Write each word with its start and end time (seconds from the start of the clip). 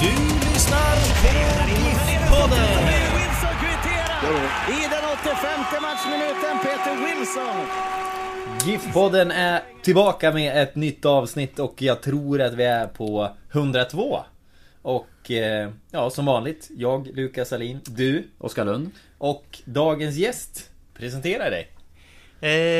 Du 0.00 0.06
lyssnar 0.06 0.96
på 1.22 1.28
GIF-podden! 2.10 2.88
I 4.68 4.88
den 4.90 5.04
85 5.22 5.82
matchminuten, 5.82 6.58
Peter 6.62 6.96
Wilson! 7.04 7.66
GIF-podden 8.64 9.30
är 9.30 9.62
tillbaka 9.82 10.32
med 10.32 10.62
ett 10.62 10.76
nytt 10.76 11.04
avsnitt 11.04 11.58
och 11.58 11.82
jag 11.82 12.02
tror 12.02 12.40
att 12.40 12.54
vi 12.54 12.64
är 12.64 12.86
på 12.86 13.36
102. 13.52 14.20
Och 14.82 15.30
eh, 15.30 15.70
ja, 15.90 16.10
som 16.10 16.26
vanligt, 16.26 16.68
jag, 16.76 17.08
Lukas 17.16 17.48
Salin, 17.48 17.80
du, 17.86 18.28
Oskar 18.38 18.64
Lund. 18.64 18.90
och 19.18 19.58
dagens 19.64 20.16
gäst 20.16 20.70
presenterar 20.94 21.50
dig. 21.50 21.68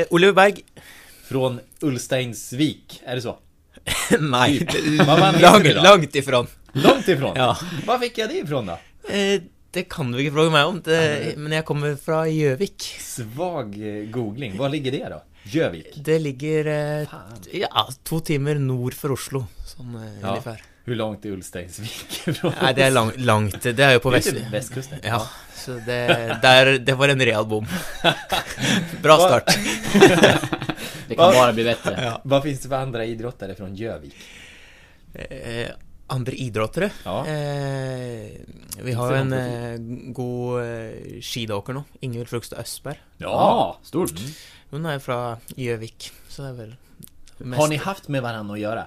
Eh, 0.00 0.06
Olle 0.10 0.32
Berg. 0.32 0.54
Från 1.24 1.60
Ulsteinsvik, 1.80 3.02
är 3.04 3.14
det 3.14 3.22
så? 3.22 3.38
Nej, 4.20 4.52
heter 4.58 5.82
långt, 5.96 6.14
ifrån. 6.14 6.46
Långt 6.72 7.08
ifrån? 7.08 7.32
Ja. 7.36 7.58
Var 7.86 7.98
fick 7.98 8.18
jag 8.18 8.28
det 8.28 8.34
ifrån 8.38 8.66
då? 8.66 8.72
Eh, 9.14 9.40
det 9.70 9.82
kan 9.82 10.12
du 10.12 10.20
inte 10.20 10.32
fråga 10.34 10.50
mig 10.50 10.64
om, 10.64 10.80
det, 10.84 11.34
men 11.36 11.52
jag 11.52 11.64
kommer 11.64 11.96
från 11.96 12.36
Gjövik. 12.36 12.96
Svag 13.00 13.74
eh, 13.98 14.10
googling, 14.10 14.56
var 14.58 14.68
ligger 14.68 14.92
det 14.92 15.08
då? 15.08 15.22
Jövik? 15.42 15.86
Det 15.96 16.18
ligger 16.18 16.66
eh, 17.00 17.08
ja, 17.52 17.88
två 18.04 18.20
timmar 18.20 18.54
norr 18.54 18.90
för 18.90 19.12
Oslo, 19.12 19.46
som 19.66 19.96
eh, 19.96 20.02
Ja. 20.22 20.28
ungefär. 20.28 20.62
Hur 20.84 20.94
långt 20.96 21.24
är 21.24 21.28
Ulsteinsvik 21.30 22.20
ifrån? 22.28 22.52
Nej, 22.62 22.74
det 22.74 22.82
är 22.82 22.90
långt, 22.90 23.20
långt. 23.20 23.62
det 23.62 23.80
är 23.80 23.92
ju 23.92 23.98
på 23.98 24.10
väst... 24.10 24.30
typ 24.30 24.52
västkusten. 24.52 24.98
Ja, 25.02 25.28
så 25.56 25.70
det, 25.70 26.38
där, 26.42 26.78
det 26.78 26.92
var 26.92 27.08
en 27.08 27.20
rejäl 27.24 27.44
bom. 27.46 27.66
Bra 29.02 29.16
start. 29.16 29.58
Det 31.10 31.16
kan 31.16 31.32
bara 31.32 31.52
bli 31.52 31.64
bättre. 31.64 32.00
Ja. 32.04 32.20
Vad 32.24 32.42
finns 32.42 32.60
det 32.60 32.68
för 32.68 32.76
andra 32.76 33.04
idrottare 33.04 33.54
från 33.54 33.74
Jövik? 33.74 34.14
Eh, 35.14 35.68
andra 36.06 36.32
idrottare? 36.32 36.90
Ja. 37.04 37.26
Eh, 37.26 38.30
vi 38.82 38.92
har 38.92 39.12
en 39.12 39.32
eh, 39.32 39.76
god 40.12 40.62
eh, 40.62 40.90
skidåker 41.20 41.72
nu, 41.72 41.82
Ingvild 42.00 42.28
Frugstad 42.28 42.56
Östberg. 42.56 43.00
Ja, 43.16 43.78
stort. 43.82 44.10
Hon 44.70 44.86
är 44.86 44.98
från 44.98 45.36
Gjövik, 45.56 46.12
så 46.28 46.42
det 46.42 46.48
är 46.48 46.52
väl 46.52 46.74
mest... 47.38 47.60
Har 47.60 47.68
ni 47.68 47.76
haft 47.76 48.08
med 48.08 48.22
varandra 48.22 48.54
att 48.54 48.60
göra? 48.60 48.86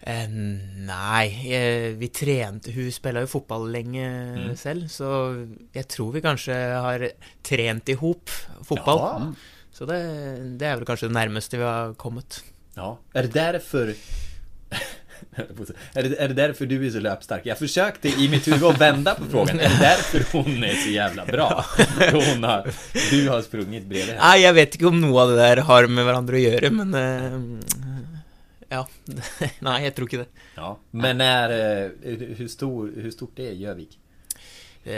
Eh, 0.00 0.28
nej, 0.76 1.54
eh, 1.54 1.94
vi 1.96 2.08
tränade, 2.08 2.72
hon 2.74 2.92
spelar 2.92 3.20
ju 3.20 3.26
fotboll 3.26 3.72
länge 3.72 4.08
Mm. 4.44 4.56
själv, 4.56 4.88
så 4.88 5.34
jag 5.72 5.88
tror 5.88 6.12
vi 6.12 6.20
kanske 6.22 6.52
har 6.54 7.10
tränat 7.42 7.88
ihop 7.88 8.30
fotboll. 8.64 8.98
Ja. 8.98 9.32
Så 9.74 9.86
det, 9.86 10.36
det 10.58 10.66
är 10.66 10.76
väl 10.76 10.84
kanske 10.84 11.06
det 11.06 11.12
närmaste 11.12 11.56
vi 11.56 11.62
har 11.62 11.94
kommit. 11.94 12.44
Ja, 12.74 12.98
är 13.12 13.22
det 13.22 13.28
därför... 13.28 13.86
är, 15.94 16.02
det, 16.02 16.16
är 16.20 16.28
det 16.28 16.34
därför 16.34 16.66
du 16.66 16.86
är 16.86 16.90
så 16.90 17.00
löpstark? 17.00 17.42
Jag 17.44 17.58
försökte 17.58 18.08
i 18.08 18.28
mitt 18.28 18.48
huvud 18.48 18.64
att 18.64 18.80
vända 18.80 19.14
på 19.14 19.24
frågan. 19.24 19.60
Är 19.60 19.68
det 19.68 19.78
därför 19.80 20.38
hon 20.38 20.64
är 20.64 20.74
så 20.74 20.90
jävla 20.90 21.26
bra? 21.26 21.64
Hon 22.12 22.44
har, 22.44 22.70
du 23.10 23.28
har 23.28 23.42
sprungit 23.42 23.86
bredvid 23.86 24.08
henne. 24.08 24.20
Nej, 24.20 24.42
jag 24.42 24.54
vet 24.54 24.74
inte 24.74 24.86
om 24.86 25.00
något 25.00 25.20
av 25.20 25.30
det 25.30 25.36
där 25.36 25.56
har 25.56 25.86
med 25.86 26.04
varandra 26.04 26.36
att 26.36 26.42
göra, 26.42 26.70
men... 26.70 26.94
Eh, 26.94 27.60
ja, 28.68 28.88
nej, 29.58 29.84
jag 29.84 29.94
tror 29.94 30.04
inte 30.04 30.16
det. 30.16 30.40
Ja, 30.54 30.78
men 30.90 31.20
är, 31.20 31.50
eh, 31.50 31.90
hur, 32.18 32.48
stor, 32.48 32.92
hur 32.96 33.10
stort 33.10 33.38
är 33.38 33.52
Jövik? 33.52 33.98
Eh, 34.84 34.92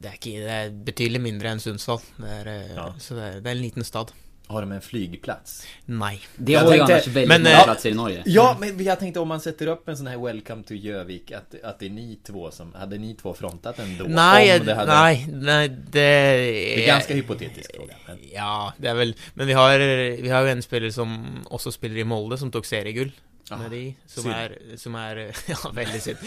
Det 0.00 0.08
är, 0.08 0.12
inte, 0.12 0.28
det 0.30 0.50
är 0.50 0.70
betydligt 0.70 1.22
mindre 1.22 1.48
än 1.48 1.60
Sundsvall. 1.60 2.00
Det 2.16 2.28
är, 2.28 2.46
eh, 2.46 2.74
Ja. 2.76 2.94
Så 2.98 3.14
det 3.14 3.22
är, 3.22 3.40
det 3.40 3.50
är 3.50 3.54
en 3.54 3.62
liten 3.62 3.84
stad. 3.84 4.12
Har 4.46 4.60
de 4.60 4.72
en 4.72 4.80
flygplats? 4.80 5.66
Nej. 5.84 6.20
Det 6.36 6.52
Jag 6.52 6.60
har 6.60 6.74
ju 6.74 6.80
annars 6.80 7.06
väldigt 7.06 7.28
men, 7.28 7.42
många 7.42 7.54
eh, 7.56 7.64
platser 7.64 7.90
i 7.90 7.94
Norge. 7.94 8.22
Ja, 8.26 8.56
men 8.60 8.84
jag 8.84 8.98
tänkte 8.98 9.20
om 9.20 9.28
man 9.28 9.40
sätter 9.40 9.66
upp 9.66 9.88
en 9.88 9.96
sån 9.96 10.06
här 10.06 10.18
Welcome 10.18 10.62
to 10.62 10.74
Jövik 10.74 11.32
att, 11.32 11.54
att 11.62 11.78
det 11.78 11.86
är 11.86 11.90
ni 11.90 12.18
två 12.26 12.50
som, 12.50 12.74
hade 12.74 12.98
ni 12.98 13.14
två 13.14 13.34
frontat 13.34 13.78
ändå? 13.78 14.04
Nej, 14.08 14.60
Om 14.60 14.66
det 14.66 14.74
hade, 14.74 14.92
nej, 14.92 15.26
nej, 15.32 15.68
det... 15.68 15.78
Det 15.92 16.82
är 16.82 16.86
ganska 16.86 17.14
hypotetisk 17.14 17.74
fråga. 17.76 17.94
Men, 18.06 18.18
Ja, 18.32 18.72
det 18.76 18.88
är 18.88 18.94
väl... 18.94 19.16
Men 19.34 19.46
vi 19.46 19.52
har, 19.52 19.78
vi 20.22 20.28
har 20.28 20.42
ju 20.42 20.50
en 20.50 20.62
spelare 20.62 20.92
som 20.92 21.26
också 21.50 21.72
spelar 21.72 21.96
i 21.96 22.04
Molde 22.04 22.38
som 22.38 22.50
tog 22.50 22.66
serieguld. 22.66 23.12
Ah, 23.50 23.56
med 23.56 23.70
de, 23.70 23.94
som 24.06 24.22
synd. 24.22 24.34
är, 24.34 24.58
som 24.76 24.94
är, 24.94 25.16
ja 25.46 25.70
väldigt 25.74 26.02
synd. 26.02 26.18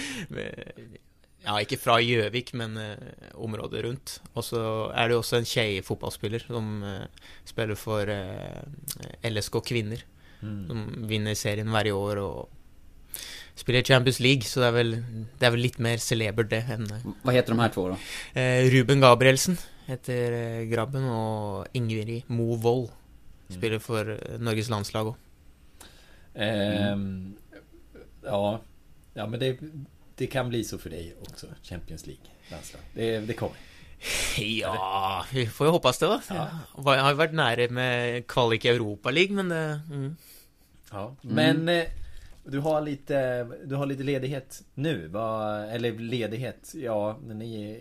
Ja, 1.44 1.60
inte 1.60 1.78
från 1.78 2.06
Gjövik, 2.06 2.54
men 2.54 2.78
eh, 2.78 2.98
området 3.34 3.82
runt. 3.82 4.22
Och 4.34 4.46
så 4.46 4.90
är 4.90 5.10
det 5.10 5.16
också 5.16 5.36
en 5.36 5.46
tjejfotbollsspelare 5.46 6.44
som 6.48 6.84
eh, 6.84 7.02
spelar 7.44 7.76
för 7.76 8.08
eh, 8.08 9.32
LSK 9.32 9.66
Kvinnor. 9.66 9.98
mm. 10.42 10.68
De 10.68 11.08
vinner 11.08 11.36
serien 11.36 11.72
varje 11.72 11.92
år 11.92 12.18
och 12.18 12.50
spelar 13.56 13.80
i 13.80 13.84
Champions 13.84 14.20
League, 14.20 14.42
så 14.42 14.60
det 14.60 14.66
är 14.66 14.72
väl, 14.72 15.04
det 15.40 15.46
är 15.46 15.52
väl 15.52 15.60
lite 15.60 15.82
mer 15.82 15.98
celebert 15.98 16.50
det 16.50 16.62
än... 16.72 16.88
Vad 17.22 17.36
heter 17.36 17.50
de 17.50 17.60
här 17.60 17.70
två 17.70 17.88
då? 17.88 17.98
Eh, 18.40 18.70
Ruben 18.70 19.00
Gabrielsen 19.00 19.58
heter 19.86 20.64
grabben 20.64 21.04
och 21.04 21.68
Ingrid 21.72 22.24
Mo 22.28 22.56
Wold 22.56 22.90
spelar 23.50 23.80
för 23.80 24.32
eh, 24.34 24.40
Norges 24.40 24.70
landslag. 24.70 25.16
Ehm, 26.34 27.34
ja, 28.24 28.62
ja, 29.14 29.28
men 29.28 29.40
det, 29.40 29.58
det 30.22 30.28
kan 30.28 30.50
bli 30.50 30.64
så 30.64 30.78
för 30.78 30.90
dig 30.90 31.16
också, 31.22 31.48
Champions 31.64 32.08
League. 32.08 32.24
landslag. 32.52 32.82
Det, 32.94 33.20
det 33.20 33.34
kommer. 33.34 33.58
Ja, 34.38 35.26
vi 35.32 35.48
får 35.48 35.68
ju 35.68 35.72
hoppas 35.72 36.00
det 36.00 36.06
då. 36.06 36.22
Ja. 36.30 36.48
Jag 36.76 37.02
har 37.04 37.10
ju 37.10 37.16
varit 37.16 37.34
nära 37.34 37.70
med 37.70 38.28
kvalik 38.28 38.66
i 38.66 38.70
Europa 38.70 39.12
League, 39.12 39.36
men 39.36 39.50
det... 39.50 39.82
Mm. 39.92 40.16
Ja. 40.92 41.16
Men 41.22 41.70
eh, 41.70 41.84
du 42.44 42.60
har 42.60 42.82
lite, 42.82 43.44
du 43.66 43.76
har 43.76 43.86
lite 43.86 44.04
ledighet 44.04 44.64
nu, 44.74 45.08
va? 45.08 45.58
eller 45.66 45.92
ledighet, 45.92 46.74
ja, 46.76 47.20
ni, 47.28 47.36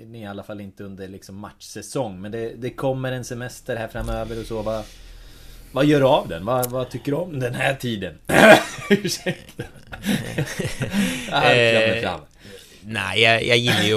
ni 0.07 0.19
är 0.19 0.23
i 0.23 0.27
alla 0.27 0.43
fall 0.43 0.61
inte 0.61 0.85
under 0.85 1.09
liksom 1.09 1.37
matchsäsong. 1.37 2.21
Men 2.21 2.33
det, 2.33 2.55
det 2.57 2.71
kommer 2.71 3.13
en 3.13 3.25
semester 3.25 3.77
här 3.77 3.89
framöver 3.89 4.41
och 4.41 4.47
så. 4.47 4.63
Vad, 4.63 4.85
vad 5.73 5.85
gör 5.85 6.01
du 6.01 6.07
av 6.07 6.29
den? 6.29 6.45
Vad, 6.45 6.71
vad 6.71 6.91
tycker 6.91 7.13
du 7.13 7.19
om 7.19 7.41
den 7.41 7.55
här 7.55 7.75
tiden? 7.75 8.19
Ursäkta. 8.91 9.65
Jag 11.31 11.97
Eh, 11.97 12.03
fram. 12.03 12.21
Nej, 12.85 13.21
jag, 13.21 13.45
jag 13.45 13.59
gillar 13.59 13.83
ju 13.83 13.95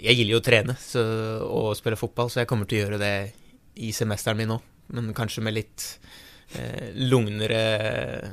Jag 0.00 0.12
gillar 0.12 0.30
ju 0.30 0.36
att 0.36 0.44
träna 0.44 0.76
så, 0.76 1.02
och 1.38 1.76
spela 1.76 1.96
fotboll, 1.96 2.30
så 2.30 2.40
jag 2.40 2.48
kommer 2.48 2.64
att 2.64 2.72
göra 2.72 2.98
det 2.98 3.30
i 3.74 3.92
semestern 3.92 4.36
min 4.36 4.50
också. 4.50 4.66
Men 4.86 5.14
kanske 5.14 5.40
med 5.40 5.54
lite 5.54 5.82
eh, 6.54 6.94
lugnare 6.94 8.30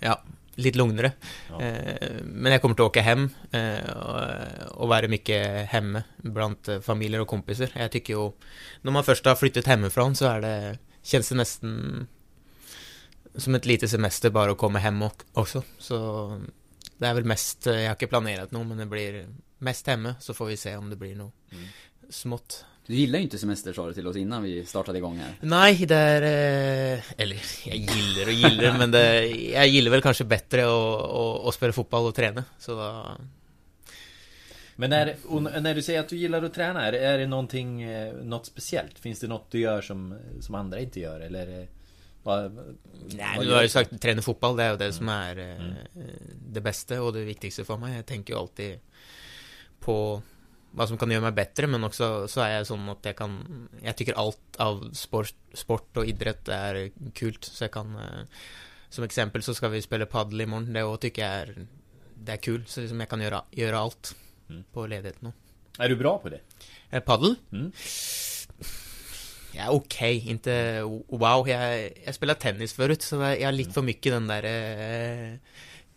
Ja, 0.00 0.22
lite 0.54 0.78
lugnare. 0.78 1.12
Ja. 1.48 1.60
Eh, 1.60 2.10
men 2.22 2.52
jag 2.52 2.62
kommer 2.62 2.74
att 2.74 2.80
åka 2.80 3.00
hem 3.00 3.30
eh, 3.50 3.90
och, 3.90 4.82
och 4.82 4.88
vara 4.88 5.08
mycket 5.08 5.68
hemma 5.68 6.02
bland 6.16 6.68
eh, 6.68 6.80
familjer 6.80 7.20
och 7.20 7.28
kompisar. 7.28 7.68
Jag 7.74 7.92
tycker 7.92 8.14
ju 8.14 8.32
När 8.82 8.92
man 8.92 9.04
först 9.04 9.24
har 9.24 9.34
flyttat 9.34 9.66
hemifrån 9.66 10.16
så 10.16 10.26
är 10.26 10.40
det 10.40 10.78
Känns 11.02 11.28
det 11.28 11.34
nästan 11.34 12.06
Som 13.34 13.54
ett 13.54 13.66
litet 13.66 13.90
semester 13.90 14.30
bara 14.30 14.50
att 14.50 14.58
komma 14.58 14.78
hem 14.78 15.02
och, 15.02 15.22
också. 15.32 15.62
Så 15.78 16.40
det 17.00 17.06
är 17.06 17.14
väl 17.14 17.24
mest, 17.24 17.66
eh, 17.66 17.74
jag 17.74 17.84
har 17.88 17.90
inte 17.94 18.06
planerat 18.06 18.50
något 18.50 18.66
men 18.66 18.78
det 18.78 18.86
blir 18.86 19.26
mest 19.58 19.86
hemma 19.86 20.14
så 20.20 20.34
får 20.34 20.46
vi 20.46 20.56
se 20.56 20.76
om 20.76 20.90
det 20.90 20.96
blir 20.96 21.14
något 21.16 21.34
Mm. 21.52 21.64
smått. 22.10 22.64
Du 22.86 22.94
gillar 22.94 23.18
ju 23.18 23.22
inte 23.22 23.38
semester 23.38 23.72
sa 23.72 23.86
du 23.86 23.94
till 23.94 24.06
oss 24.06 24.16
innan 24.16 24.42
vi 24.42 24.64
startade 24.66 24.98
igång 24.98 25.16
här. 25.18 25.34
Nej, 25.40 25.86
det 25.86 25.94
är... 25.96 26.22
eh, 26.96 27.02
Eller, 27.16 27.36
jag 27.66 27.76
gillar 27.76 28.26
och 28.26 28.32
gillar 28.32 28.78
men 28.78 28.90
det, 28.90 29.26
jag 29.30 29.68
gillar 29.68 29.90
väl 29.90 30.02
kanske 30.02 30.24
bättre 30.24 30.62
att, 31.48 31.54
spela 31.54 31.72
fotboll 31.72 32.06
och 32.08 32.14
träna. 32.14 32.44
Så 32.58 32.72
då, 32.74 33.06
Men 34.76 34.90
när, 34.90 35.16
när 35.60 35.74
du 35.74 35.82
säger 35.82 36.00
att 36.00 36.08
du 36.08 36.16
gillar 36.16 36.42
att 36.42 36.54
träna, 36.54 36.86
är, 36.86 36.92
är 36.92 37.18
det 37.18 37.26
någonting, 37.26 37.82
eh, 37.82 38.14
något 38.14 38.46
speciellt? 38.46 38.98
Finns 38.98 39.20
det 39.20 39.26
något 39.26 39.50
du 39.50 39.60
gör 39.60 39.80
som, 39.82 40.14
som 40.40 40.54
andra 40.54 40.80
inte 40.80 41.00
gör? 41.00 41.20
Eller 41.20 41.68
vad 42.22 42.52
du 43.40 43.52
har 43.54 43.62
ju 43.62 43.68
sagt 43.68 44.00
träna 44.02 44.22
fotboll, 44.22 44.56
det 44.56 44.62
är 44.64 44.70
ju 44.70 44.76
det 44.76 44.92
som 44.92 45.08
är 45.08 45.36
eh, 45.38 45.56
Mm. 45.56 45.74
det 46.48 46.60
bästa 46.60 47.02
och 47.02 47.12
det 47.12 47.24
viktigaste 47.24 47.64
för 47.64 47.76
mig. 47.76 47.96
Jag 47.96 48.06
tänker 48.06 48.34
ju 48.34 48.40
alltid 48.40 48.78
på 49.80 50.22
vad 50.70 50.88
som 50.88 50.98
kan 50.98 51.10
göra 51.10 51.20
mig 51.22 51.32
bättre, 51.32 51.66
men 51.66 51.84
också 51.84 52.28
så 52.28 52.40
är 52.40 52.50
jag 52.56 52.66
sån 52.66 52.88
att 52.88 53.04
jag 53.04 53.16
kan 53.16 53.68
Jag 53.82 53.96
tycker 53.96 54.14
allt 54.14 54.56
av 54.56 54.90
sport, 54.92 55.34
sport 55.54 55.96
och 55.96 56.06
idrott 56.06 56.48
är 56.48 56.90
kul, 57.14 57.36
så 57.40 57.64
jag 57.64 57.70
kan 57.70 57.96
eh, 57.96 58.02
Som 58.88 59.04
exempel 59.04 59.42
så 59.42 59.54
ska 59.54 59.68
vi 59.68 59.82
spela 59.82 60.06
paddel 60.06 60.40
imorgon, 60.40 60.72
det 60.72 60.82
och 60.84 61.00
tycker 61.00 61.22
jag 61.22 61.32
är 61.34 61.66
Det 62.14 62.32
är 62.32 62.36
kul, 62.36 62.64
så 62.66 62.80
liksom 62.80 63.00
jag 63.00 63.08
kan 63.08 63.20
göra, 63.20 63.42
göra 63.50 63.78
allt 63.78 64.14
Mm. 64.50 64.64
på 64.72 64.86
ledigheten 64.86 65.32
nu. 65.78 65.84
är 65.84 65.88
du 65.88 65.96
bra 65.96 66.18
på 66.18 66.28
det? 66.28 66.40
Eh, 66.90 67.00
Paddel? 67.00 67.34
Mm. 67.52 67.72
Ja, 69.52 69.70
okej, 69.70 70.28
inte 70.28 70.82
wow. 71.08 71.48
Jag, 71.48 71.90
jag 72.04 72.14
spelade 72.14 72.40
tennis 72.40 72.72
förut, 72.72 73.02
så 73.02 73.16
jag 73.16 73.44
har 73.44 73.52
lite 73.52 73.70
för 73.72 73.82
mycket 73.82 74.12
den 74.12 74.26
där 74.26 74.42
eh, 75.32 75.36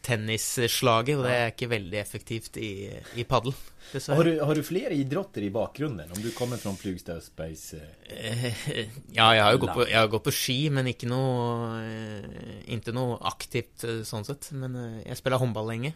tennisslaget, 0.02 1.18
och 1.18 1.24
det 1.24 1.36
är 1.36 1.46
inte 1.46 1.68
väldigt 1.68 2.00
effektivt 2.08 2.58
i, 2.58 3.00
i 3.16 3.24
paddel. 3.24 3.54
dessvärre. 3.92 4.18
Har 4.18 4.24
du, 4.24 4.40
har 4.42 4.56
du 4.56 4.64
fler 4.64 4.90
idrotter 4.92 5.42
i 5.42 5.50
bakgrunden? 5.50 6.12
Om 6.16 6.22
du 6.22 6.32
kommer 6.32 6.58
från 6.58 6.78
Flugsta 6.78 7.12
Östbergs... 7.12 7.74
eh, 7.74 7.80
Eh, 8.10 8.54
Ja, 9.12 9.36
jag 9.36 9.44
har 9.44 9.52
ju 9.52 9.58
gått 9.58 9.74
på, 9.74 9.90
jag 9.90 10.00
har 10.00 10.08
gått 10.08 10.24
på 10.24 10.32
ski, 10.32 10.70
men 10.70 10.88
inte 10.88 11.06
något, 11.06 11.82
eh, 11.84 12.74
inte 12.74 12.92
något 12.92 13.20
aktivt 13.24 13.84
eh, 13.84 14.04
sånt 14.04 14.28
sett. 14.28 14.52
Men 14.52 15.02
jag 15.08 15.18
spelade 15.18 15.40
handboll 15.40 15.68
länge. 15.68 15.94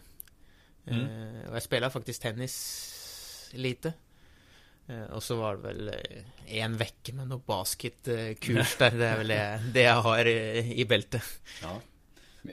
Mm. 0.88 1.07
Och 1.50 1.56
jag 1.56 1.63
spelade 1.63 1.92
faktiskt 1.94 2.21
tennis 2.21 3.50
lite. 3.53 3.94
Eh, 4.88 5.04
Och 5.04 5.24
så 5.24 5.36
var 5.36 5.56
det 5.56 5.62
väl 5.62 5.88
eh, 5.88 6.57
en 6.63 6.78
vecka 6.78 7.13
med 7.13 7.28
något 7.28 7.45
basketkurs 7.45 8.75
där. 8.78 8.92
Det 8.92 9.06
är 9.06 9.18
väl 9.18 9.28
det, 9.74 9.81
jag 9.81 10.01
har 10.01 10.28
i 10.28 10.86
bältet. 10.89 11.24
Ja. 11.62 11.81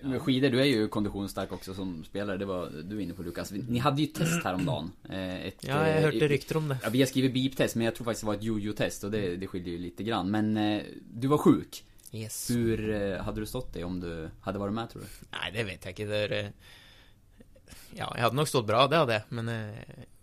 Med 0.03 0.23
skidor, 0.23 0.49
du 0.51 0.61
är 0.61 0.65
ju 0.65 0.89
konditionsstark 0.89 1.53
också 1.53 1.75
som 1.75 2.05
spelare, 2.05 2.37
det 2.37 2.45
var 2.45 2.71
du 2.85 2.95
var 2.95 3.03
inne 3.03 3.15
på 3.15 3.23
Lukas. 3.23 3.51
Ni 3.69 3.79
hade 3.79 4.03
ju 4.03 4.09
ett 4.09 4.15
test 4.15 4.45
häromdagen. 4.45 4.93
eh, 5.11 5.47
Ett, 5.47 5.57
Ja, 5.61 5.89
jag 5.89 6.01
hörde 6.03 6.29
rykten 6.29 6.57
om 6.57 6.69
det. 6.69 6.79
Ja, 6.83 6.89
vi 6.91 7.01
har 7.01 7.07
skrivit 7.07 7.35
beep-test, 7.35 7.75
men 7.77 7.85
jag 7.85 7.95
tror 7.95 8.05
faktiskt 8.05 8.21
det 8.23 8.27
var 8.27 8.35
ett 8.35 8.43
jojo-test 8.43 9.05
och 9.05 9.11
det, 9.11 9.37
det 9.37 9.47
skiljer 9.47 9.71
ju 9.73 9.79
lite 9.79 10.03
grann. 10.03 10.31
Men 10.31 10.55
du 11.15 11.27
var 11.29 11.39
sjuk. 11.39 11.85
Yes. 12.13 12.51
Hur 12.51 13.17
hade 13.19 13.41
du 13.41 13.47
stått 13.47 13.73
dig 13.75 13.85
om 13.85 14.01
du 14.01 14.31
hade 14.41 14.59
varit 14.59 14.75
med 14.75 14.91
tror 14.91 15.03
du? 15.03 15.09
Nej, 15.31 15.51
det 15.53 15.65
vet 15.65 15.85
jag 15.85 15.91
inte. 16.01 16.05
Det 16.29 16.37
är, 16.37 16.53
ja, 17.97 18.13
jag 18.17 18.23
hade 18.23 18.37
nog 18.37 18.49
stått 18.49 18.67
bra, 18.67 18.87
det 18.87 18.97
hade 18.97 19.13
jag. 19.13 19.23
Men 19.29 19.49
eh, 19.49 19.75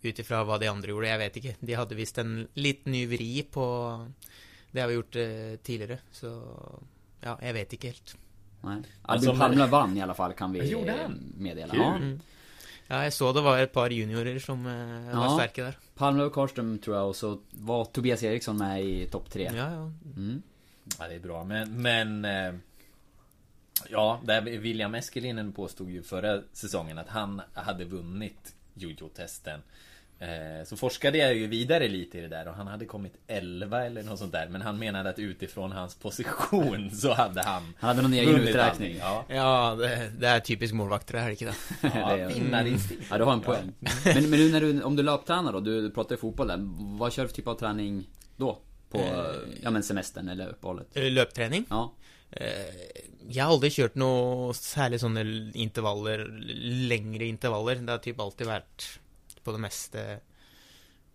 utifrån 0.02 0.48
vad 0.48 0.60
de 0.60 0.68
andra 0.68 0.90
gjorde, 0.90 1.08
jag 1.08 1.18
vet 1.18 1.38
inte. 1.38 1.56
De 1.60 1.74
hade 1.74 1.96
visst 1.96 2.18
en 2.18 2.48
liten 2.54 2.92
ny 2.92 3.08
vri 3.08 3.44
på 3.52 4.08
det 4.72 4.82
har 4.82 4.88
vi 4.88 4.94
gjort 4.94 5.16
eh, 5.16 5.22
tidigare. 5.64 5.98
Så 6.12 6.44
ja, 7.22 7.40
jag 7.42 7.54
vet 7.54 7.74
inte 7.74 7.88
helt. 7.88 8.16
Nej. 8.62 8.82
Alltså, 9.02 9.30
Albin 9.30 9.40
men- 9.40 9.58
Palme 9.58 9.72
vann 9.72 9.98
i 9.98 10.02
alla 10.02 10.14
fall 10.14 10.34
kan 10.34 10.52
vi 10.54 10.70
Gjorde 10.70 10.96
han? 11.02 11.34
meddela. 11.38 11.72
Kul. 11.74 11.82
Ja. 11.82 11.96
Mm. 11.96 12.20
Ja, 12.88 13.04
jag 13.04 13.14
såg 13.14 13.36
det 13.36 13.42
var 13.42 13.60
ett 13.60 13.74
par 13.74 13.90
juniorer 13.90 14.40
som 14.40 14.64
var 15.14 15.24
Ja. 15.24 15.30
starka 15.38 15.64
där. 15.64 15.78
Palme 15.96 16.24
och 16.24 16.34
Karlström 16.34 16.80
tror 16.80 16.96
jag 16.98 17.08
och 17.10 17.16
så 17.16 17.40
var 17.52 17.86
Tobias 17.86 18.24
Eriksson 18.24 18.58
med 18.58 18.84
i 18.86 19.08
topp 19.08 19.30
tre. 19.32 19.44
Ja, 19.56 19.72
ja. 19.72 19.92
Mm. 20.16 20.42
Ja, 21.00 21.08
det 21.08 21.16
är 21.16 21.20
bra. 21.20 21.44
Men, 21.44 21.82
men 21.82 22.26
Ja, 23.90 24.22
där 24.26 24.42
William 24.42 24.96
Eskelinen 24.96 25.54
påstod 25.54 25.90
ju 25.90 26.04
förra 26.04 26.42
säsongen 26.54 26.98
att 26.98 27.10
han 27.10 27.42
hade 27.54 27.86
vunnit 27.86 28.56
jojo-testen. 28.74 29.60
Eh, 30.20 30.66
Så 30.66 30.78
forskade 30.78 31.18
jag 31.18 31.36
ju 31.36 31.48
vidare 31.48 31.88
lite 31.88 32.18
i 32.18 32.22
det 32.22 32.28
där 32.28 32.48
och 32.48 32.54
han 32.54 32.68
hade 32.68 32.86
kommit 32.86 33.14
11 33.28 33.86
eller 33.86 34.04
något 34.04 34.20
sånt 34.20 34.32
där. 34.32 34.48
Men 34.48 34.62
han 34.62 34.80
menade 34.80 35.10
att 35.10 35.20
utifrån 35.20 35.72
hans 35.72 35.96
position 35.96 36.92
så 36.92 37.14
hade 37.14 37.44
han 37.44 37.64
Han 37.80 37.88
hade 37.88 38.02
någon 38.02 38.14
egen 38.14 38.36
uträkning. 38.36 38.96
Ja, 39.00 39.26
Ja, 39.30 39.76
det, 39.80 40.12
det 40.20 40.28
är 40.28 40.40
typiskt 40.40 40.76
målvakter 40.76 41.14
det 41.18 41.20
här, 41.20 41.30
inte 41.30 41.46
det? 41.46 41.54
Det 41.82 41.92
ja 41.96 42.28
vinnarinstinkt. 42.28 43.04
Ja, 43.10 43.18
du 43.18 43.24
har 43.24 43.34
en 43.34 43.42
poäng. 43.42 43.72
Men, 43.80 44.30
men 44.30 44.40
nu 44.40 44.52
när 44.52 44.62
du, 44.62 44.82
om 44.82 44.96
du 44.96 45.04
löptränar 45.04 45.54
då, 45.54 45.60
du, 45.60 45.90
pratar 45.92 46.16
ju 46.16 46.20
fotboll 46.22 46.48
där. 46.48 46.58
Vad 47.00 47.14
kör 47.14 47.24
du 47.24 47.28
för 47.30 47.36
typ 47.36 47.48
av 47.48 47.56
träning 47.56 48.08
då? 48.38 48.60
På, 48.90 48.98
Eh. 48.98 49.36
ja 49.64 49.70
men 49.72 49.84
semestern 49.84 50.30
eller 50.30 50.48
uppehållet? 50.48 50.88
Eh, 50.98 51.04
Löpträning? 51.12 51.66
Ja. 51.70 51.94
Eh, 52.32 52.76
jeg 53.28 53.36
Jag 53.36 53.46
har 53.46 53.54
aldrig 53.54 53.72
kört 53.72 53.96
några 53.96 54.54
særlig 54.54 55.00
sådana 55.00 55.22
intervaller, 55.54 56.28
längre 56.88 57.26
intervaller. 57.26 57.76
Det 57.76 57.92
har 57.92 57.98
typ 58.00 58.20
alltid 58.20 58.48
varit 58.48 59.00
på 59.44 59.52
det 59.52 59.58
mesta 59.58 60.20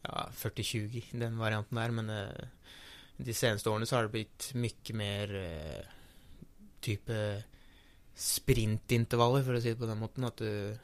ja, 0.02 0.28
40-20, 0.32 1.04
den 1.12 1.38
varianten 1.38 1.76
där. 1.76 1.90
Men 1.90 2.10
uh, 2.10 2.46
de 3.16 3.34
senaste 3.34 3.70
åren 3.70 3.86
så 3.86 3.96
har 3.96 4.02
det 4.02 4.08
blivit 4.08 4.54
mycket 4.54 4.96
mer 4.96 5.34
uh, 5.34 5.84
typ 6.80 7.10
sprintintervaller, 8.14 9.42
för 9.42 9.54
att 9.54 9.62
säga 9.62 9.74
det 9.74 9.80
på 9.80 9.86
den 9.86 9.98
måten. 9.98 10.24
Att 10.24 10.36
du 10.36 10.78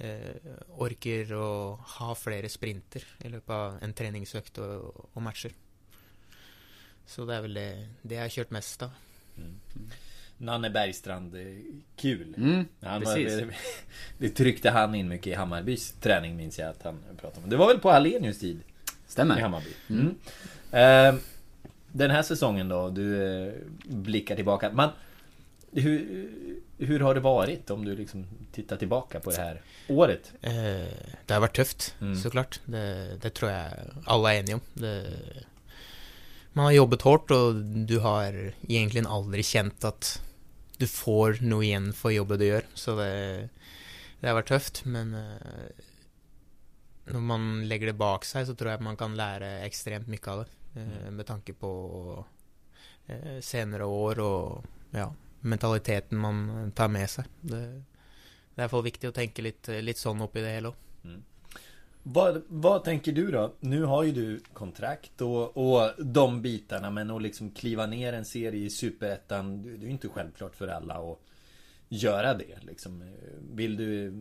uh, 0.00 0.36
orker 0.68 1.24
att 1.24 1.80
ha 1.80 2.14
flera 2.14 2.48
sprinter 2.48 3.04
i 3.18 3.28
løpet 3.28 3.50
av 3.50 3.78
en 3.82 3.94
treningsøkt 3.94 4.58
och, 4.58 5.16
og 5.16 5.22
matcher. 5.22 5.52
Så 7.06 7.24
det 7.24 7.34
är 7.34 7.42
väl 7.42 7.54
det, 7.54 7.88
det 8.02 8.14
jag 8.14 8.22
har 8.22 8.28
kört 8.28 8.50
mest 8.50 8.82
av. 8.82 8.90
Nanne 10.38 10.70
Bergstrand, 10.70 11.34
eh, 11.34 11.42
kul. 11.96 12.34
Mm, 12.36 12.64
Han 12.82 13.02
var, 13.02 13.14
precis. 13.14 13.38
det, 13.38 13.48
det 14.18 14.28
tryckte 14.28 14.70
han 14.70 14.94
in 14.94 15.08
mycket 15.08 15.26
i 15.26 15.34
Hammarbys 15.34 15.92
träning 16.00 16.36
minns 16.36 16.58
jag 16.58 16.68
att 16.68 16.82
han 16.82 16.98
pratade 17.20 17.44
om. 17.44 17.50
Det 17.50 17.56
var 17.56 17.66
väl 17.66 17.78
på 17.78 17.90
Hallenius 17.90 18.38
tid? 18.38 18.56
I 18.56 18.90
Stämmer. 19.12 19.40
Hammarby. 19.40 19.70
Mm. 19.90 20.14
Eh, 20.72 21.20
den 21.92 22.10
här 22.10 22.22
säsongen 22.22 22.68
då, 22.68 22.90
du 22.90 23.22
eh, 23.46 23.52
blickar 23.86 24.36
tillbaka. 24.36 24.70
Man, 24.72 24.90
hur, 25.72 26.28
hur 26.78 27.00
har 27.00 27.14
det 27.14 27.20
varit 27.20 27.70
om 27.70 27.84
du 27.84 27.96
liksom 27.96 28.26
tittar 28.52 28.76
tillbaka 28.76 29.20
på 29.20 29.30
det 29.30 29.36
här 29.36 29.60
året? 29.88 30.32
Eh, 30.42 30.50
det 31.26 31.34
har 31.34 31.40
varit 31.40 31.56
tufft, 31.56 31.94
Mm. 32.00 32.16
såklart. 32.16 32.60
Det, 32.64 33.16
det 33.22 33.30
tror 33.30 33.50
jag 33.50 33.70
alla 34.04 34.34
är 34.34 34.38
eniga 34.40 34.54
om. 34.54 34.60
Det, 34.74 35.06
man 36.52 36.64
har 36.64 36.72
jobbat 36.72 37.02
hårt 37.02 37.30
och 37.30 37.54
du 37.64 37.98
har 37.98 38.54
egentligen 38.68 39.06
aldrig 39.06 39.44
känt 39.44 39.84
att 39.84 40.22
du 40.76 40.86
får 40.86 41.38
något 41.40 41.64
igen 41.64 41.92
för 41.92 42.10
jobbet 42.10 42.38
du 42.38 42.44
gör. 42.44 42.64
Så 42.74 42.96
det, 42.96 43.48
det 44.20 44.26
har 44.26 44.34
varit 44.34 44.48
tufft, 44.48 44.84
men 44.84 45.14
eh, 45.14 45.36
när 47.04 47.20
man 47.20 47.68
lägger 47.68 47.86
det 47.86 47.92
bak 47.92 48.24
sig 48.24 48.46
så 48.46 48.54
tror 48.54 48.70
jag 48.70 48.78
att 48.78 48.84
man 48.84 48.96
kan 48.96 49.16
lära 49.16 49.58
extremt 49.58 50.08
mycket 50.08 50.28
av 50.28 50.38
det. 50.38 50.80
Eh, 50.80 51.10
med 51.10 51.26
tanke 51.26 51.52
på 51.52 52.24
eh, 53.06 53.40
senare 53.40 53.84
år 53.84 54.20
och 54.20 54.64
ja, 54.90 55.14
mentaliteten 55.40 56.18
man 56.18 56.72
tar 56.72 56.88
med 56.88 57.10
sig. 57.10 57.24
Det, 57.40 57.82
det 58.54 58.62
är 58.62 58.68
fall 58.68 58.82
viktigt 58.82 59.08
att 59.08 59.14
tänka 59.14 59.42
lite, 59.42 59.82
lite 59.82 60.00
sån 60.00 60.20
upp 60.20 60.36
i 60.36 60.40
det 60.40 60.50
hela. 60.50 60.72
Vad, 62.02 62.42
vad 62.48 62.84
tänker 62.84 63.12
du 63.12 63.30
då? 63.30 63.54
Nu 63.60 63.82
har 63.82 64.04
ju 64.04 64.12
du 64.12 64.40
kontrakt 64.52 65.20
och, 65.20 65.56
och 65.56 66.04
de 66.04 66.42
bitarna 66.42 66.90
men 66.90 67.10
att 67.10 67.22
liksom 67.22 67.50
kliva 67.50 67.86
ner 67.86 68.12
en 68.12 68.24
serie 68.24 68.66
i 68.66 68.70
Superettan 68.70 69.62
Det 69.62 69.70
är 69.70 69.86
ju 69.86 69.90
inte 69.90 70.08
självklart 70.08 70.56
för 70.56 70.68
alla 70.68 70.94
att 70.94 71.18
göra 71.88 72.34
det 72.34 72.58
liksom. 72.60 73.16
Vill 73.54 73.76
du, 73.76 74.12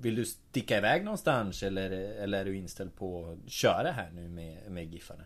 vill 0.00 0.14
du 0.14 0.24
sticka 0.24 0.78
iväg 0.78 1.04
någonstans 1.04 1.62
eller, 1.62 1.90
eller 1.90 2.40
är 2.40 2.44
du 2.44 2.56
inställd 2.56 2.96
på 2.96 3.38
att 3.44 3.50
köra 3.50 3.92
här 3.92 4.10
nu 4.10 4.28
med, 4.28 4.70
med 4.70 4.92
Giffarna? 4.92 5.24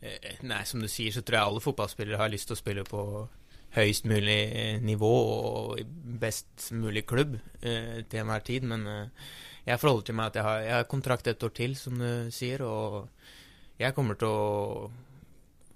Eh, 0.00 0.08
nej, 0.40 0.66
som 0.66 0.80
du 0.80 0.88
säger 0.88 1.12
så 1.12 1.22
tror 1.22 1.38
jag 1.38 1.46
alla 1.46 1.60
fotbollsspelare 1.60 2.16
har 2.16 2.28
lust 2.28 2.50
att 2.50 2.58
spela 2.58 2.84
på 2.84 3.28
högst 3.70 4.04
möjlig 4.04 4.74
eh, 4.74 4.80
nivå 4.80 5.16
och 5.16 5.78
bäst 6.04 6.70
möjlig 6.72 7.06
klubb 7.06 7.38
eh, 7.62 8.04
till 8.08 8.18
enhver 8.18 8.40
tid. 8.40 8.62
Men 8.62 8.86
eh, 8.86 9.06
jag 9.64 9.80
förhåller 9.80 10.02
till 10.02 10.14
meg 10.14 10.26
att 10.26 10.34
jag 10.34 10.42
har, 10.42 10.58
jeg 10.58 10.76
har 10.76 10.84
kontrakt 10.84 11.26
ett 11.26 11.42
år 11.42 11.48
till 11.48 11.76
som 11.76 11.98
du 11.98 12.30
säger 12.30 12.62
och 12.62 13.08
jag 13.76 13.94
kommer 13.94 14.14
till 14.14 14.26
att 14.26 14.90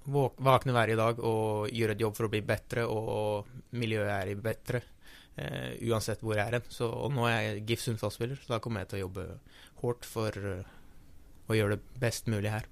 våkne 0.04 0.44
vakna 0.44 0.72
varje 0.72 0.96
dag 0.96 1.18
och 1.18 1.70
göra 1.70 1.92
ett 1.92 2.00
jobb 2.00 2.16
för 2.16 2.24
att 2.24 2.30
bli 2.30 2.42
bättre 2.42 2.84
och 2.84 3.46
er 3.70 4.00
är 4.00 4.34
bättre. 4.34 4.80
Uh, 5.38 5.90
oavsett 5.90 6.22
var 6.22 6.36
jag 6.36 6.48
är. 6.48 6.52
hen. 6.52 6.90
och 6.90 7.12
nu 7.12 7.20
är 7.20 7.42
jag 7.42 7.70
GIF 7.70 7.80
Sundsvall-spelare 7.80 8.36
så 8.46 8.52
då 8.52 8.58
kommer 8.58 8.80
jag 8.80 8.86
att 8.86 8.98
jobba 8.98 9.24
hårt 9.74 10.04
för 10.04 10.46
uh, 10.46 10.64
att 11.46 11.56
göra 11.56 11.68
det 11.68 11.78
bäst 11.94 12.26
möjliga 12.26 12.52
här. 12.52 12.66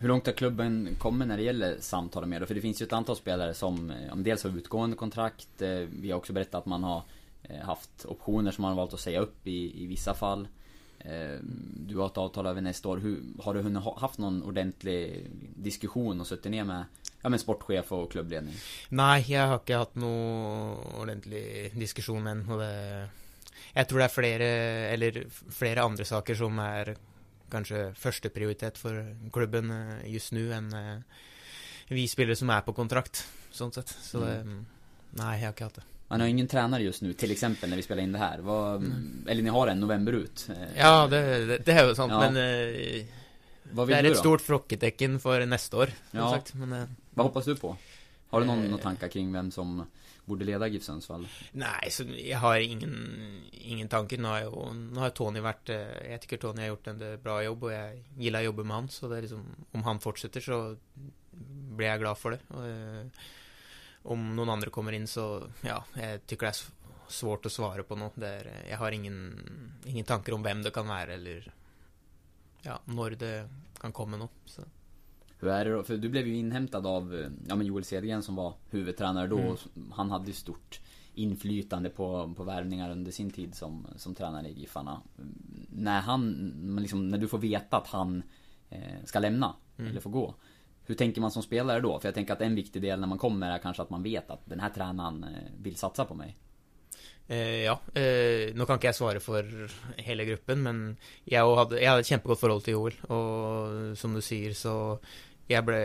Hur 0.00 0.08
långt 0.08 0.26
har 0.26 0.32
klubben 0.32 0.96
kommit 0.98 1.28
när 1.28 1.36
det 1.36 1.42
gäller 1.42 1.76
samtal 1.80 2.26
med 2.26 2.42
då? 2.42 2.46
För 2.46 2.54
det 2.54 2.60
finns 2.60 2.82
ju 2.82 2.86
ett 2.86 2.92
antal 2.92 3.16
spelare 3.16 3.54
som 3.54 3.90
eh, 3.90 4.16
dels 4.16 4.44
har 4.44 4.50
utgående 4.50 4.96
kontrakt. 4.96 5.62
Eh, 5.62 5.68
vi 5.70 6.10
har 6.10 6.18
också 6.18 6.32
berättat 6.32 6.54
att 6.54 6.66
man 6.66 6.84
har 6.84 7.02
haft 7.62 8.04
optioner 8.04 8.50
som 8.50 8.62
man 8.62 8.70
har 8.70 8.76
valt 8.76 8.94
att 8.94 9.00
säga 9.00 9.20
upp 9.20 9.46
i, 9.46 9.82
i 9.82 9.86
vissa 9.86 10.14
fall. 10.14 10.48
Eh, 10.98 11.38
Du 11.86 11.96
har 11.96 12.06
ett 12.06 12.18
avtal 12.18 12.46
över 12.46 12.60
nästa 12.60 12.88
år. 12.88 12.96
Hur, 12.96 13.22
har 13.42 13.54
du 13.54 13.60
hunnit 13.62 13.82
ha, 13.82 13.98
haft 13.98 14.18
någon 14.18 14.42
ordentlig 14.42 15.30
diskussion 15.56 16.20
och 16.20 16.26
suttit 16.26 16.50
ner 16.52 16.64
med 16.64 16.84
ja, 17.22 17.28
men 17.28 17.38
sportchef 17.38 17.92
och 17.92 18.12
klubbledning? 18.12 18.54
Nej, 18.88 19.24
jag 19.28 19.46
har 19.46 19.54
inte 19.54 19.74
haft 19.74 19.94
någon 19.94 20.76
ordentlig 21.00 21.72
diskussion 21.78 22.26
än. 22.26 22.50
Och 22.50 22.58
det, 22.58 23.08
jag 23.72 23.88
tror 23.88 23.98
det 23.98 24.04
är 24.04 24.08
flera, 24.08 24.44
eller 24.94 25.26
flera 25.50 25.82
andra 25.82 26.04
saker 26.04 26.34
som 26.34 26.58
är 26.58 26.96
kanskje 27.50 27.94
førsteprioritet 27.94 28.78
for 28.78 29.16
klubben 29.32 29.70
eh, 29.70 30.10
just 30.10 30.32
nu 30.32 30.52
eh, 30.52 30.98
vi 31.88 32.08
spillere 32.08 32.36
som 32.36 32.50
er 32.50 32.64
på 32.66 32.72
kontrakt, 32.74 33.22
sånn 33.54 33.72
sett. 33.72 33.88
Så 33.88 34.20
det 34.24 34.40
Nei, 35.16 35.36
jeg 35.38 35.46
har 35.46 35.54
ikke 35.54 35.68
hatt 35.68 35.78
det. 35.78 35.84
Man 36.08 36.20
har 36.20 36.28
ingen 36.28 36.46
tränare 36.48 36.82
just 36.82 37.02
nu, 37.02 37.12
till 37.12 37.30
exempel 37.30 37.68
när 37.70 37.76
vi 37.76 37.82
spelar 37.82 38.02
in 38.02 38.12
det 38.12 38.18
här. 38.18 38.38
Vad, 38.38 38.84
Eller 39.26 39.42
ni 39.42 39.50
har 39.50 39.66
en 39.68 39.80
november 39.80 40.12
ut. 40.12 40.48
Eh, 40.50 40.78
Ja, 40.78 41.06
det, 41.10 41.46
det, 41.46 41.58
det 41.66 41.72
er 41.72 41.88
jo 41.88 41.94
sant, 41.94 42.12
Ja. 42.12 42.20
men 42.20 42.36
eh, 42.36 43.06
det 43.72 43.86
vill 43.86 43.96
er 43.96 44.02
du 44.02 44.08
et 44.08 44.14
då? 44.14 44.20
stort 44.20 44.40
frågetecken 44.40 45.18
for 45.20 45.46
neste 45.46 45.76
år, 45.76 45.90
Ja. 46.10 46.30
sagt. 46.30 46.54
Men 46.54 46.72
eh, 46.72 46.84
Vad 47.14 47.26
hoppas 47.26 47.44
du 47.44 47.56
på? 47.56 47.76
Har 48.30 48.40
du 48.40 48.46
någon, 48.46 48.62
Eh. 48.64 48.70
några 48.70 48.82
tankar 48.82 49.08
kring 49.08 49.32
vem 49.32 49.50
som 49.50 49.86
borde 50.24 50.44
leda 50.44 50.68
GIF 50.68 50.82
Sundsvall? 50.82 51.26
Nei, 51.52 51.90
så 51.90 52.04
jeg 52.04 52.38
har 52.38 52.56
ingen, 52.58 53.42
ingen 53.52 53.88
tanker. 53.88 54.18
Nå 54.18 54.28
har, 54.28 54.40
jo, 54.42 54.72
nå 54.72 55.00
har 55.00 55.10
Tony 55.10 55.40
vært 55.40 55.70
eh, 55.70 56.10
Jeg 56.10 56.20
tykker 56.20 56.36
Tony 56.38 56.60
har 56.62 56.68
gjort 56.68 56.86
en 56.88 57.02
eh, 57.02 57.16
bra 57.16 57.42
jobb, 57.44 57.62
og 57.64 57.70
jeg 57.72 58.02
gillar 58.18 58.40
å 58.40 58.44
jobbe 58.52 58.64
med 58.64 58.74
han. 58.76 58.88
Så 58.88 59.08
det 59.08 59.18
er 59.18 59.22
liksom 59.26 59.44
Om 59.72 59.82
han 59.82 59.98
fortsetter, 60.00 60.40
så 60.40 60.76
blir 61.76 61.86
jeg 61.90 62.00
glad 62.00 62.18
for 62.18 62.30
det. 62.30 62.40
Og, 62.50 62.62
eh, 62.66 63.04
om 64.06 64.36
noen 64.36 64.48
andre 64.54 64.70
kommer 64.70 64.92
inn, 64.96 65.06
så 65.06 65.48
Ja, 65.62 65.82
jeg 65.96 66.26
tykker 66.26 66.46
det 66.46 66.54
s- 66.56 66.70
svårt 67.08 67.46
å 67.46 67.50
svare 67.52 67.82
på 67.82 67.96
nå. 67.98 68.10
Det 68.14 68.28
er, 68.40 68.46
eh, 68.46 68.68
jeg 68.70 68.78
har 68.78 68.90
ingen, 68.92 69.78
ingen 69.84 70.04
tanker 70.04 70.34
om 70.34 70.42
hvem 70.42 70.62
det 70.62 70.72
kan 70.74 70.86
være, 70.88 71.14
eller 71.14 71.52
ja, 72.62 72.78
når 72.86 73.16
det 73.18 73.48
kan 73.80 73.92
komme 73.92 74.16
noe. 74.18 74.28
Så. 74.46 74.62
Hur 75.38 75.48
är 75.50 75.64
det 75.64 75.70
då? 75.70 75.82
För 75.82 75.96
du 75.96 76.08
blev 76.08 76.26
ju 76.26 76.36
inhämtad 76.36 76.86
av 76.86 77.12
ja, 77.48 77.54
men 77.56 77.66
Joel 77.66 77.84
Cedergren 77.84 78.22
som 78.22 78.36
var 78.36 78.54
huvudtränare 78.70 79.26
då. 79.26 79.38
Mm. 79.38 79.92
Han 79.92 80.10
hade 80.10 80.26
ju 80.26 80.32
stort 80.32 80.80
inflytande 81.14 81.90
på, 81.90 82.34
på 82.36 82.44
värvningar 82.44 82.90
under 82.90 83.12
sin 83.12 83.30
tid 83.30 83.54
som, 83.54 83.86
som 83.96 84.14
tränare 84.14 84.48
i 84.48 84.52
Giffarna. 84.52 85.02
När 85.70 86.00
han, 86.00 86.32
liksom, 86.80 87.08
när 87.08 87.18
du 87.18 87.28
får 87.28 87.38
veta 87.38 87.76
att 87.76 87.86
han 87.86 88.22
eh, 88.70 89.04
ska 89.04 89.18
lämna, 89.18 89.54
Mm. 89.78 89.90
eller 89.90 90.00
får 90.00 90.10
gå. 90.10 90.34
Hur 90.86 90.94
tänker 90.94 91.20
man 91.20 91.30
som 91.30 91.42
spelare 91.42 91.80
då? 91.80 92.00
För 92.00 92.08
jag 92.08 92.14
tänker 92.14 92.32
att 92.32 92.40
en 92.40 92.54
viktig 92.54 92.82
del 92.82 93.00
när 93.00 93.06
man 93.06 93.18
kommer 93.18 93.50
är 93.50 93.58
kanske 93.58 93.82
att 93.82 93.90
man 93.90 94.02
vet 94.02 94.30
att 94.30 94.40
den 94.44 94.60
här 94.60 94.70
tränaren 94.70 95.24
eh, 95.24 95.52
vill 95.62 95.76
satsa 95.76 96.04
på 96.04 96.14
mig. 96.14 96.36
Eh, 97.28 97.64
ja. 97.66 97.80
Eh, 97.94 98.54
nå 98.54 98.66
kan 98.66 98.78
ikke 98.78 98.92
jeg 98.92 98.98
svare 99.00 99.20
for 99.22 99.46
hele 99.98 100.26
gruppen, 100.28 100.62
men 100.62 100.82
jeg 101.26 101.42
hade 101.42 101.56
hadde, 101.58 101.80
jeg 101.80 101.90
hadde 101.90 102.04
et 102.04 102.10
kjempegodt 102.12 102.40
forhold 102.40 102.62
til 102.66 102.76
Joel. 102.76 102.98
Og 103.10 103.96
som 103.98 104.14
du 104.14 104.22
sier, 104.22 104.54
så 104.54 104.98
Jeg 105.46 105.62
ble 105.62 105.78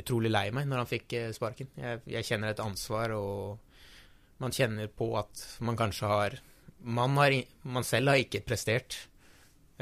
utrolig 0.00 0.30
lei 0.30 0.46
meg 0.48 0.64
når 0.64 0.80
han 0.80 0.88
fikk 0.88 1.12
eh, 1.12 1.32
sparken. 1.36 1.68
Jeg, 1.76 2.00
jeg 2.08 2.24
kjenner 2.24 2.54
et 2.54 2.62
ansvar, 2.64 3.12
og 3.12 3.58
man 4.40 4.54
kjenner 4.54 4.88
på 4.88 5.10
at 5.20 5.42
man 5.60 5.76
kanskje 5.76 6.06
har 6.06 6.38
Man, 6.78 7.16
har, 7.18 7.34
man 7.66 7.82
selv 7.82 8.12
har 8.12 8.20
ikke 8.22 8.44
prestert, 8.46 8.94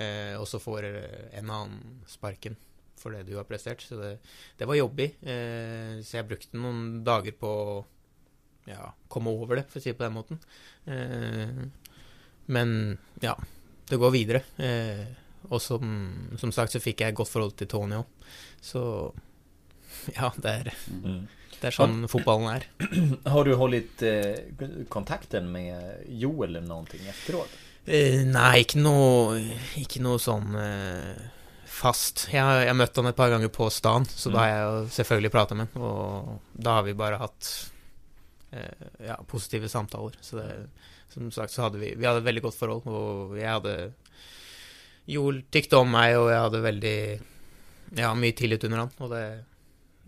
eh, 0.00 0.32
og 0.40 0.46
så 0.49 0.56
får 0.58 0.87
en 1.37 1.50
annen 1.50 1.99
sparken 2.08 2.56
for 3.06 3.14
det 3.14 3.26
du 3.28 3.36
har 3.38 3.46
prestert. 3.48 3.84
Så 3.86 3.98
det, 4.00 4.16
det 4.58 4.68
var 4.68 4.78
jobbig. 4.78 5.12
Eh, 5.22 5.98
så 6.02 6.18
jeg 6.20 6.28
brukte 6.30 6.58
noen 6.58 7.04
dager 7.06 7.36
på 7.38 7.50
å 7.50 7.76
ja, 8.66 8.90
komme 9.12 9.30
over 9.30 9.60
det, 9.60 9.68
for 9.70 9.78
å 9.78 9.84
si 9.84 9.92
det 9.92 9.98
på 9.98 10.06
den 10.06 10.16
måten. 10.16 10.42
Eh, 10.90 11.62
men 12.50 12.75
ja, 13.22 13.36
det 13.86 14.00
går 14.02 14.14
videre. 14.14 14.42
Eh, 14.58 15.06
og 15.46 15.62
som, 15.62 15.86
som 16.40 16.52
sagt 16.54 16.75
så 16.75 16.82
fikk 16.82 17.04
jeg 17.04 17.14
et 17.14 17.18
godt 17.18 17.30
forhold 17.30 17.54
til 17.58 17.70
Tony 17.70 18.00
òg. 18.00 18.28
Så 18.62 18.82
ja, 20.16 20.32
det 20.42 20.50
er, 20.50 20.72
det 21.60 21.70
er 21.70 21.75
sånn 21.75 22.08
fotballen 22.10 22.50
er. 22.50 22.66
Har 23.32 23.46
du 23.46 23.54
hållit 23.58 24.02
eh, 24.06 24.50
kontakten 24.92 25.48
med 25.52 26.10
Joel 26.10 26.56
eller 26.56 26.66
någonting 26.66 27.06
efteråt? 27.10 27.54
Eh, 27.86 28.25
nei, 28.26 28.64
ikke 28.64 28.82
noe, 28.82 29.38
ikke 29.78 30.02
noe 30.02 30.18
sånn 30.18 30.58
eh, 30.58 31.35
fast. 31.76 32.26
Jeg 32.33 32.42
har, 32.42 32.62
jeg 32.64 32.73
har 32.73 32.78
møtt 32.78 32.99
han 32.99 33.11
et 33.11 33.18
par 33.18 33.30
ganger 33.33 33.52
på 33.52 33.68
stan, 33.73 34.06
så 34.09 34.33
da 34.33 34.42
har 34.42 34.50
jeg 34.50 34.66
jo 34.66 34.83
selvfølgelig 34.97 35.33
prata 35.35 35.56
med 35.59 35.68
han. 35.68 35.83
Og 35.87 36.59
da 36.66 36.78
har 36.78 36.87
vi 36.87 36.97
bare 36.99 37.21
hatt 37.21 37.50
eh, 38.50 38.87
ja, 39.09 39.18
positive 39.28 39.71
samtaler. 39.73 40.16
Så 40.25 40.40
det, 40.40 40.49
som 41.12 41.30
sagt 41.35 41.54
så 41.54 41.66
hadde 41.66 41.80
vi 41.80 41.95
Vi 41.95 42.06
hadde 42.06 42.25
et 42.25 42.28
veldig 42.28 42.45
godt 42.49 42.59
forhold, 42.59 42.88
og 42.88 43.37
jeg 43.38 43.49
hadde 43.50 43.76
Joel 45.06 45.45
tykte 45.54 45.78
om 45.78 45.92
meg, 45.92 46.16
og 46.18 46.30
jeg 46.33 46.45
hadde 46.49 46.64
veldig 46.64 46.99
Ja, 47.97 48.11
mye 48.18 48.35
tillit 48.35 48.64
under 48.66 48.83
han, 48.83 48.90
og 48.99 49.12
det, 49.12 49.25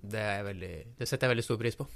det 0.02 0.26
veldig 0.48 0.74
Det 0.98 1.06
setter 1.06 1.28
jeg 1.28 1.36
veldig 1.36 1.46
stor 1.46 1.60
pris 1.60 1.78
på. 1.78 1.86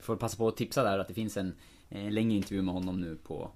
Får 0.00 0.16
passa 0.16 0.36
på 0.36 0.48
att 0.48 0.56
tipsa 0.56 0.82
där 0.82 0.98
att 0.98 1.08
det 1.08 1.14
finns 1.14 1.36
en 1.36 1.54
eh, 1.90 2.10
längre 2.10 2.36
intervju 2.36 2.62
med 2.62 2.74
honom 2.74 3.00
nu 3.00 3.16
på 3.16 3.50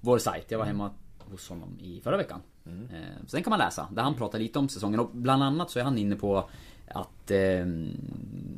vår 0.00 0.18
sajt. 0.18 0.50
Jag 0.50 0.58
var 0.58 0.66
hemma 0.66 0.90
hos 1.30 1.48
honom 1.48 1.78
i 1.80 2.00
förra 2.00 2.16
veckan. 2.16 2.40
Eh, 2.66 3.26
så 3.26 3.36
den 3.36 3.42
kan 3.42 3.50
man 3.50 3.58
läsa. 3.58 3.88
Där 3.92 4.02
han 4.02 4.14
pratar 4.14 4.38
lite 4.38 4.58
om 4.58 4.68
säsongen 4.68 5.00
och 5.00 5.10
bland 5.12 5.42
annat 5.42 5.70
så 5.70 5.78
är 5.78 5.82
han 5.84 5.98
inne 5.98 6.16
på 6.16 6.48
att 6.88 7.30
eh, 7.30 7.66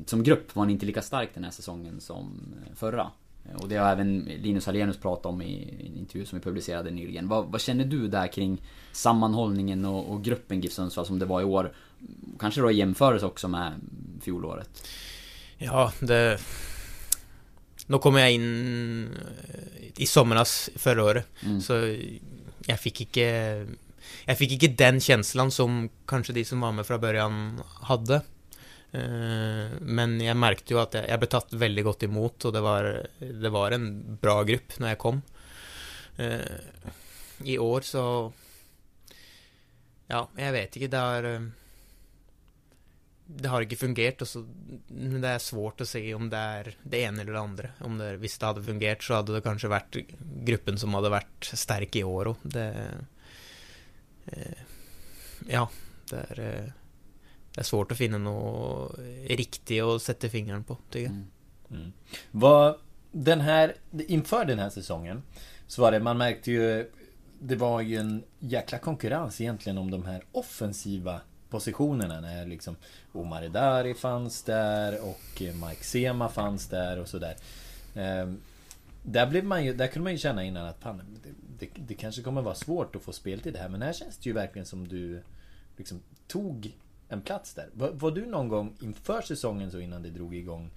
som 0.07 0.23
grupp 0.23 0.57
var 0.57 0.63
han 0.63 0.71
inte 0.71 0.87
lika 0.87 1.03
stark 1.03 1.31
den 1.35 1.45
här 1.45 1.51
säsongen 1.51 2.01
som 2.01 2.55
eh, 2.67 2.75
förra. 2.75 3.11
Eh, 3.51 3.57
Och 3.57 3.69
det 3.69 3.77
har 3.77 3.93
även 3.93 4.19
Linus 4.19 4.67
Hallenius 4.67 4.97
pratat 4.99 5.27
om 5.27 5.43
i 5.43 5.77
en 5.91 5.97
intervju 5.99 6.25
som 6.27 6.39
vi 6.39 6.43
publicerade 6.45 6.91
nyligen. 6.91 7.29
Vad, 7.29 7.47
vad 7.47 7.61
känner 7.61 7.85
du 7.85 8.09
där 8.09 8.27
kring 8.27 8.63
sammanhållningen 8.93 9.85
och, 9.85 10.11
och 10.13 10.23
gruppen 10.25 10.61
GIF 10.61 10.73
Sundsvall 10.73 11.07
som 11.07 11.19
det 11.19 11.27
var 11.27 11.41
i 11.41 11.45
år? 11.45 11.73
Kanske 12.39 12.61
då 12.61 12.71
i 12.71 12.75
jämförelse 12.77 13.27
också 13.27 13.49
med 13.49 13.73
fjolåret. 14.23 14.89
Ja, 15.59 15.93
det 16.01 16.39
Nå 17.87 17.99
kom 18.01 18.17
jeg 18.17 18.33
inn 18.39 19.09
eh, 19.13 19.91
i 20.01 20.07
somras 20.09 20.71
forrige 20.77 21.03
året, 21.05 21.27
Mm. 21.45 21.61
så 21.61 21.75
jeg 22.69 22.81
fikk 22.81 23.05
ikke 23.07 23.27
Jeg 24.27 24.39
fikk 24.39 24.55
ikke 24.57 24.77
den 24.79 25.01
kjenslen 25.01 25.51
som 25.53 25.85
kanskje 26.11 26.37
de 26.39 26.45
som 26.49 26.61
var 26.65 26.75
med 26.77 26.87
fra 26.89 26.99
børjan 27.01 27.61
hadde. 27.89 28.21
Eh, 28.95 29.75
men 29.81 30.19
jeg 30.23 30.39
merket 30.39 30.71
jo 30.71 30.81
at 30.83 30.95
jeg, 30.99 31.09
jeg 31.09 31.23
ble 31.23 31.31
tatt 31.33 31.57
veldig 31.65 31.85
godt 31.87 32.05
imot, 32.07 32.45
og 32.47 32.55
det 32.55 32.63
var, 32.63 32.89
det 33.19 33.53
var 33.55 33.75
en 33.75 33.89
bra 34.21 34.37
gruppe 34.47 34.79
når 34.79 34.93
jeg 34.93 35.01
kom. 35.03 35.23
Eh, 36.21 36.91
I 37.55 37.59
år 37.59 37.87
så 37.89 38.05
Ja, 40.13 40.27
jeg 40.37 40.53
vet 40.53 40.77
ikke. 40.77 40.93
Det 40.93 41.01
er 41.01 41.31
det 43.27 43.49
har 43.49 43.63
inte 43.63 43.77
fungerat 43.77 44.23
och 44.23 44.29
så 44.29 44.47
men 44.87 45.21
det 45.21 45.29
är 45.29 45.39
svårt 45.39 45.81
att 45.81 45.89
säga 45.89 46.17
om 46.17 46.31
det 46.31 46.37
är 46.37 46.77
det 46.83 47.01
ena 47.01 47.23
eller 47.23 47.33
det 47.33 47.41
andra. 47.41 47.69
Om 47.81 47.99
det, 47.99 48.17
visst 48.17 48.41
det 48.41 48.47
hade 48.47 48.63
fungerat 48.63 49.03
så 49.03 49.15
hade 49.15 49.35
det 49.35 49.41
kanske 49.41 49.69
varit 49.69 49.97
gruppen 50.45 50.79
som 50.79 50.95
hade 50.95 51.09
varit 51.09 51.45
stark 51.45 51.97
i 51.97 52.05
år 52.05 52.27
och 52.27 52.39
Det 52.43 52.89
eh, 54.27 54.59
Ja, 55.49 55.71
det 56.11 56.17
är 56.17 56.41
eh, 56.41 56.71
Det 57.55 57.61
är 57.61 57.65
svårt 57.65 57.93
att 57.93 57.99
finna 57.99 58.19
något 58.19 58.99
riktigt 59.27 59.83
att 59.83 60.03
sätta 60.03 60.29
fingret 60.29 60.67
på, 60.67 60.77
tycker 60.91 61.05
jag. 61.05 61.11
Mm. 61.11 61.27
mm. 61.71 61.93
Vad, 62.31 62.79
den 63.13 63.41
här, 63.41 63.75
inför 64.09 64.45
den 64.45 64.59
här 64.59 64.71
säsongen 64.71 65.23
Så 65.67 65.83
var 65.83 65.93
det, 65.93 66.01
man 66.01 66.19
märkte 66.19 66.53
ju 66.53 66.91
Det 67.39 67.57
var 67.57 67.81
ju 67.81 67.97
en 67.97 68.25
jäkla 68.39 68.79
konkurrens 68.79 69.41
egentligen 69.41 69.79
om 69.79 69.91
de 69.91 70.05
här 70.05 70.25
offensiva 70.33 71.21
positionerna 71.51 72.21
när 72.21 72.47
liksom 72.47 72.77
Omar 73.13 73.43
Edari 73.43 73.95
fanns 73.95 74.43
där 74.43 75.03
och 75.03 75.41
Mike 75.41 75.85
Sema 75.85 76.29
fanns 76.29 76.69
där 76.69 76.99
och 76.99 77.09
sådär 77.09 77.37
ehm, 77.95 78.41
Där 79.03 79.27
blev 79.27 79.45
man 79.45 79.65
ju, 79.65 79.75
där 79.75 79.87
kunde 79.87 80.05
man 80.05 80.13
ju 80.13 80.19
känna 80.19 80.45
innan 80.45 80.67
att 80.67 80.81
fan, 80.81 81.03
det, 81.23 81.31
det, 81.59 81.71
det 81.87 81.95
kanske 81.95 82.23
kommer 82.23 82.43
vara 82.43 82.55
svårt 82.55 82.97
att 82.97 83.03
få 83.03 83.13
speltid 83.13 83.57
här 83.57 83.69
men 83.69 83.83
här 83.83 83.93
känns 83.93 84.17
det 84.17 84.29
ju 84.29 84.33
verkligen 84.33 84.67
som 84.67 84.89
du 84.89 85.23
liksom 85.77 86.03
tog 86.27 86.75
en 87.09 87.21
plats 87.21 87.55
där. 87.55 87.69
Var, 87.73 87.91
var 87.91 88.11
du 88.11 88.27
någon 88.27 88.49
gång 88.49 88.77
inför 88.81 89.23
säsongen 89.23 89.71
så 89.71 89.81
innan 89.81 90.03
det 90.03 90.11
drog 90.11 90.35
igång 90.35 90.71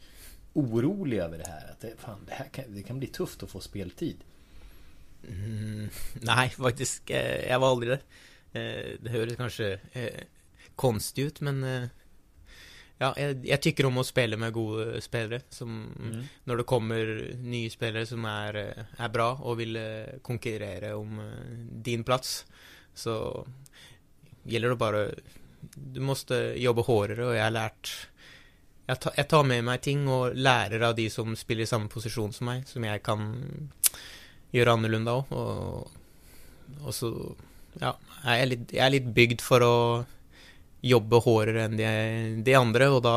orolig 0.53 1.17
över 1.17 1.37
det 1.37 1.47
här? 1.47 1.71
Att 1.71 1.79
det, 1.79 1.93
fan, 1.97 2.19
det 2.25 2.33
här 2.33 2.47
kan, 2.47 2.65
det 2.67 2.83
kan 2.83 2.99
bli 2.99 3.07
tufft 3.07 3.43
att 3.43 3.49
få 3.49 3.59
speltid. 3.59 4.17
Mm, 5.27 5.89
nej, 6.21 6.49
faktiskt. 6.57 7.09
Eh, 7.09 7.49
jag 7.49 7.59
var 7.59 7.71
aldrig 7.71 7.91
eh, 7.91 7.99
det. 8.51 8.97
Det 9.01 9.09
hörs 9.09 9.35
kanske 9.35 9.79
eh, 9.91 10.21
konstig 10.79 11.31
ut, 11.31 11.41
men 11.45 11.63
eh, 11.65 11.87
ja, 12.97 13.11
jeg, 13.13 13.37
jeg 13.45 13.61
tykker 13.61 13.87
om 13.87 13.99
å 14.01 14.05
spille 14.05 14.39
med 14.41 14.55
gode 14.55 15.01
spillere. 15.05 15.43
Som 15.53 15.91
når 16.49 16.61
det 16.61 16.67
kommer 16.69 17.11
nye 17.45 17.69
spillere 17.69 18.07
som 18.09 18.25
er, 18.29 18.61
eh, 18.63 18.93
er 18.97 19.13
bra 19.13 19.31
og 19.37 19.59
vil 19.61 19.77
eh, 19.77 20.17
konkurrere 20.25 20.95
om 20.97 21.19
eh, 21.21 21.57
din 21.85 22.05
plass, 22.07 22.39
så 22.97 23.17
gjelder 24.47 24.73
det 24.73 24.81
bare 24.81 25.01
Du 25.67 25.99
måste 26.01 26.55
jobbe 26.57 26.85
hardere, 26.87 27.27
og 27.27 27.35
jeg 27.35 27.43
har 27.43 27.53
lært 27.53 27.91
jeg 28.87 28.99
tar, 29.03 29.13
jeg 29.17 29.27
tar 29.27 29.43
med 29.43 29.65
meg 29.67 29.81
ting 29.83 30.05
og 30.07 30.37
lærer 30.37 30.85
av 30.87 30.93
de 30.95 31.09
som 31.11 31.33
spiller 31.35 31.65
i 31.65 31.69
samme 31.69 31.89
posisjon 31.91 32.31
som 32.31 32.47
meg, 32.47 32.63
som 32.69 32.85
jeg 32.87 33.01
kan 33.03 33.25
annerledes 34.55 35.09
òg. 35.11 35.33
Og, 35.35 35.89
og 36.85 36.93
så 36.95 37.09
ja, 37.81 37.91
jeg 38.23 38.39
er, 38.39 38.47
litt, 38.47 38.71
jeg 38.71 38.85
er 38.85 38.93
litt 38.93 39.09
bygd 39.17 39.43
for 39.43 39.65
å 39.65 39.75
jobbe 40.81 41.21
hardere 41.25 41.63
enn 41.65 41.77
de, 41.79 41.87
de 42.45 42.53
andre, 42.55 42.89
og 42.93 43.01
da 43.05 43.15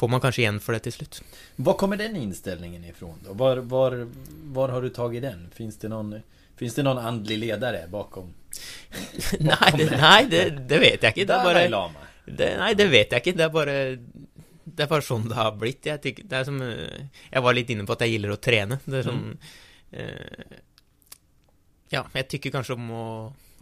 får 0.00 0.08
man 0.08 0.20
kanskje 0.22 0.42
igjen 0.42 0.60
for 0.64 0.72
det 0.76 0.84
til 0.86 0.94
slutt. 0.98 1.20
Var 1.56 1.74
kommer 1.78 1.96
den 2.00 2.16
inställningen 2.16 2.84
ifrån 2.84 3.18
då? 3.24 3.32
Var, 3.32 3.56
var, 3.56 4.06
var 4.52 4.68
har 4.68 4.82
du 4.82 4.90
tagit 4.90 5.22
den? 5.22 5.48
Finns 5.54 5.78
det 5.78 5.88
någon 5.88 6.20
Finns 6.56 6.74
det 6.74 6.82
någon 6.82 6.98
andlig 6.98 7.38
ledare 7.38 7.86
bakom? 7.88 8.34
nei, 9.40 9.70
det, 9.76 9.86
nei 9.96 10.24
det, 10.28 10.40
det 10.68 10.78
vet 10.82 11.02
jeg 11.06 11.14
ikke. 11.14 11.24
Det 11.24 11.38
bare 11.44 11.68
Lama. 11.68 12.02
det, 12.26 12.48
Nei, 12.60 12.74
det 12.76 12.86
vet 12.92 13.12
jeg 13.14 13.22
ikke. 13.22 13.36
Det 13.38 13.44
er 13.46 13.52
bare 13.54 13.76
Det 14.64 14.84
er 14.84 14.90
bare 14.90 15.04
sånn 15.06 15.28
det 15.30 15.38
har 15.38 15.54
blitt. 15.56 15.86
Jeg, 15.88 16.02
tykker, 16.04 16.26
det 16.28 16.36
er 16.40 16.44
som 16.48 16.58
eh, 16.64 17.06
Jeg 17.30 17.44
var 17.46 17.56
litt 17.56 17.70
inne 17.72 17.86
på 17.88 17.96
at 17.96 18.04
jeg 18.04 18.12
gilder 18.16 18.34
å 18.34 18.40
trene. 18.44 18.80
Det 18.84 19.00
er 19.00 19.08
sånn 19.08 19.24
eh, 19.92 20.58
Ja, 21.94 22.04
jeg 22.14 22.28
tykker 22.34 22.52
kanskje 22.58 22.76
om 22.76 22.90
å, 22.92 23.06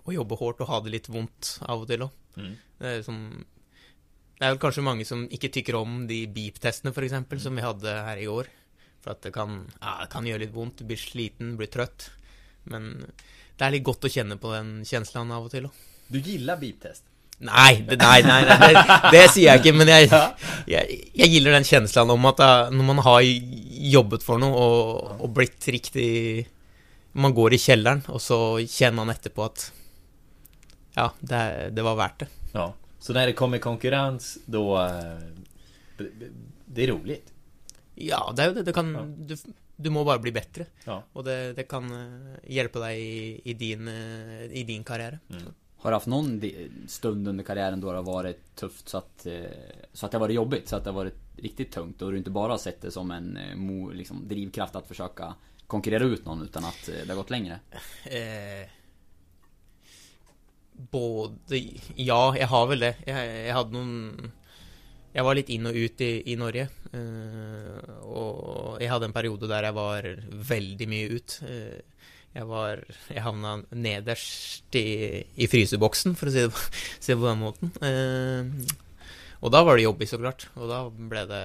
å 0.02 0.14
jobbe 0.16 0.38
hardt 0.42 0.64
og 0.66 0.72
ha 0.72 0.80
det 0.84 0.96
litt 0.96 1.08
vondt 1.12 1.54
av 1.66 1.84
og 1.84 1.90
til 1.90 2.02
òg. 2.08 2.16
Mm. 2.38 2.52
Det 2.78 2.90
er 2.92 3.00
sånn 3.06 3.22
Det 4.38 4.46
er 4.46 4.52
vel 4.54 4.60
kanskje 4.62 4.84
mange 4.86 5.04
som 5.08 5.24
ikke 5.34 5.50
tykker 5.56 5.74
om 5.80 6.04
de 6.06 6.20
beep-testene, 6.30 6.92
for 6.94 7.02
eksempel, 7.02 7.40
som 7.42 7.56
vi 7.58 7.64
hadde 7.64 7.90
her 8.06 8.20
i 8.22 8.28
år. 8.30 8.46
For 9.02 9.10
at 9.14 9.22
det 9.26 9.32
kan, 9.34 9.64
ja, 9.82 9.96
det 10.04 10.10
kan 10.12 10.26
gjøre 10.28 10.44
litt 10.44 10.54
vondt. 10.54 10.78
Du 10.78 10.86
blir 10.86 11.00
sliten, 11.00 11.56
blir 11.58 11.70
trøtt. 11.74 12.10
Men 12.70 12.92
det 13.58 13.66
er 13.66 13.74
litt 13.74 13.86
godt 13.88 14.06
å 14.06 14.10
kjenne 14.14 14.36
på 14.38 14.52
den 14.54 14.76
kjenslen 14.86 15.32
av 15.34 15.48
og 15.48 15.50
til 15.54 15.66
òg. 15.66 15.80
Du 16.08 16.20
gillar 16.22 16.60
beep-test? 16.62 17.02
Nei, 17.38 17.82
det, 17.86 17.98
nei, 18.02 18.18
nei, 18.26 18.38
nei 18.50 18.68
det, 18.74 18.94
det 19.14 19.24
sier 19.30 19.52
jeg 19.52 19.60
ikke, 19.62 19.72
men 19.78 19.90
jeg, 19.92 20.08
jeg, 20.66 20.96
jeg 21.20 21.30
gilder 21.30 21.54
den 21.54 21.66
kjenslen 21.68 22.10
om 22.10 22.24
at 22.26 22.40
da- 22.40 22.70
når 22.74 22.86
man 22.88 22.98
har 23.06 23.20
jobbet 23.92 24.24
for 24.26 24.42
noe 24.42 24.58
og, 24.58 25.12
og 25.22 25.30
blitt 25.36 25.68
riktig 25.70 26.08
Man 27.14 27.32
går 27.34 27.54
i 27.54 27.60
kjelleren, 27.62 28.02
og 28.10 28.18
så 28.22 28.38
kjenner 28.66 28.98
man 29.04 29.12
etterpå 29.14 29.44
at 29.46 29.68
Ja, 30.94 31.12
det, 31.20 31.70
det 31.72 31.82
var 31.82 31.96
verdt 31.96 32.18
det. 32.18 32.26
Ja. 32.52 32.74
Så 32.98 33.12
när 33.12 33.26
det 33.26 33.32
kommer 33.32 33.58
konkurrens 33.58 34.38
då... 34.46 34.76
eh, 34.82 35.18
det- 36.66 36.82
är 36.82 36.86
roligt. 36.88 37.32
Ja, 37.94 38.32
det 38.36 38.52
det. 38.52 38.62
det 38.62 38.72
kan, 38.72 38.94
Ja. 38.94 39.02
du, 39.02 39.36
du 39.76 39.90
må 39.90 40.04
bare 40.04 40.18
bli 40.18 40.32
bedre. 40.32 40.66
Ja. 40.84 41.02
Og 41.12 41.24
det, 41.24 41.52
det 41.56 41.62
kan 41.68 41.84
eh, 41.92 42.36
hjelpe 42.54 42.78
deg 42.82 42.98
i, 42.98 43.40
i, 43.44 43.54
din, 43.54 43.88
eh, 43.88 44.44
i 44.52 44.62
din 44.66 44.84
karriere. 44.84 45.18
Har 45.80 45.90
du 45.90 45.94
haft 45.96 46.06
någon 46.06 46.40
stund 46.88 47.28
under 47.28 47.44
karriären 47.44 47.80
då 47.80 47.90
det 47.90 47.96
har 47.98 48.02
varit 48.04 48.54
tufft 48.56 48.88
så 48.88 48.98
att, 48.98 49.26
så 49.92 50.06
att 50.06 50.12
det 50.12 50.18
har 50.18 50.20
varit 50.20 50.34
jobbigt? 50.34 50.68
Så 50.68 50.76
att 50.76 50.84
det 50.84 50.90
har 50.90 50.94
varit 50.94 51.14
riktigt 51.36 51.72
tungt 51.72 52.02
och 52.02 52.10
du 52.12 52.18
inte 52.18 52.30
bara 52.30 52.52
har 52.52 52.58
sett 52.58 52.82
det 52.82 52.90
som 52.90 53.10
en 53.10 53.38
liksom, 53.94 54.28
drivkraft 54.28 54.76
att 54.76 54.88
försöka 54.88 55.34
konkurrera 55.66 56.04
ut 56.04 56.24
någon 56.24 56.42
utan 56.42 56.64
att 56.64 56.86
det 56.86 57.08
har 57.08 57.16
gått 57.16 57.30
längre? 57.30 57.60
Eh, 58.04 58.68
både 60.78 61.60
Ja, 61.96 62.34
jeg 62.36 62.48
har 62.50 62.66
vel 62.70 62.84
det. 62.86 62.94
Jeg, 63.06 63.30
jeg 63.48 63.54
hadde 63.56 63.74
noen 63.74 64.32
Jeg 65.14 65.26
var 65.26 65.38
litt 65.38 65.50
inn 65.50 65.66
og 65.66 65.76
ut 65.76 66.02
i, 66.04 66.10
i 66.32 66.36
Norge. 66.38 66.68
Eh, 66.92 66.98
uh, 66.98 67.94
og 68.08 68.82
jeg 68.82 68.90
hadde 68.92 69.08
en 69.08 69.16
periode 69.16 69.48
der 69.50 69.68
jeg 69.68 69.76
var 69.76 70.10
veldig 70.52 70.90
mye 70.90 71.14
ut. 71.18 71.38
Eh, 71.48 71.78
uh, 71.78 71.96
jeg 72.38 72.46
var 72.46 72.84
Jeg 73.08 73.24
havna 73.24 73.54
nederst 73.72 74.76
i, 74.78 75.24
i 75.34 75.48
fryseboksen, 75.50 76.14
for 76.14 76.28
å 76.28 76.34
si 76.34 76.44
det 76.44 76.52
på, 76.54 76.66
si 77.02 77.12
det 77.12 77.18
på 77.18 77.26
den 77.30 77.42
måten. 77.42 77.72
Eh, 77.82 78.44
uh, 78.44 78.86
og 79.38 79.52
da 79.54 79.62
var 79.62 79.78
det 79.78 79.84
jobbig, 79.86 80.08
så 80.10 80.18
klart. 80.18 80.48
Og 80.58 80.70
da 80.70 80.84
ble 80.90 81.26
det 81.30 81.42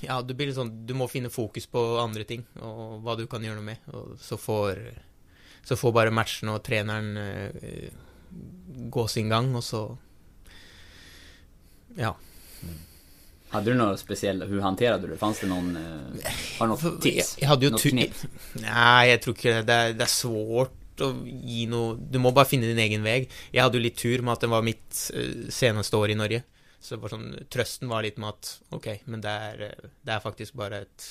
Ja, 0.00 0.20
du 0.22 0.32
blir 0.34 0.48
litt 0.48 0.56
sånn 0.56 0.72
Du 0.88 0.94
må 0.96 1.06
finne 1.10 1.30
fokus 1.32 1.66
på 1.70 1.80
andre 2.00 2.24
ting, 2.26 2.42
og 2.58 3.00
hva 3.04 3.16
du 3.18 3.26
kan 3.30 3.44
gjøre 3.44 3.60
noe 3.60 3.68
med. 3.68 3.92
Og 3.94 4.16
så 4.22 4.38
får 4.40 4.82
så 5.64 5.76
får 5.76 5.92
bare 5.92 6.14
matchen 6.14 6.50
og 6.52 6.62
treneren 6.66 7.16
eh, 7.20 7.90
gå 8.90 9.06
sin 9.08 9.28
gang, 9.28 9.54
og 9.56 9.64
så 9.64 9.84
Ja. 11.98 12.14
Hade 13.50 13.70
du 13.70 13.74
några 13.76 13.96
speciella, 13.96 14.46
hur 14.46 14.60
hanterade 14.60 15.06
du 15.06 15.12
det? 15.12 15.18
Fanns 15.18 15.40
det 15.40 15.46
någon, 15.46 15.76
eh, 15.76 16.32
har 16.58 16.66
du 16.66 16.72
något 16.72 17.02
tips? 17.02 17.36
Jeg 17.40 17.48
hadde 17.48 17.66
jo 17.66 17.70
Något 17.70 17.82
knep? 17.82 18.14
Nei, 18.62 19.08
jeg 19.10 19.22
tror 19.24 19.34
ikke 19.34 19.54
det. 19.66 19.78
Det 19.98 20.06
er 20.06 20.12
svårt 20.12 21.02
å 21.02 21.08
gi 21.26 21.64
noe 21.70 21.96
Du 21.98 22.20
må 22.22 22.30
bare 22.36 22.46
finne 22.46 22.68
din 22.70 22.78
egen 22.78 23.02
vei. 23.02 23.24
Jeg 23.50 23.64
hadde 23.64 23.80
jo 23.80 23.82
litt 23.82 23.98
tur 23.98 24.22
med 24.22 24.36
at 24.36 24.44
det 24.46 24.52
var 24.52 24.62
mitt 24.62 25.00
eh, 25.14 25.48
seneste 25.50 25.98
år 25.98 26.14
i 26.14 26.18
Norge. 26.20 26.44
Så 26.80 27.00
var 27.02 27.12
sånn, 27.12 27.32
trøsten 27.50 27.90
var 27.90 28.06
litt 28.06 28.20
med 28.22 28.30
at 28.30 28.52
OK, 28.76 28.86
men 29.10 29.24
det 29.24 29.34
er, 29.50 29.66
eh, 29.66 29.90
det 30.06 30.14
er 30.14 30.22
faktisk 30.24 30.54
bare 30.60 30.84
et 30.86 31.10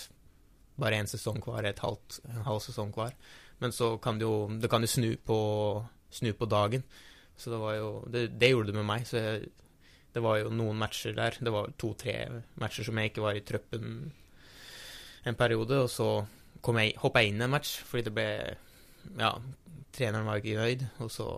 Bare 0.79 0.95
én 0.95 1.09
sesong 1.12 1.41
hver, 1.43 1.65
et 1.67 1.81
halvt, 1.83 2.21
en 2.23 2.45
halv 2.45 2.62
sesong 2.63 2.93
hver. 2.95 3.12
Men 3.60 3.74
så 3.76 3.98
kan 4.02 4.19
det 4.19 4.28
jo 4.28 4.48
Det 4.62 4.69
kan 4.72 4.82
jo 4.82 4.88
snu 4.88 5.13
på 5.17 5.39
Snu 6.10 6.32
på 6.34 6.48
dagen. 6.50 6.84
Så 7.38 7.52
det 7.52 7.60
var 7.62 7.76
jo 7.76 7.89
Det, 8.10 8.28
det 8.39 8.52
gjorde 8.52 8.72
det 8.72 8.80
med 8.80 8.88
meg. 8.88 9.08
Så 9.08 9.17
jeg, 9.17 9.52
det 10.13 10.24
var 10.24 10.39
jo 10.39 10.50
noen 10.50 10.80
matcher 10.80 11.13
der. 11.13 11.38
Det 11.39 11.54
var 11.54 11.69
to-tre 11.78 12.43
matcher 12.60 12.88
som 12.88 12.98
jeg 12.98 13.12
ikke 13.12 13.26
var 13.28 13.38
i 13.38 13.45
truppen 13.45 14.12
en 15.28 15.36
periode, 15.36 15.84
og 15.84 15.89
så 15.91 16.10
kom 16.63 16.80
jeg, 16.80 16.95
hoppa 17.00 17.22
jeg 17.22 17.34
inn 17.34 17.41
i 17.41 17.45
en 17.45 17.52
match 17.52 17.80
fordi 17.88 18.08
det 18.08 18.15
ble 18.15 18.28
Ja, 19.19 19.34
treneren 19.95 20.28
var 20.28 20.39
ikke 20.39 20.60
nøyd, 20.60 20.86
og 21.04 21.12
så 21.12 21.30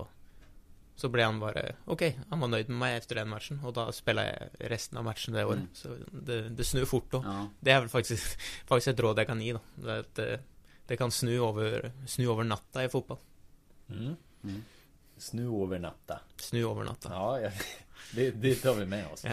så 1.01 1.09
ble 1.09 1.23
han 1.25 1.39
bare 1.41 1.63
OK, 1.89 2.03
han 2.29 2.41
var 2.43 2.49
nøyd 2.51 2.69
med 2.69 2.77
meg 2.77 2.95
etter 2.99 3.17
den 3.21 3.29
matchen, 3.31 3.61
og 3.65 3.73
da 3.73 3.87
spilla 3.95 4.27
jeg 4.27 4.69
resten 4.69 4.99
av 5.01 5.05
matchen 5.07 5.33
det 5.33 5.45
året. 5.47 5.63
Mm. 5.63 5.71
Så 5.73 5.95
det, 6.27 6.37
det 6.57 6.67
snur 6.67 6.85
fort 6.89 7.15
òg. 7.17 7.25
Ja. 7.25 7.45
Det 7.57 7.73
er 7.73 7.79
vel 7.81 7.89
faktisk, 7.89 8.35
faktisk 8.69 8.91
et 8.91 9.01
råd 9.05 9.21
jeg 9.23 9.29
kan 9.31 9.41
gi, 9.41 9.55
da. 9.57 9.61
Det, 9.77 9.95
er 9.95 10.03
at 10.05 10.21
det, 10.91 10.97
kan 10.97 11.11
snu 11.11 11.39
over, 11.39 11.91
snu 12.07 12.27
over 12.27 12.43
natta 12.43 12.83
i 12.83 12.89
fotball. 12.89 13.17
Mm. 13.89 14.15
Mm. 14.43 14.63
Snu 15.17 15.63
över 15.63 15.79
natta. 15.79 16.19
Snu 16.37 16.65
over 16.65 16.83
natta. 16.83 17.09
Ja, 17.09 17.39
ja. 17.39 17.49
Det, 18.15 18.31
det 18.31 18.55
tar 18.55 18.73
vi 18.73 18.85
med 18.85 19.05
oss. 19.13 19.23
Ja. 19.23 19.31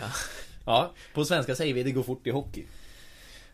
Ja, 0.64 0.92
på 1.14 1.24
svenska 1.24 1.54
säger 1.54 1.74
vi 1.74 1.82
det 1.82 1.90
går 1.90 2.02
fort 2.02 2.26
i 2.26 2.30
hockey. 2.30 2.64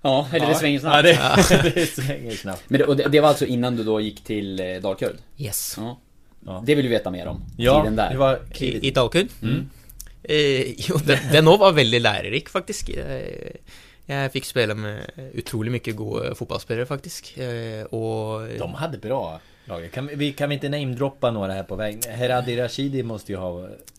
Ja, 0.03 0.29
eller 0.33 0.47
det 0.47 0.55
svänger 0.55 0.81
snabbt. 0.81 1.09
Ja, 1.09 1.37
det, 1.63 1.71
det 1.75 1.87
svänger 1.87 2.37
snabbt. 2.37 2.63
Men 2.69 2.79
det, 2.79 2.87
och 2.87 2.97
det, 2.97 3.09
det 3.09 3.21
var 3.21 3.29
alltså 3.29 3.47
innan 3.47 3.77
du 3.77 3.85
då 3.85 4.01
gick 4.01 4.25
till 4.25 4.61
eh, 4.61 4.77
Dalkurd? 4.83 5.17
Yes. 5.37 5.75
Ja. 5.77 5.99
Ja. 6.47 6.63
Det 6.67 6.75
vill 6.75 6.85
du 6.85 6.91
veta 6.91 7.11
mer 7.11 7.27
om? 7.27 7.45
Ja, 7.57 7.81
Tiden 7.81 7.97
där? 7.97 8.11
det 8.11 8.19
var 8.19 8.37
I, 8.37 8.55
klivet. 8.55 8.85
i 8.85 8.91
Dalkurd? 8.91 9.29
Mm. 9.43 9.71
Eh, 10.23 10.71
jo, 10.89 10.97
den, 11.05 11.19
den 11.33 11.45
var 11.45 11.73
veldig 11.73 12.01
lærerik, 12.01 12.49
faktisk. 12.49 12.89
Jeg, 12.89 13.57
jeg 14.07 14.33
fikk 14.35 14.45
spille 14.45 14.75
med 14.77 15.31
utrolig 15.41 15.73
mye 15.73 15.93
gode 15.97 16.35
fotballspillere, 16.37 16.87
faktisk. 16.87 17.33
Eh, 17.39 17.85
og 17.91 18.51
De 18.59 18.69
hade 18.75 18.99
bra 19.01 19.41
lag. 19.65 19.87
Kan 19.93 20.11
vi, 20.13 20.33
kan 20.33 20.49
vi 20.49 20.55
inte 20.55 20.69
namedroppa 20.69 21.31
några 21.31 21.53
här 21.53 21.63
på 21.63 21.77
väg? 21.77 22.05
Heradi 22.07 22.57
Rashidi 22.57 23.03
måste 23.03 23.33
ju 23.33 23.39
ha 23.39 23.51
varit 23.51 23.93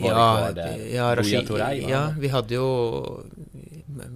kvar 0.00 0.52
där. 0.52 0.78
ja, 0.94 1.16
Buya 1.16 1.16
Rashid, 1.16 1.88
ja, 1.90 2.14
vi 2.18 2.28
hadde 2.28 2.54
jo 2.54 3.24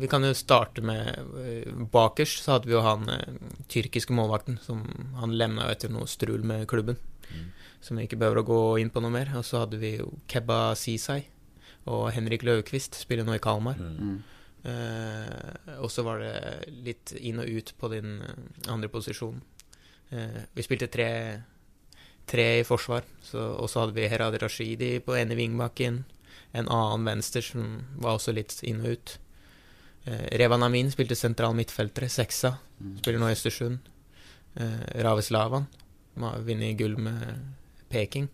Vi 0.00 0.08
kan 0.08 0.24
jo 0.24 0.34
starte 0.34 0.80
med 0.82 1.08
eh, 1.08 1.72
Bakerst 1.92 2.44
så 2.44 2.52
hadde 2.52 2.66
vi 2.66 2.72
jo 2.72 2.80
han 2.80 3.08
eh, 3.08 3.34
tyrkiske 3.68 4.12
målvakten 4.12 4.58
som 4.62 4.86
Han 5.20 5.36
lemna 5.36 5.66
jo 5.66 5.74
etter 5.74 5.92
noe 5.92 6.06
strul 6.08 6.44
med 6.44 6.64
klubben. 6.68 6.96
Mm. 7.28 7.50
Som 7.80 7.96
vi 7.96 8.06
ikke 8.06 8.16
behøver 8.16 8.40
å 8.40 8.46
gå 8.48 8.60
inn 8.80 8.90
på 8.90 9.02
noe 9.04 9.12
mer. 9.12 9.28
Og 9.36 9.44
så 9.44 9.60
hadde 9.64 9.76
vi 9.76 9.98
Kebba 10.32 10.74
Sisai 10.74 11.26
og 11.84 12.08
Henrik 12.16 12.42
Løvquist, 12.42 12.96
spiller 12.98 13.26
nå 13.26 13.36
i 13.36 13.42
Kalmar. 13.42 13.76
Mm. 13.78 14.22
Mm. 14.66 14.70
Eh, 14.72 15.76
og 15.80 15.90
så 15.92 16.02
var 16.06 16.22
det 16.22 16.70
litt 16.86 17.12
inn 17.18 17.38
og 17.42 17.46
ut 17.48 17.72
på 17.78 17.90
din 17.92 18.18
eh, 18.22 18.72
andre 18.72 18.90
posisjon. 18.90 19.38
Eh, 20.10 20.42
vi 20.54 20.64
spilte 20.66 20.90
tre, 20.92 21.10
tre 22.26 22.48
i 22.60 22.66
forsvar, 22.66 23.06
så, 23.22 23.44
og 23.60 23.70
så 23.70 23.84
hadde 23.84 23.96
vi 23.96 24.08
Herad 24.10 24.38
Rashidi 24.42 24.96
på 25.04 25.16
ene 25.18 25.38
vingbakken. 25.38 26.02
En 26.56 26.68
annen 26.72 27.06
venstre 27.06 27.42
som 27.44 27.78
var 28.02 28.18
også 28.18 28.34
litt 28.34 28.58
inn 28.66 28.82
og 28.82 28.96
ut. 28.96 29.16
Eh, 30.04 30.28
Revan 30.42 30.66
Amin 30.66 30.90
spilte 30.90 31.18
sentral 31.18 31.54
midtfeltere, 31.58 32.10
seksa. 32.10 32.56
Mm. 32.80 32.96
Spiller 33.00 33.22
nå 33.22 33.30
i 33.30 33.38
Østersund. 33.38 33.92
Eh, 34.56 35.02
Raves 35.04 35.30
Lavan 35.34 35.66
som 36.16 36.22
har 36.22 36.38
vunnet 36.40 36.78
gull 36.78 36.96
med 36.96 37.52
Peking. 37.88 38.28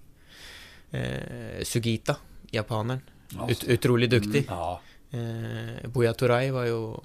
Eh, 0.91 1.65
Sugita, 1.65 2.17
japaneren. 2.53 3.03
Ut, 3.49 3.65
utrolig 3.65 4.11
dyktig. 4.11 4.45
Ja. 4.47 4.77
Eh, 5.13 5.89
Buya 5.93 6.15
Turay 6.15 6.51
var 6.51 6.65
jo 6.67 7.03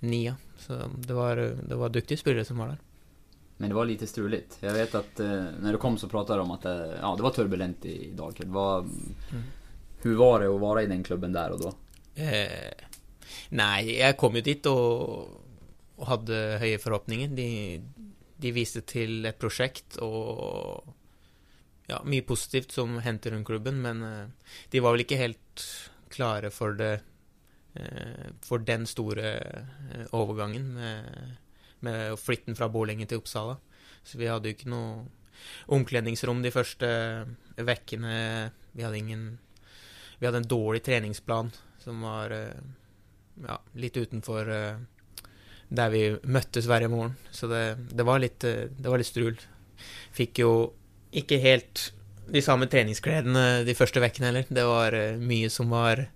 nia, 0.00 0.36
så 0.58 0.78
det 0.96 1.14
var, 1.14 1.36
det 1.36 1.74
var 1.76 1.88
duktige 1.92 2.18
spillere 2.18 2.44
som 2.44 2.58
var 2.58 2.72
der. 2.72 2.78
Men 3.56 3.68
det 3.68 3.74
var 3.74 3.84
lite 3.84 4.06
struligt. 4.06 4.58
Jag 4.60 4.72
vet 4.72 4.94
att 4.94 5.20
eh, 5.20 5.44
när 5.60 5.72
du 5.72 5.78
kom 5.78 5.98
så 5.98 6.08
pratade 6.08 6.38
du 6.38 6.42
om 6.42 6.50
att 6.50 6.62
det, 6.62 6.98
ja, 7.00 7.16
det 7.16 7.22
var 7.22 7.30
turbulent 7.30 7.84
i, 7.84 8.08
i 8.08 8.12
Dalkurd. 8.12 8.46
Vad, 8.48 8.90
Hur 10.02 10.14
var 10.16 10.40
det 10.40 10.54
att 10.54 10.60
vara 10.60 10.82
i 10.82 10.86
den 10.86 11.02
klubben 11.04 11.32
där 11.32 11.50
och 11.50 11.60
då? 11.60 11.72
Eh, 12.14 12.74
nei, 13.48 13.98
jeg 14.00 14.16
kom 14.20 14.34
jo 14.36 14.42
dit 14.44 14.66
og, 14.68 15.30
og 15.96 16.08
hadde 16.10 16.40
høye 16.60 16.80
forhåpninger. 16.82 17.30
De, 17.36 17.46
de 18.42 18.52
viste 18.52 18.82
til 18.84 19.22
et 19.28 19.38
prosjekt 19.38 19.96
og 20.02 20.82
ja, 21.86 22.02
mye 22.04 22.26
positivt 22.26 22.74
som 22.74 22.98
hendte 23.04 23.30
rundt 23.30 23.46
klubben, 23.46 23.78
men 23.84 24.02
eh, 24.02 24.52
de 24.74 24.82
var 24.82 24.96
vel 24.96 25.06
ikke 25.06 25.20
helt 25.22 25.66
klare 26.12 26.50
for 26.50 26.76
det 26.76 26.92
eh, 26.98 27.08
Eh, 27.74 28.30
For 28.44 28.58
den 28.58 28.86
store 28.86 29.32
eh, 29.40 30.06
overgangen 30.12 30.74
med, 30.74 31.36
med 31.80 32.18
flytten 32.20 32.56
fra 32.56 32.68
Borlänge 32.68 33.06
til 33.06 33.22
Uppsala. 33.22 33.56
Så 34.04 34.18
vi 34.18 34.28
hadde 34.28 34.50
jo 34.50 34.56
ikke 34.56 34.72
noe 34.72 35.06
omkledningsrom 35.72 36.42
de 36.42 36.52
første 36.54 36.88
eh, 36.88 37.64
vekkene. 37.64 38.50
Vi 38.72 38.84
hadde 38.84 38.98
ingen 38.98 39.38
Vi 40.18 40.26
hadde 40.26 40.38
en 40.44 40.48
dårlig 40.48 40.84
treningsplan 40.86 41.50
som 41.82 42.02
var 42.02 42.30
eh, 42.30 42.60
ja, 43.48 43.58
litt 43.74 43.96
utenfor 43.96 44.50
eh, 44.50 44.76
där 45.68 45.90
vi 45.90 46.18
möttes 46.22 46.66
varje 46.66 46.88
morgon. 46.88 47.14
Så 47.30 47.46
det, 47.46 47.74
det 47.90 48.02
var 48.02 48.18
lite, 48.18 48.68
det 48.76 48.88
var 48.88 48.98
lite 48.98 49.10
strul. 49.10 49.40
Fick 50.12 50.38
ju 50.38 50.68
inte 51.10 51.36
helt 51.36 51.92
de 52.28 52.42
samme 52.42 52.66
treningskläderna 52.66 53.62
de 53.62 53.74
första 53.74 54.00
veckorna 54.00 54.26
heller. 54.26 54.44
Det 54.48 54.64
var 54.64 54.92
eh, 54.92 55.16
mycket 55.16 55.52
som 55.52 55.70
var 55.70 56.10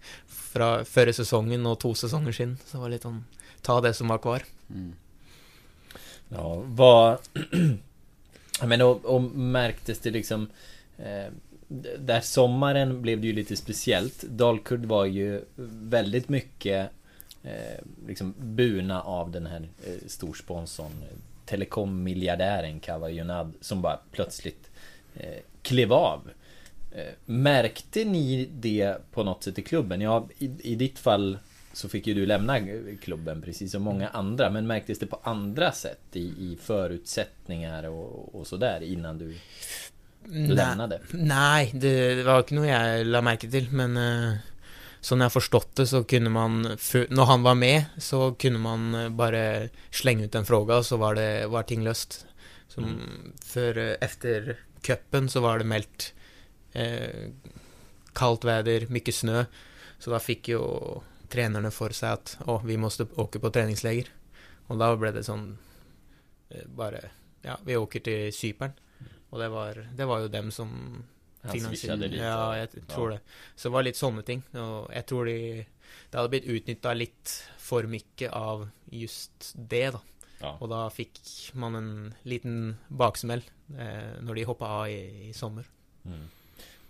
från 0.56 0.84
förra 0.84 1.12
säsongen 1.12 1.66
och 1.66 1.80
två 1.80 1.94
säsonger 1.94 2.32
sedan. 2.32 2.58
Så 2.66 2.76
det 2.76 2.80
var 2.80 2.88
lite 2.88 3.02
sånn 3.02 3.24
ta 3.66 3.80
det 3.80 3.94
som 3.94 4.08
var 4.08 4.18
kvar. 4.18 4.42
Mm. 4.70 4.92
Ja, 6.28 6.62
vad... 6.64 7.18
Men 8.66 8.82
och, 8.82 9.04
och 9.04 9.22
märktes 9.22 9.98
det 9.98 10.10
liksom 10.10 10.48
eh, 10.98 11.32
Där 11.98 12.20
sommaren 12.20 13.02
blev 13.02 13.20
det 13.20 13.26
ju 13.26 13.32
lite 13.32 13.56
speciellt 13.56 14.22
Dalkurd 14.22 14.84
var 14.84 15.04
ju 15.04 15.44
väldigt 15.88 16.28
mycket 16.28 16.90
eh, 17.42 17.84
Liksom 18.06 18.34
burna 18.38 19.02
av 19.02 19.30
den 19.30 19.46
här 19.46 19.68
eh, 19.86 20.06
storsponsorn 20.06 20.92
Telekommiljardären 21.44 22.80
Kawajunad 22.80 23.52
Som 23.60 23.82
bara 23.82 24.00
plötsligt 24.12 24.70
eh, 25.14 25.42
klev 25.62 25.92
av 25.92 26.20
eh, 26.28 26.45
Märkte 27.24 28.04
ni 28.04 28.48
det 28.52 28.96
på 29.12 29.24
något 29.24 29.44
sätt 29.44 29.58
i 29.58 29.62
klubben? 29.62 30.00
Ja, 30.00 30.28
i, 30.38 30.50
i 30.72 30.74
ditt 30.74 30.98
fall 30.98 31.38
så 31.72 31.88
fick 31.88 32.06
ju 32.06 32.14
du 32.14 32.26
lämna 32.26 32.60
klubben 33.02 33.42
precis 33.42 33.72
som 33.72 33.82
många 33.82 34.08
andra. 34.08 34.50
Men 34.50 34.66
märktes 34.66 34.98
det 34.98 35.06
på 35.06 35.20
andra 35.22 35.72
sätt 35.72 36.00
i, 36.12 36.20
i 36.20 36.58
förutsättningar 36.62 37.88
och, 37.88 38.34
och 38.34 38.46
sådär 38.46 38.80
innan 38.80 39.18
du 39.18 39.34
lämnade? 40.54 41.00
Nej, 41.10 41.70
det, 41.74 42.14
det 42.14 42.22
var 42.22 42.38
inte 42.38 42.54
något 42.54 42.68
jag 42.68 43.06
la 43.06 43.22
märke 43.22 43.50
till, 43.50 43.70
men 43.70 43.96
uh, 43.96 44.36
som 45.00 45.20
jag 45.20 45.32
förstått 45.32 45.76
det 45.76 45.86
så 45.86 46.04
kunde 46.04 46.30
man, 46.30 46.78
för, 46.78 47.06
när 47.10 47.24
han 47.24 47.42
var 47.42 47.54
med, 47.54 47.84
så 47.98 48.34
kunde 48.34 48.58
man 48.58 48.94
eh, 48.94 49.08
bara 49.08 49.68
slänga 49.90 50.24
ut 50.24 50.34
en 50.34 50.46
fråga 50.46 50.76
och 50.76 50.86
så 50.86 50.96
var 50.96 51.14
det, 51.14 51.46
var 51.46 51.62
ting 51.62 51.84
löst. 51.84 52.26
Som, 52.68 52.84
mm. 52.84 53.32
För 53.44 53.78
uh, 53.78 53.94
efter 54.00 54.58
kuppen 54.80 55.28
så 55.28 55.40
var 55.40 55.58
det 55.58 55.64
mält 55.64 56.14
uh, 56.76 57.32
kallt 58.12 58.44
väder, 58.44 58.86
mycket 58.86 59.14
snö. 59.14 59.44
Så 59.98 60.10
då 60.10 60.18
fick 60.18 60.48
ju 60.48 60.60
tränarna 61.28 61.70
för 61.70 61.90
sig 61.90 62.10
att 62.10 62.38
oh, 62.46 62.64
vi 62.64 62.76
måste 62.76 63.06
åka 63.16 63.38
på 63.38 63.50
träningsläger. 63.50 64.08
Och 64.66 64.78
då 64.78 64.96
blev 64.96 65.14
det 65.14 65.24
sån 65.24 65.58
eh, 66.48 66.66
bara, 66.66 66.98
ja, 67.42 67.58
vi 67.64 67.76
åker 67.76 68.00
till 68.00 68.32
Cypern. 68.32 68.70
Och 69.30 69.38
det 69.38 69.48
var, 69.48 69.88
det 69.94 70.04
var 70.04 70.18
ju 70.18 70.28
dem 70.28 70.50
som 70.50 71.02
finansierade 71.52 72.08
lite. 72.08 72.24
Ja, 72.24 72.58
jag 72.58 72.68
tror 72.88 73.12
ja. 73.12 73.16
det. 73.16 73.20
Så 73.56 73.68
det 73.68 73.72
var 73.72 73.82
lite 73.82 73.98
sådana 73.98 74.22
ting. 74.22 74.42
Och 74.50 74.94
jag 74.94 75.06
tror 75.06 75.26
det, 75.26 75.66
det 76.10 76.16
hade 76.16 76.28
blivit 76.28 76.48
utnyttjat 76.48 76.96
lite 76.96 77.30
för 77.58 77.82
mycket 77.82 78.32
av 78.32 78.68
just 78.84 79.52
det 79.54 79.90
då. 79.90 80.00
Ja. 80.40 80.56
Och 80.60 80.68
då 80.68 80.90
fick 80.90 81.20
man 81.52 81.74
en 81.74 82.14
liten 82.22 82.76
baksmäll 82.88 83.42
eh, 83.68 84.20
när 84.20 84.34
de 84.34 84.44
hoppade 84.44 84.70
av 84.70 84.88
i, 84.88 85.28
i 85.28 85.32
sommar. 85.32 85.64
Mm. 86.04 86.28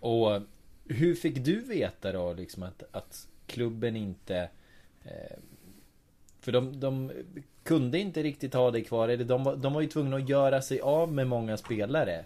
Och 0.06 0.42
hur 0.84 1.14
fick 1.14 1.44
du 1.44 1.60
veta 1.60 2.12
då 2.12 2.32
liksom 2.32 2.62
att, 2.62 2.82
att 2.90 3.28
klubben 3.46 3.96
inte 3.96 4.48
eh, 5.04 5.36
För 6.40 6.52
de, 6.52 6.80
de 6.80 7.12
kunde 7.62 7.98
inte 7.98 8.22
riktigt 8.22 8.54
ha 8.54 8.70
dig 8.70 8.84
kvar. 8.84 9.08
Eller 9.08 9.24
de, 9.24 9.44
var, 9.44 9.56
de 9.56 9.72
var 9.72 9.80
ju 9.80 9.86
tvungna 9.86 10.16
att 10.16 10.28
göra 10.28 10.62
sig 10.62 10.80
av 10.80 11.12
med 11.12 11.26
många 11.26 11.56
spelare. 11.56 12.24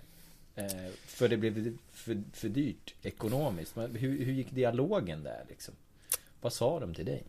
Eh, 0.54 0.90
för 1.06 1.28
det 1.28 1.36
blev 1.36 1.76
för, 1.92 2.22
för 2.32 2.48
dyrt 2.48 2.94
ekonomiskt. 3.02 3.76
Men 3.76 3.94
hur, 3.94 4.24
hur 4.24 4.32
gick 4.32 4.50
dialogen 4.50 5.22
där 5.22 5.44
liksom? 5.48 5.74
Vad 6.40 6.52
sa 6.52 6.80
de 6.80 6.94
till 6.94 7.04
dig? 7.06 7.22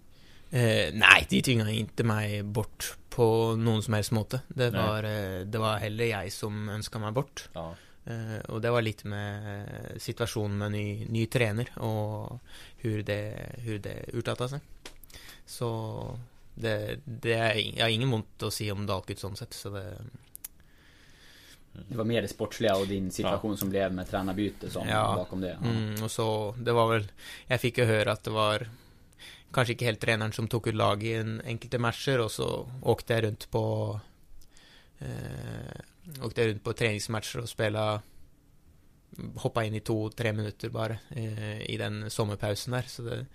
Eh, 0.52 0.94
nej, 0.94 1.28
de 1.30 1.42
tvingade 1.42 1.74
inte 1.74 2.04
mig 2.04 2.44
bort 2.44 2.96
på 3.10 3.56
någon 3.56 3.84
som 3.84 3.94
helst 3.94 4.12
måte. 4.12 4.42
Det 4.48 4.70
var, 4.70 5.04
eh, 5.04 5.46
det 5.46 5.58
var 5.58 5.78
heller 5.78 6.06
jag 6.06 6.32
som 6.32 6.70
önskade 6.70 7.06
mig 7.06 7.12
bort. 7.12 7.50
Ja. 7.54 7.76
Uh, 8.08 8.40
och 8.40 8.62
det 8.62 8.72
var 8.72 8.82
lite 8.82 9.08
med 9.08 9.68
situationen 9.98 10.58
med 10.58 10.72
ny, 10.72 11.06
ny 11.06 11.26
tränare 11.26 11.80
och 11.80 12.40
hur 12.78 13.04
det, 13.04 13.56
hur 13.58 13.80
det 13.80 14.06
utartade 14.08 14.50
sig. 14.50 14.60
Så 15.46 16.20
det, 16.56 17.00
det 17.06 17.34
är, 17.34 17.78
jag 17.78 17.86
har 17.86 17.90
ingen 17.90 18.14
ont 18.14 18.44
att 18.44 18.54
säga 18.54 18.74
om 18.74 18.86
Dalkurd 18.86 19.20
sånt 19.20 19.38
sätt. 19.38 19.54
Så 19.54 19.70
det, 19.70 19.98
det 21.72 21.98
var 21.98 22.04
mer 22.04 22.22
det 22.22 22.28
sportsliga 22.28 22.78
och 22.78 22.88
din 22.88 23.12
situation 23.12 23.52
ja. 23.52 23.58
som 23.58 23.70
blev 23.70 23.94
med 23.94 24.10
tränarbyte 24.10 24.70
som 24.70 24.88
ja. 24.88 25.14
bakom 25.16 25.42
det. 25.42 25.58
Ja. 25.62 25.70
Mm, 25.70 26.04
och 26.04 26.12
så, 26.12 26.56
det 26.58 26.72
var 26.72 26.94
väl, 26.94 27.12
jag 27.48 27.62
fick 27.62 27.78
ju 27.78 27.86
höra 27.86 28.12
att 28.12 28.24
det 28.24 28.32
var 28.32 28.68
kanske 29.54 29.72
inte 29.72 29.86
helt 29.86 30.00
tränaren 30.00 30.34
som 30.34 30.48
tog 30.48 30.68
ut 30.68 30.76
lag 30.76 31.04
i 31.04 31.14
en 31.14 31.42
enkelte 31.46 31.78
matcher 31.78 32.20
och 32.20 32.32
så 32.32 32.72
åkte 32.82 33.14
jag 33.14 33.24
runt 33.24 33.52
på 33.52 34.00
eh, 35.00 35.82
åkte 36.24 36.48
runt 36.48 36.64
på 36.64 36.74
träningsmatcher 36.74 37.40
och 37.40 37.50
spela 37.50 38.02
hoppa 39.36 39.64
in 39.64 39.76
i 39.76 39.80
två, 39.80 40.10
tre 40.10 40.34
minuter 40.34 40.70
bara 40.70 40.98
eh, 41.10 41.62
i 41.62 41.78
den 41.78 42.10
sommarpausen 42.10 42.74
där. 42.74 42.82
Så 42.82 43.02
det, 43.02 43.26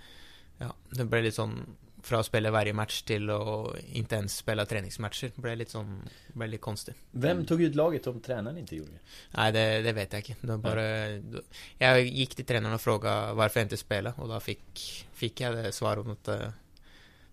ja, 0.58 0.74
det 0.90 1.04
blev 1.04 1.22
lite 1.22 1.36
sån 1.36 1.76
från 2.02 2.20
att 2.20 2.26
spela 2.26 2.50
varje 2.50 2.72
match 2.72 3.02
till 3.02 3.30
att 3.30 3.76
inte 3.92 4.16
ens 4.16 4.36
spela 4.36 4.66
träningsmatcher. 4.66 5.32
Det 5.34 5.42
blev 5.42 5.56
lite 5.56 5.70
sån, 5.70 6.02
blev 6.28 6.48
lite 6.48 6.60
konstigt. 6.60 6.96
Vem 7.10 7.46
tog 7.46 7.62
ut 7.62 7.74
laget 7.74 8.06
om 8.06 8.20
tränaren 8.20 8.58
inte 8.58 8.76
gjorde 8.76 8.90
det? 8.90 8.98
Nej, 9.30 9.52
det, 9.52 9.82
det 9.82 9.92
vet 9.92 10.12
jag 10.12 10.30
inte. 10.30 10.46
Det 10.46 10.58
bara, 10.58 11.18
då, 11.18 11.40
jag 11.78 12.04
gick 12.04 12.34
till 12.34 12.44
tränaren 12.44 12.74
och 12.74 12.80
frågade 12.80 13.32
varför 13.32 13.60
jag 13.60 13.64
inte 13.64 13.76
spelade 13.76 14.20
och 14.20 14.28
då 14.28 14.40
fick, 14.40 15.06
fick 15.12 15.40
jag 15.40 15.54
det 15.54 15.72
svaret 15.72 16.06
att 16.06 16.28
eh, 16.28 16.48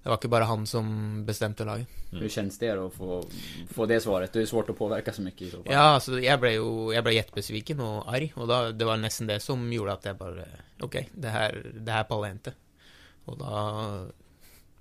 det 0.03 0.09
var 0.09 0.15
inte 0.15 0.27
bara 0.27 0.43
han 0.43 0.67
som 0.67 1.25
bestämde 1.25 1.65
laget. 1.65 1.87
Mm. 2.11 2.21
Hur 2.21 2.29
känns 2.29 2.59
det 2.59 2.73
då 2.73 2.87
att 2.87 2.93
få, 2.93 3.25
få 3.69 3.85
det 3.85 4.01
svaret? 4.01 4.33
Det 4.33 4.41
är 4.41 4.45
svårt 4.45 4.69
att 4.69 4.77
påverka 4.77 5.13
så 5.13 5.21
mycket 5.21 5.41
i 5.41 5.51
så 5.51 5.63
fall. 5.63 5.73
Ja, 5.73 5.79
alltså 5.79 6.19
jag 6.19 6.39
blev 6.39 6.51
ju, 6.51 6.93
jag 6.93 7.03
blev 7.03 7.15
jättebesviken 7.15 7.79
och 7.79 8.13
arg. 8.13 8.33
Och 8.35 8.47
då, 8.47 8.71
det 8.71 8.85
var 8.85 8.97
nästan 8.97 9.27
det 9.27 9.39
som 9.39 9.73
gjorde 9.73 9.93
att 9.93 10.05
jag 10.05 10.17
bara, 10.17 10.31
okej, 10.31 10.47
okay, 10.81 11.05
det 11.11 11.29
här, 11.29 11.71
det 11.73 11.91
här 11.91 12.03
pallar 12.03 12.31
inte. 12.31 12.53
Och 13.25 13.37
då, 13.37 13.45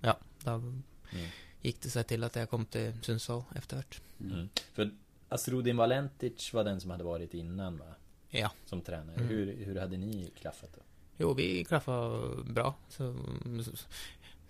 ja, 0.00 0.18
då 0.44 0.50
mm. 0.50 0.82
gick 1.60 1.80
det 1.80 1.90
sig 1.90 2.04
till 2.04 2.24
att 2.24 2.36
jag 2.36 2.50
kom 2.50 2.64
till 2.64 2.92
Sundsvall 3.02 3.42
efterhvert. 3.56 4.00
Mm. 4.20 4.32
mm. 4.32 4.48
För 4.72 4.90
Asrudin 5.28 5.76
Valentic 5.76 6.52
var 6.52 6.64
den 6.64 6.80
som 6.80 6.90
hade 6.90 7.04
varit 7.04 7.34
innan 7.34 7.78
va? 7.78 7.94
Ja. 8.28 8.50
Som 8.66 8.80
tränare. 8.80 9.16
Mm. 9.16 9.28
Hur, 9.28 9.64
hur 9.64 9.80
hade 9.80 9.96
ni 9.96 10.32
klaffat 10.40 10.70
då? 10.74 10.82
Jo, 11.16 11.34
vi 11.34 11.64
klaffade 11.64 12.42
bra. 12.44 12.74
Så, 12.88 13.16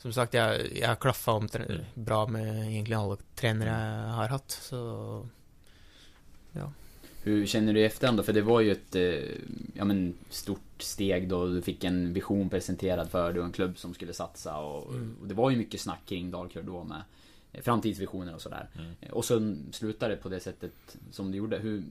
som 0.02 0.12
sagt, 0.12 0.34
jag, 0.34 0.76
jag 0.76 0.98
klaffar 0.98 1.32
om 1.32 1.48
mm. 1.54 1.80
bra 1.94 2.26
med 2.26 2.70
egentligen 2.70 3.02
alla 3.02 3.16
tränare 3.34 3.68
jag 4.06 4.12
har 4.12 4.28
haft. 4.28 4.50
Så, 4.50 5.28
ja. 6.52 6.72
Hur 7.22 7.46
känner 7.46 7.72
du 7.72 7.80
i 7.80 7.84
efterhand 7.84 8.18
då? 8.18 8.22
För 8.22 8.32
det 8.32 8.42
var 8.42 8.60
ju 8.60 8.72
ett 8.72 8.94
eh, 8.94 9.02
ja, 9.74 9.84
men, 9.84 10.14
stort 10.30 10.60
steg 10.78 11.28
då 11.28 11.46
du 11.46 11.62
fick 11.62 11.84
en 11.84 12.12
vision 12.12 12.48
presenterad 12.48 13.10
för 13.10 13.32
dig 13.32 13.40
och 13.40 13.46
en 13.46 13.52
klubb 13.52 13.78
som 13.78 13.94
skulle 13.94 14.12
satsa. 14.12 14.56
Och, 14.58 14.94
mm. 14.94 15.16
och 15.20 15.28
det 15.28 15.34
var 15.34 15.50
ju 15.50 15.56
mycket 15.56 15.80
snack 15.80 16.00
kring 16.06 16.30
Dalkurd 16.30 16.64
då 16.64 16.84
med 16.84 17.02
framtidsvisioner 17.64 18.34
och 18.34 18.42
sådär. 18.42 18.68
Mm. 18.74 19.12
Och 19.12 19.24
så 19.24 19.56
slutade 19.72 20.14
det 20.14 20.22
på 20.22 20.28
det 20.28 20.40
sättet 20.40 20.96
som 21.10 21.30
det 21.30 21.36
gjorde. 21.36 21.58
Hur, 21.58 21.84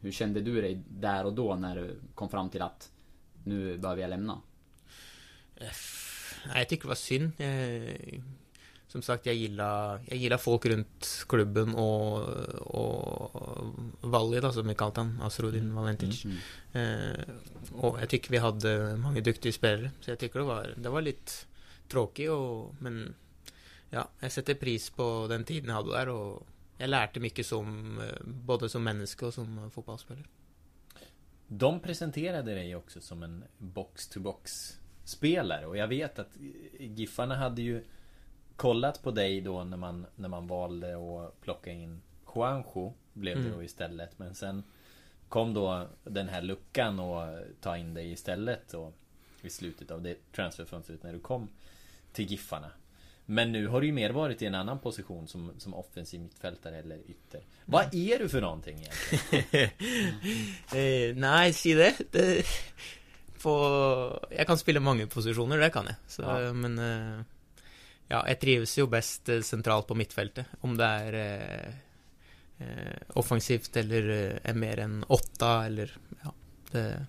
hur 0.00 0.12
kände 0.12 0.40
du 0.40 0.60
dig 0.60 0.82
där 0.88 1.24
och 1.24 1.32
då 1.32 1.54
när 1.54 1.76
du 1.76 1.96
kom 2.14 2.28
fram 2.28 2.48
till 2.48 2.62
att 2.62 2.90
nu 3.44 3.78
behöver 3.78 4.02
jag 4.02 4.10
lämna? 4.10 4.40
Nej, 6.46 6.58
jag 6.58 6.68
tycker 6.68 6.82
det 6.82 6.88
var 6.88 6.94
synd. 6.94 7.32
Jag, 7.36 8.22
som 8.90 9.02
sagt, 9.02 9.26
jag 9.26 9.34
gillar, 9.34 10.00
jag 10.06 10.18
gillar 10.18 10.38
folk 10.38 10.66
runt 10.66 11.24
klubben 11.28 11.74
och, 11.74 12.22
och 12.58 13.74
Valli 14.00 14.40
då, 14.40 14.52
som 14.52 14.68
vi 14.68 14.74
kallar 14.74 14.96
honom, 14.96 15.20
Asrudin 15.22 15.62
mm. 15.62 15.74
Valentic. 15.74 16.24
Mm, 16.24 16.36
mm. 16.72 17.10
Eh, 17.10 17.20
och 17.72 18.00
jag 18.00 18.08
tycker 18.08 18.30
vi 18.30 18.38
hade 18.38 18.96
många 18.96 19.20
duktiga 19.20 19.52
spelare, 19.52 19.90
så 20.00 20.10
jag 20.10 20.18
tycker 20.18 20.38
det 20.38 20.44
var, 20.44 20.74
det 20.76 20.88
var 20.88 21.02
lite 21.02 21.32
tråkigt, 21.88 22.30
och, 22.30 22.74
men 22.78 23.14
ja, 23.90 24.08
jag 24.20 24.32
sätter 24.32 24.54
pris 24.54 24.90
på 24.90 25.26
den 25.28 25.44
tiden 25.44 25.68
jag 25.68 25.76
hade 25.76 25.92
där 25.92 26.08
och 26.08 26.46
jag 26.78 26.90
lärde 26.90 27.20
mycket 27.20 27.46
som, 27.46 27.98
eh, 27.98 28.26
både 28.26 28.68
som 28.68 28.84
människa 28.84 29.26
och 29.26 29.34
som 29.34 29.70
fotbollsspelare. 29.70 30.24
De 31.46 31.80
presenterade 31.80 32.54
dig 32.54 32.76
också 32.76 33.00
som 33.00 33.22
en 33.22 33.44
box-to-box 33.58 34.76
spelare 35.10 35.66
och 35.66 35.76
jag 35.76 35.88
vet 35.88 36.18
att 36.18 36.36
Giffarna 36.78 37.36
hade 37.36 37.62
ju 37.62 37.84
kollat 38.56 39.02
på 39.02 39.10
dig 39.10 39.40
då 39.40 39.64
när 39.64 39.76
man, 39.76 40.06
när 40.16 40.28
man 40.28 40.46
valde 40.46 40.94
att 40.94 41.40
plocka 41.40 41.72
in 41.72 42.02
Juanjo 42.34 42.94
blev 43.12 43.36
det 43.36 43.42
mm. 43.42 43.56
då 43.56 43.62
istället 43.62 44.18
men 44.18 44.34
sen 44.34 44.62
kom 45.28 45.54
då 45.54 45.86
den 46.04 46.28
här 46.28 46.42
luckan 46.42 47.00
och 47.00 47.38
ta 47.60 47.76
in 47.76 47.94
dig 47.94 48.12
istället 48.12 48.74
och 48.74 48.92
i 49.42 49.50
slutet 49.50 49.90
av 49.90 50.02
det 50.02 50.32
transferfönstret 50.32 51.02
när 51.02 51.12
du 51.12 51.20
kom 51.20 51.48
till 52.12 52.24
Giffarna. 52.24 52.70
Men 53.26 53.52
nu 53.52 53.66
har 53.66 53.80
du 53.80 53.86
ju 53.86 53.92
mer 53.92 54.10
varit 54.10 54.42
i 54.42 54.46
en 54.46 54.54
annan 54.54 54.78
position 54.78 55.28
som, 55.28 55.52
som 55.58 55.74
offensiv 55.74 56.20
mittfältare 56.20 56.78
eller 56.78 56.98
ytter. 57.08 57.40
Vad 57.64 57.94
mm. 57.94 58.12
är 58.12 58.18
du 58.18 58.28
för 58.28 58.40
någonting 58.40 58.78
egentligen? 58.78 59.70
eh, 61.10 61.16
nej, 61.16 61.52
se 61.52 61.74
det, 61.74 61.96
det 62.10 62.46
på, 63.42 64.26
jag 64.36 64.46
kan 64.46 64.58
spela 64.58 64.80
många 64.80 65.06
positioner, 65.06 65.58
det 65.58 65.70
kan 65.70 65.86
jag. 65.86 65.94
Så, 66.08 66.22
ja. 66.22 66.52
Men 66.52 66.78
eh, 66.78 67.22
Ja, 68.10 68.24
jeg 68.26 68.40
trives 68.42 68.72
jo 68.78 68.88
best 68.90 69.28
eh, 69.30 69.38
sentralt 69.46 69.86
på 69.86 69.94
midtfeltet. 69.94 70.48
Om 70.66 70.72
det 70.76 70.84
er 70.84 71.14
eh, 71.14 71.74
eh, 72.66 72.96
offensivt 73.14 73.76
eller 73.76 74.08
eh, 74.10 74.50
är 74.50 74.54
mer 74.54 74.78
än 74.82 75.04
åtta 75.08 75.64
eller 75.66 75.92
ja, 76.24 76.32
det, 76.72 77.06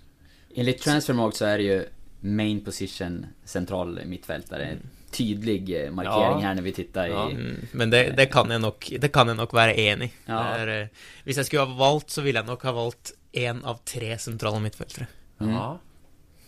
Enligt 0.55 0.81
Transfermarkt 0.81 1.37
så 1.37 1.45
är 1.45 1.57
det 1.57 1.63
ju 1.63 1.85
main 2.19 2.61
position 2.65 3.25
central 3.45 3.99
mittfältare. 4.05 4.77
Tydlig 5.11 5.85
eh, 5.85 5.91
markering 5.91 6.41
Ja. 6.41 6.47
här 6.47 6.53
när 6.55 6.61
vi 6.61 6.71
tittar 6.71 7.07
i... 7.07 7.11
Ja. 7.11 7.29
mm, 7.29 7.65
Men 7.71 7.89
det, 7.89 8.13
det, 8.17 8.25
kan 8.25 8.49
jeg 8.51 8.61
nok, 8.61 8.91
det 9.01 9.09
kan 9.11 9.27
jeg 9.27 9.37
nok 9.37 9.53
være 9.53 9.73
enig 9.79 10.05
i. 10.11 10.13
Ja. 10.25 10.57
Eh, 10.57 10.87
Hvis 11.23 11.37
jeg 11.41 11.45
skulle 11.49 11.65
ha 11.65 11.77
valgt, 11.81 12.11
så 12.11 12.21
ville 12.21 12.39
jeg 12.39 12.45
nok 12.47 12.63
ha 12.63 12.71
valgt 12.71 13.11
én 13.33 13.65
av 13.65 13.81
tre 13.85 14.17
sentrale 14.19 14.59
midtfeltere. 14.61 15.07
Mm. 15.41 15.49
Ja. 15.55 15.79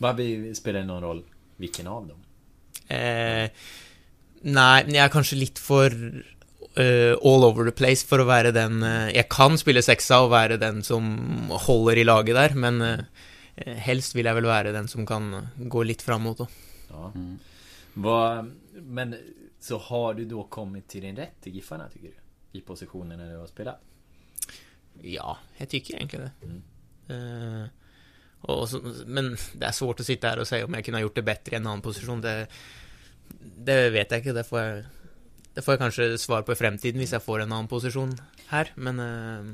Vad 0.04 0.20
spelar 0.58 0.80
det 0.80 0.86
någon 0.86 1.04
roll 1.04 1.24
vilken 1.62 1.88
av 1.88 2.08
dem? 2.08 2.22
Eh, 2.92 3.50
nei, 4.44 4.84
men 4.84 4.96
jeg 4.98 5.04
er 5.06 5.14
kanskje 5.14 5.40
litt 5.40 5.62
for 5.62 5.94
eh, 5.94 7.14
all 7.14 7.46
over 7.48 7.70
the 7.70 7.76
place 7.76 8.06
for 8.06 8.22
å 8.22 8.28
være 8.28 8.52
den 8.56 8.84
eh, 8.84 9.14
Jeg 9.16 9.30
kan 9.32 9.56
spille 9.62 9.84
seksa 9.86 10.24
og 10.26 10.34
være 10.34 10.60
den 10.62 10.82
som 10.84 11.08
holder 11.70 12.02
i 12.02 12.08
laget 12.08 12.36
der, 12.36 12.58
men 12.60 12.82
eh, 12.84 13.06
helst 13.88 14.18
vil 14.18 14.28
jeg 14.28 14.40
vel 14.42 14.50
være 14.50 14.74
den 14.76 14.90
som 14.92 15.08
kan 15.08 15.32
gå 15.58 15.86
litt 15.88 16.04
fram 16.04 16.26
mot 16.28 16.44
òg. 16.44 16.60
Ja. 16.90 17.10
Mm. 17.16 17.40
Vad, 17.94 18.52
men 18.74 19.16
så 19.60 19.78
har 19.78 20.14
du 20.14 20.26
då 20.26 20.44
kommit 20.44 20.88
till 20.88 21.02
din 21.02 21.16
rätt 21.16 21.48
i 21.48 21.50
Giffarna 21.50 21.90
tycker 21.90 22.08
du? 22.08 22.60
I 22.60 22.62
positionen 22.62 23.20
när 23.20 23.32
du 23.32 23.38
har 23.38 23.48
spelat? 23.48 23.80
Ja, 25.02 25.38
jeg 25.58 25.70
tykker 25.70 25.96
egentlig 25.96 26.20
det. 26.22 26.32
Mm. 26.44 27.70
Og 28.52 28.66
så, 28.68 28.82
men 29.08 29.34
det 29.56 29.68
er 29.68 29.76
svårt 29.76 30.02
å 30.04 30.08
sitte 30.08 30.28
her 30.28 30.42
og 30.42 30.48
si 30.50 30.60
om 30.66 30.76
jeg 30.76 30.86
kunne 30.86 31.00
ha 31.00 31.06
gjort 31.06 31.20
det 31.20 31.28
bedre 31.28 31.56
i 31.56 31.60
en 31.60 31.70
annen 31.70 31.86
posisjon. 31.86 32.24
Det, 32.24 32.36
det 33.70 33.78
vet 33.96 34.12
jeg 34.12 34.24
ikke. 34.24 34.36
Det 34.36 34.46
får 34.48 34.60
jeg, 34.60 34.82
det 35.56 35.64
får 35.64 35.76
jeg 35.76 35.84
kanskje 35.86 36.08
svar 36.22 36.44
på 36.48 36.56
i 36.56 36.60
fremtiden 36.60 37.04
hvis 37.04 37.16
jeg 37.16 37.24
får 37.24 37.46
en 37.46 37.54
annen 37.54 37.72
posisjon 37.72 38.12
her. 38.50 38.74
Men 38.76 39.00
eh, 39.04 39.54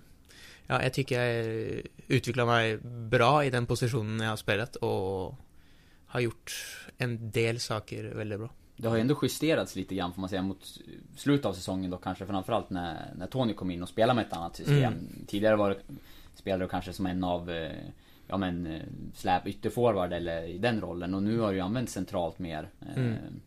ja, 0.71 0.81
jeg 0.87 0.95
tykker 0.99 1.21
jeg 1.21 1.83
utvikla 2.19 2.47
meg 2.49 2.87
bra 3.13 3.31
i 3.45 3.53
den 3.53 3.69
posisjonen 3.69 4.21
jeg 4.25 4.33
har 4.33 4.41
spilt, 4.41 4.81
og 4.85 5.37
har 6.13 6.25
gjort 6.25 6.55
en 7.05 7.15
del 7.33 7.61
saker 7.61 8.13
veldig 8.17 8.41
bra. 8.41 8.49
Det 8.79 8.87
har 8.87 8.95
ju 8.95 9.01
ändå 9.01 9.19
justerats 9.21 9.75
lite 9.75 9.95
grann 9.95 10.13
får 10.13 10.21
man 10.21 10.29
säga 10.29 10.41
mot 10.41 10.79
slutet 11.15 11.45
av 11.45 11.53
säsongen 11.53 11.91
då 11.91 11.97
kanske 11.97 12.25
framförallt 12.25 12.69
när, 12.69 13.13
när 13.15 13.27
Tony 13.27 13.53
kom 13.53 13.71
in 13.71 13.83
och 13.83 13.89
spelade 13.89 14.15
med 14.15 14.25
ett 14.25 14.33
annat 14.33 14.55
system. 14.55 14.93
Tidigare 15.27 15.55
var 15.55 15.69
det, 15.69 15.77
spelade 16.35 16.63
du 16.63 16.69
kanske 16.69 16.93
som 16.93 17.05
en 17.05 17.23
av 17.23 17.51
eh, 17.51 17.71
Ja 18.29 18.37
men 18.37 18.67
eh, 18.67 18.81
släp 19.15 19.47
ytterforward 19.47 20.13
eller 20.13 20.43
i 20.43 20.57
den 20.57 20.81
rollen 20.81 21.13
och 21.13 21.23
nu 21.23 21.39
har 21.39 21.49
du 21.51 21.55
ju 21.57 21.61
använt 21.63 21.89
centralt 21.89 22.39
mer. 22.39 22.69
Eh, 22.81 22.95
Mm. 22.97 23.41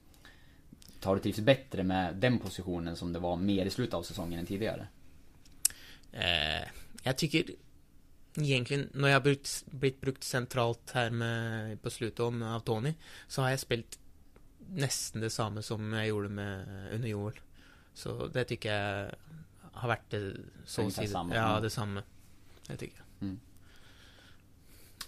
Tar 1.00 1.14
du 1.14 1.20
trivs 1.20 1.40
bättre 1.40 1.82
med 1.82 2.16
den 2.16 2.38
positionen 2.38 2.96
som 2.96 3.12
det 3.12 3.18
var 3.18 3.36
mer 3.36 3.66
i 3.66 3.70
slutet 3.70 3.94
av 3.94 4.02
säsongen 4.02 4.38
än 4.38 4.46
tidigare? 4.46 4.86
Eh, 6.12 6.68
jeg 7.04 7.16
tykker 7.16 7.50
egentlig 8.36 8.78
Når 8.94 9.08
jeg 9.08 9.14
har 9.16 9.24
brukt, 9.24 9.64
blitt 9.70 10.00
brukt 10.00 10.24
sentralt 10.24 10.90
her 10.94 11.10
med, 11.10 11.82
på 11.82 11.90
slutet 11.90 12.20
om, 12.20 12.42
av 12.42 12.60
Tony, 12.60 12.94
så 13.28 13.42
har 13.42 13.50
jeg 13.50 13.60
spilt 13.60 13.98
nesten 14.72 15.20
det 15.20 15.30
samme 15.34 15.62
som 15.62 15.92
jeg 15.92 16.08
gjorde 16.08 16.28
med 16.32 16.68
under 16.94 17.08
Joel. 17.08 17.40
Så 17.94 18.28
det 18.32 18.46
tykker 18.48 18.70
jeg 18.72 19.10
har 19.72 19.88
vært 19.90 20.08
det 20.14 20.22
så 20.64 20.86
si 20.90 21.06
samma. 21.08 21.34
Ja, 21.34 21.48
Mm. 21.56 21.62
det 21.62 21.70
samme. 21.70 22.02
Det 22.68 22.76
tycker 22.76 22.96
jag. 23.02 23.28
Mm. 23.28 23.40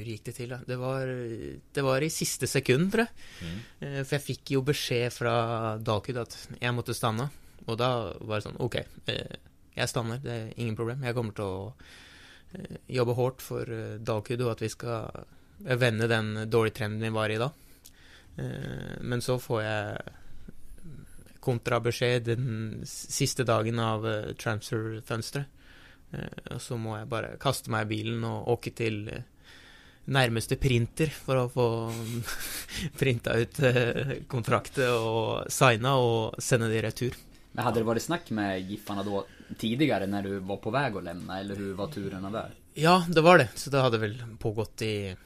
hur 0.00 0.08
gick 0.10 0.24
det 0.26 0.32
till 0.36 0.48
då? 0.52 0.58
Det 0.66 0.76
var, 0.80 1.06
det 1.76 1.82
var 1.84 2.02
i 2.02 2.10
siste 2.10 2.48
sekund, 2.50 2.90
tror 2.92 3.06
jeg. 3.06 3.54
Eh, 3.80 4.00
for 4.02 4.16
jeg 4.16 4.24
fikk 4.26 4.54
jo 4.56 4.62
beskjed 4.66 5.12
fra 5.14 5.34
Dalkud 5.78 6.18
at 6.24 6.36
jeg 6.60 6.74
måtte 6.76 6.96
stanne. 6.96 7.28
Og 7.68 7.76
da 7.78 7.90
var 8.20 8.40
det 8.40 8.46
sånn 8.48 8.60
OK, 8.64 8.76
eh, 9.12 9.36
jeg 9.76 9.88
stanner, 9.92 10.18
det 10.24 10.32
er 10.34 10.54
ingen 10.56 10.76
problem. 10.78 11.04
Jeg 11.06 11.14
kommer 11.16 11.44
å 11.44 11.50
eh, 12.56 12.78
jobbe 12.96 13.14
hardt 13.20 13.44
for 13.44 13.68
eh, 13.76 13.98
Dalkud, 14.00 14.40
og 14.46 14.54
at 14.56 14.64
vi 14.64 14.72
skal 14.72 15.26
vende 15.60 16.08
den 16.08 16.32
dårlige 16.50 16.78
trenden 16.80 17.04
vi 17.04 17.12
var 17.14 17.30
i 17.30 17.38
da. 17.38 17.50
Eh, 18.40 18.96
men 19.04 19.20
så 19.22 19.36
får 19.38 19.62
jeg 19.62 20.16
kontrabeskjed 21.40 22.24
den 22.28 22.80
s- 22.84 23.06
siste 23.12 23.44
dagen 23.48 23.78
av 23.80 24.04
transferfönsteret. 24.36 25.46
Eh, 26.12 26.54
og 26.54 26.60
så 26.60 26.76
må 26.76 26.96
jeg 26.98 27.08
bare 27.08 27.36
kaste 27.40 27.70
meg 27.70 27.86
i 27.86 27.90
bilen 27.94 28.24
og 28.26 28.48
åke 28.56 28.72
til 28.74 29.04
nærmeste 30.10 30.56
printer 30.56 31.10
for 31.12 31.42
å 31.42 31.48
få 31.52 31.66
printa 33.00 33.36
ut 33.36 33.60
eh, 33.66 34.14
kontrakter 34.30 34.94
og 34.94 35.50
signa 35.52 35.96
og 36.00 36.40
sende 36.42 36.70
det 36.70 36.80
i 36.80 36.86
retur. 36.86 37.18
Men 37.52 37.64
hade 37.64 37.80
det 37.80 37.88
varit 37.88 38.02
snack 38.02 38.30
med 38.30 38.70
Giffarna 38.70 39.02
då 39.02 39.26
tidigare 39.58 40.06
när 40.06 40.22
du 40.22 40.38
var 40.38 40.56
på 40.56 40.70
väg 40.70 40.96
att 40.96 41.04
lämna 41.04 41.40
eller 41.40 41.56
hur 41.56 41.74
var 41.74 41.86
turerna 41.86 42.30
där? 42.30 42.54
Ja, 42.74 43.04
det 43.08 43.20
var 43.20 43.38
det. 43.38 43.48
Så 43.54 43.70
det 43.70 43.80
hadde 43.80 43.98
vel 43.98 44.22
pågått 44.38 44.82
i 44.82 45.16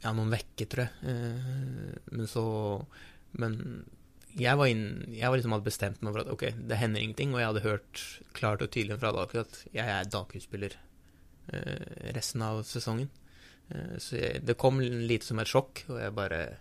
ja, 0.00 0.12
noen 0.12 0.32
vekker, 0.32 0.66
tror 0.66 0.86
jeg. 0.86 1.12
Eh, 1.12 1.96
men 2.04 2.28
så 2.28 2.44
Men 3.30 3.84
jeg 4.34 4.58
var, 4.58 4.66
inn, 4.66 5.12
jeg 5.14 5.30
var 5.30 5.38
liksom 5.38 5.52
hadde 5.54 5.68
bestemt 5.68 6.00
meg 6.02 6.14
for 6.14 6.24
at 6.24 6.30
ok, 6.32 6.44
det 6.66 6.78
hender 6.80 7.02
ingenting, 7.02 7.34
og 7.34 7.40
jeg 7.40 7.50
hadde 7.50 7.62
hørt 7.66 8.02
klart 8.34 8.62
og 8.64 8.70
tydelig 8.74 8.98
fra 8.98 9.12
Daku 9.14 9.36
at 9.42 9.60
jeg 9.74 9.86
er 9.86 10.08
Daku-spiller 10.10 10.74
eh, 11.54 12.10
resten 12.16 12.42
av 12.42 12.64
sesongen. 12.66 13.10
Eh, 13.70 13.98
så 13.98 14.16
det 14.42 14.54
kom 14.58 14.80
lite 14.80 15.26
som 15.26 15.38
et 15.38 15.48
sjokk, 15.48 15.84
og 15.88 16.00
jeg 16.00 16.12
bare 16.14 16.56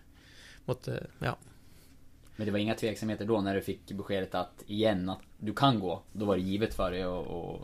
måtte 0.67 1.07
Ja. 1.19 1.35
Men 2.35 2.45
det 2.45 2.51
var 2.51 2.59
inga 2.59 2.75
tveksamheter 2.75 3.25
då 3.25 3.41
när 3.41 3.55
du 3.55 3.61
fick 3.61 3.91
beskedet 3.91 4.35
att 4.35 4.63
igen 4.67 5.09
att 5.09 5.19
du 5.37 5.53
kan 5.53 5.79
gå? 5.79 6.01
Då 6.13 6.25
var 6.25 6.35
det 6.35 6.41
givet 6.41 6.73
för 6.73 6.91
dig 6.91 7.01
att 7.01 7.27
att- 7.27 7.61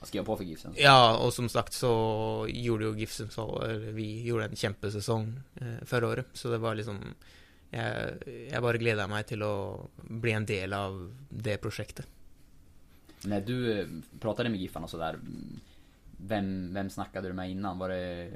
att 0.00 0.08
skriva 0.08 0.24
på 0.24 0.36
för 0.36 0.44
Gifsen? 0.44 0.72
Ja, 0.76 1.16
og 1.26 1.32
som 1.32 1.48
sagt 1.48 1.72
så 1.72 2.46
gjorde 2.48 2.84
jo 2.84 2.94
Gifsen 2.96 3.30
så 3.30 3.62
eller 3.62 3.92
Vi 3.92 4.22
gjorde 4.22 4.44
en 4.44 4.56
kjempesesong 4.56 5.40
eh, 5.60 5.84
förra 5.84 6.06
året, 6.08 6.26
så 6.32 6.50
det 6.50 6.58
var 6.58 6.74
liksom 6.74 7.14
jeg, 7.70 8.22
jeg 8.50 8.62
bare 8.62 8.78
gleda 8.78 9.06
meg 9.06 9.26
til 9.26 9.42
å 9.42 9.88
bli 10.08 10.32
en 10.32 10.46
del 10.46 10.72
av 10.72 11.12
det 11.28 11.56
prosjektet. 11.60 12.06
När 13.24 13.40
du 13.40 13.80
eh, 13.80 13.86
pratade 14.20 14.48
med 14.48 14.60
Giffarna 14.60 14.84
och 14.84 14.90
sådär 14.90 15.18
vem, 16.18 16.74
vem 16.74 16.90
snackade 16.90 17.28
du 17.28 17.34
med 17.34 17.50
innan? 17.50 17.78
Var 17.78 17.88
det 17.88 18.30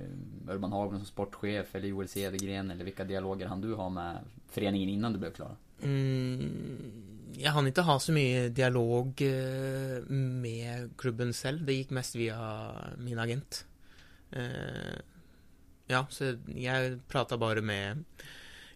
Urban 0.48 0.72
Hagman 0.72 1.02
som 1.02 1.06
sportchef 1.06 1.74
eller 1.74 1.88
Joel 1.88 2.08
Cedergren? 2.08 2.70
Eller 2.70 2.84
vilka 2.84 3.04
dialoger 3.04 3.46
hann 3.46 3.60
du 3.60 3.74
ha 3.74 3.88
med 3.88 4.18
föreningen 4.50 4.88
innan 4.88 5.12
du 5.12 5.18
blev 5.18 5.32
klar? 5.32 5.56
Mm, 5.82 7.32
jeg 7.34 7.52
hann 7.52 7.66
ikke 7.66 7.86
ha 7.86 7.98
så 8.00 8.14
mye 8.14 8.48
dialog 8.54 9.22
eh, 9.26 10.02
med 10.08 10.92
klubben 11.00 11.32
selv. 11.34 11.66
Det 11.66 11.80
gikk 11.80 11.94
mest 11.96 12.16
via 12.16 12.38
min 13.02 13.18
agent. 13.18 13.64
Eh, 14.30 15.00
ja, 15.90 16.06
så 16.10 16.36
jeg 16.46 17.00
prata 17.10 17.36
bare 17.36 17.60
med 17.60 18.04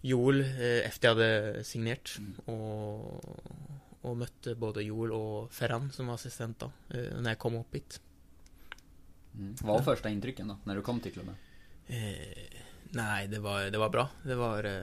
Joel 0.07 0.43
eh, 0.43 0.83
efter 0.87 1.09
jeg 1.09 1.17
hadde 1.17 1.65
signert, 1.67 2.17
og, 2.51 3.23
og 4.03 4.19
møtte 4.21 4.57
både 4.59 4.85
Joel 4.87 5.15
og 5.17 5.55
Ferran, 5.55 5.89
som 5.95 6.11
var 6.11 6.21
assistent 6.21 6.61
da, 6.63 6.71
eh, 6.93 7.15
når 7.17 7.33
jeg 7.33 7.41
kom 7.43 7.61
opp 7.61 7.79
hit. 7.79 8.01
Mm. 9.37 9.55
Vad 9.61 9.77
var 9.77 9.95
första 9.95 10.09
intrycken 10.09 10.49
då, 10.49 10.57
när 10.65 10.75
du 10.75 10.83
kom 10.83 11.01
till 11.01 11.13
klubben? 11.13 11.35
Eh, 11.87 11.97
nej, 12.91 13.29
det 13.29 13.39
var, 13.39 13.65
det 13.65 13.79
var 13.79 13.89
bra. 13.89 14.09
Det 14.23 14.35
var 14.35 14.65
eh, 14.65 14.83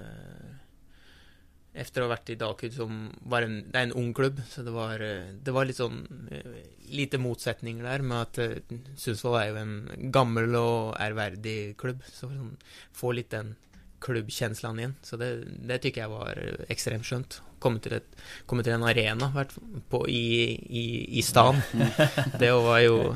efter 1.73 2.01
att 2.01 2.05
ha 2.05 2.09
varit 2.09 2.29
i 2.29 2.35
Dalkurd 2.35 2.73
som 2.73 3.09
var 3.23 3.41
en, 3.41 3.71
det 3.71 3.79
är 3.79 3.83
en 3.83 3.91
ung 3.91 4.13
klubb, 4.13 4.41
så 4.49 4.61
det 4.61 4.71
var, 4.71 4.99
eh, 4.99 5.25
det 5.43 5.51
var 5.51 5.65
lite 5.65 5.77
sån, 5.77 6.27
eh, 6.31 6.51
lite 6.89 7.17
motsättningar 7.17 7.83
där 7.83 7.99
med 7.99 8.21
att 8.21 8.37
eh, 8.37 8.51
Sundsvall 8.97 9.41
är 9.41 9.47
ju 9.47 9.57
en 9.57 9.89
gammal 9.97 10.55
och 10.55 10.99
ärvärdig 10.99 11.77
klubb, 11.77 12.03
så 12.05 12.27
sån, 12.27 12.57
få 12.91 13.11
lite 13.11 13.37
den 13.37 13.55
klubbkänslan 14.03 14.79
igen. 14.79 14.95
Så 15.01 15.17
det, 15.17 15.43
det 15.67 15.77
tycker 15.77 16.01
jag 16.01 16.09
var 16.09 16.55
extremt 16.67 17.05
skönt. 17.05 17.41
Komma 17.59 17.79
till, 17.79 17.93
ett, 17.93 18.15
komma 18.45 18.63
till 18.63 18.71
en 18.71 18.83
arena 18.83 19.45
på, 19.89 20.09
i, 20.09 20.43
i, 20.69 21.17
i 21.19 21.21
stan. 21.21 21.55
Det 22.39 22.51
var 22.51 22.79
ju, 22.79 23.13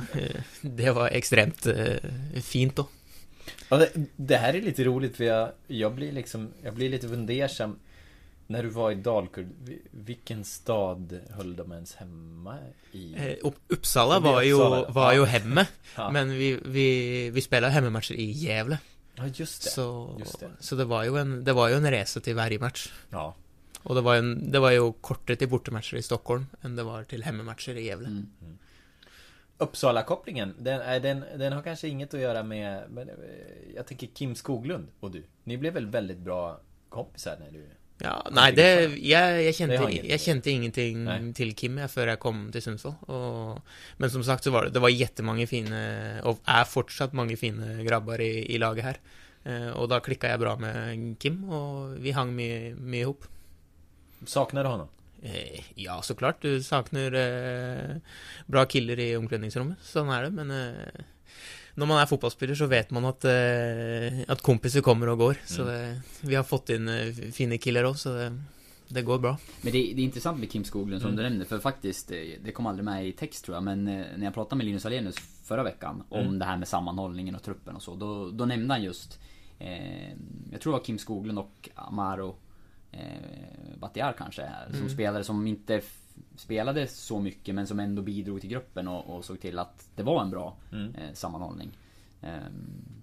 det 0.61 0.91
var 0.91 1.07
extremt 1.09 1.65
eh, 1.65 1.95
fint 2.43 2.75
då. 2.75 2.87
Ja, 3.69 3.77
det, 3.77 3.89
det 4.15 4.37
här 4.37 4.53
är 4.53 4.61
lite 4.61 4.83
roligt 4.83 5.15
för 5.17 5.23
jag, 5.23 5.51
jag 5.67 5.93
blir 5.95 6.11
liksom, 6.11 6.49
jag 6.63 6.73
blir 6.73 6.89
lite 6.89 7.07
fundersam 7.07 7.79
När 8.47 8.63
du 8.63 8.69
var 8.69 8.91
i 8.91 8.95
Dalkurd, 8.95 9.47
vi- 9.63 9.81
vilken 9.91 10.43
stad 10.43 11.19
höll 11.29 11.55
de 11.55 11.71
ens 11.71 11.95
hemma 11.95 12.57
i? 12.91 13.13
Eh, 13.17 13.35
Upp- 13.41 13.63
Uppsala 13.67 14.19
var 14.19 14.41
ju, 14.41 14.53
var 14.89 15.13
ju 15.13 15.25
hemma, 15.25 15.65
Ja. 15.95 16.11
men 16.11 16.29
vi, 16.37 16.59
vi, 16.65 17.29
vi 17.29 17.41
spelade 17.41 17.73
hemmamatcher 17.73 18.13
i 18.15 18.31
Gävle. 18.31 18.77
Ja, 19.17 19.23
just 19.33 19.63
det. 19.63 19.69
Så, 19.69 20.15
Just 20.19 20.39
det. 20.39 20.49
så 20.59 20.75
det 20.75 20.85
var 20.85 21.03
ju 21.03 21.17
en, 21.17 21.43
det 21.43 21.53
var 21.53 21.67
ju 21.69 21.75
en 21.75 21.91
resa 21.91 22.19
till 22.19 22.35
varje 22.35 22.59
match. 22.59 22.93
Ja. 23.09 23.35
Och 23.83 23.95
det 23.95 24.01
var, 24.01 24.15
en, 24.15 24.51
det 24.51 24.59
var 24.59 24.71
ju 24.71 24.93
kortare 24.93 25.35
till 25.37 25.49
bortamatcher 25.49 25.95
i 25.97 26.01
Stockholm 26.01 26.45
än 26.61 26.75
det 26.75 26.83
var 26.83 27.03
till 27.03 27.23
hemmamatcher 27.23 27.75
i 27.75 27.85
Gävle. 27.85 28.07
Mm. 28.07 28.27
Uppsala-kopplingen, 29.57 30.55
den, 30.59 30.81
är- 30.81 30.99
den, 30.99 31.23
den 31.37 31.53
har 31.53 31.61
kanske 31.61 31.87
inget 31.87 32.13
att 32.13 32.19
göra 32.19 32.43
med, 32.43 32.83
men 32.89 33.09
eh, 33.09 33.15
jag 33.75 33.87
tänker 33.87 34.07
Kim 34.07 34.35
Skoglund 34.35 34.87
och 34.99 35.11
du. 35.11 35.23
Ni 35.43 35.57
blev 35.57 35.73
väl 35.73 35.85
väldigt 35.87 36.17
bra 36.17 36.59
kompisar 36.89 37.37
när 37.39 37.51
du... 37.51 37.65
Ja, 37.97 38.27
nej, 38.31 38.53
det, 38.53 38.81
jag, 38.97 39.43
jag, 39.43 39.55
kände, 39.55 39.91
jag 40.03 40.19
kände 40.19 40.51
ingenting 40.51 41.03
Nej. 41.03 41.33
till 41.33 41.55
Kim 41.55 41.87
före 41.87 42.09
jag 42.09 42.19
kom 42.19 42.51
till 42.51 42.61
Sundsvall. 42.61 42.93
Och, 42.99 43.59
men 43.97 44.11
som 44.11 44.23
sagt 44.23 44.43
så 44.43 44.51
var 44.51 44.63
det, 44.63 44.69
det 44.69 44.79
var 44.79 44.89
jättemånga 44.89 45.47
fina, 45.47 46.21
och 46.23 46.39
är 46.45 46.63
fortsatt 46.63 47.13
många 47.13 47.37
fina 47.37 47.83
grabbar 47.83 48.21
i, 48.21 48.53
i 48.53 48.57
laget 48.57 48.83
här. 48.83 48.97
Eh, 49.43 49.69
och 49.69 49.87
då 49.87 49.99
klickade 49.99 50.33
jag 50.33 50.39
bra 50.39 50.57
med 50.57 51.19
Kim 51.19 51.49
och 51.49 52.05
vi 52.05 52.11
hang 52.11 52.35
mycket 52.35 52.77
mycket 52.77 53.01
ihop. 53.01 53.23
Saknar 54.25 54.63
du 54.63 54.69
honom? 54.69 54.87
Eh, 55.21 55.61
ja, 55.75 56.01
såklart. 56.01 56.41
Du 56.41 56.63
saknar 56.63 57.11
eh, 57.13 57.95
bra 58.45 58.65
killar 58.65 58.99
i 58.99 59.17
omklädningsrummet. 59.17 59.77
Sån 59.81 60.09
är 60.09 60.23
det, 60.23 60.29
men 60.29 60.75
eh, 61.77 61.79
när 61.79 61.85
man 61.85 61.97
är 62.01 62.05
fotbollsspelare 62.05 62.55
så 62.55 62.65
vet 62.65 62.91
man 62.91 63.05
att, 63.05 63.25
eh, 63.25 63.31
att 64.27 64.41
kompisar 64.41 64.81
kommer 64.81 65.07
och 65.09 65.17
går. 65.17 65.35
Så 65.45 65.63
det, 65.63 66.01
vi 66.21 66.35
har 66.35 66.43
fått 66.43 66.69
in 66.69 66.87
eh, 66.87 67.13
fina 67.33 67.57
killar 67.57 67.83
också, 67.83 68.01
så 68.09 68.13
det, 68.15 68.37
det 68.87 69.01
går 69.01 69.19
bra. 69.19 69.37
Men 69.61 69.71
det, 69.73 69.79
det 69.79 70.01
är 70.01 70.05
intressant 70.05 70.39
med 70.39 70.51
Kim 70.51 70.63
Skoglund 70.63 71.01
som 71.01 71.07
Mm. 71.11 71.17
du 71.17 71.23
nämnde, 71.29 71.45
för 71.45 71.59
faktiskt, 71.59 72.11
eh, 72.11 72.17
det 72.43 72.51
kom 72.51 72.65
aldrig 72.65 72.85
med 72.85 73.07
i 73.07 73.11
text 73.11 73.45
tror 73.45 73.55
jag, 73.57 73.63
men 73.63 73.87
eh, 73.87 74.05
när 74.17 74.25
jag 74.25 74.33
pratade 74.33 74.55
med 74.55 74.65
Linus 74.65 74.85
Alenius 74.85 75.15
förra 75.43 75.63
veckan 75.63 76.03
om 76.09 76.19
Mm. 76.21 76.39
det 76.39 76.45
här 76.45 76.57
med 76.57 76.67
sammanhållningen 76.67 77.35
och 77.35 77.43
truppen 77.43 77.75
och 77.75 77.81
så, 77.81 77.95
då, 77.95 78.29
då 78.31 78.45
nämnde 78.45 78.73
han 78.73 78.83
just 78.83 79.19
eh, 79.59 80.09
Jag 80.51 80.61
tror 80.61 80.73
det 80.73 80.79
var 80.79 80.85
Kim 80.85 80.97
Skoglund 80.97 81.39
och 81.39 81.69
Amaro 81.75 82.35
eh, 82.91 82.99
Batiar 83.79 84.15
kanske, 84.17 84.49
som 84.69 84.75
Mm. 84.79 84.89
spelare 84.89 85.23
som 85.23 85.47
inte 85.47 85.81
spelade 86.39 86.87
så 86.87 87.19
mycket 87.19 87.55
men 87.55 87.67
som 87.67 87.79
ändå 87.79 88.01
bidrog 88.01 88.41
till 88.41 88.49
gruppen 88.49 88.87
och, 88.87 89.15
och 89.15 89.25
såg 89.25 89.39
till 89.41 89.59
att 89.59 89.87
det 89.95 90.03
var 90.03 90.21
en 90.21 90.29
bra 90.29 90.57
Mm. 90.71 90.95
eh, 90.95 91.13
sammanhållning. 91.13 91.77
Ehm, 92.21 92.93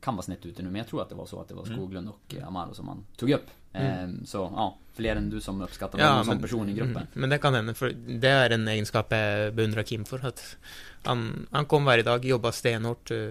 kan 0.00 0.14
vara 0.16 0.22
snett 0.22 0.46
ute 0.46 0.62
nu 0.62 0.70
men 0.70 0.78
jag 0.78 0.88
tror 0.88 1.02
att 1.02 1.08
det 1.08 1.14
var 1.14 1.26
så 1.26 1.40
att 1.40 1.48
det 1.48 1.54
var 1.54 1.64
Mm. 1.66 1.76
Skoglund 1.76 2.08
och 2.08 2.34
eh, 2.38 2.46
Amaro 2.48 2.74
som 2.74 2.86
man 2.86 3.04
tog 3.16 3.30
upp. 3.30 3.46
Mm. 3.72 3.98
Ehm, 3.98 4.26
så 4.26 4.38
ja, 4.38 4.78
fler 4.94 5.16
än 5.16 5.30
du 5.30 5.40
som 5.40 5.60
uppskattar 5.62 6.08
honom 6.08 6.24
som 6.24 6.40
person 6.40 6.68
i 6.68 6.72
gruppen. 6.72 6.96
mm, 6.96 7.06
men 7.12 7.30
det 7.30 7.38
kan 7.38 7.54
hända, 7.54 7.74
för 7.74 7.90
det 8.06 8.28
är 8.28 8.50
en 8.50 8.68
egenskap 8.68 9.06
jag 9.12 9.54
beundrar 9.54 9.82
Kim 9.82 10.04
för. 10.04 10.26
Att 10.26 10.56
han, 11.04 11.46
han 11.50 11.66
kom 11.66 11.84
varje 11.84 12.02
dag, 12.02 12.24
jobbade 12.24 12.52
stenhårt, 12.52 13.10
eh, 13.10 13.28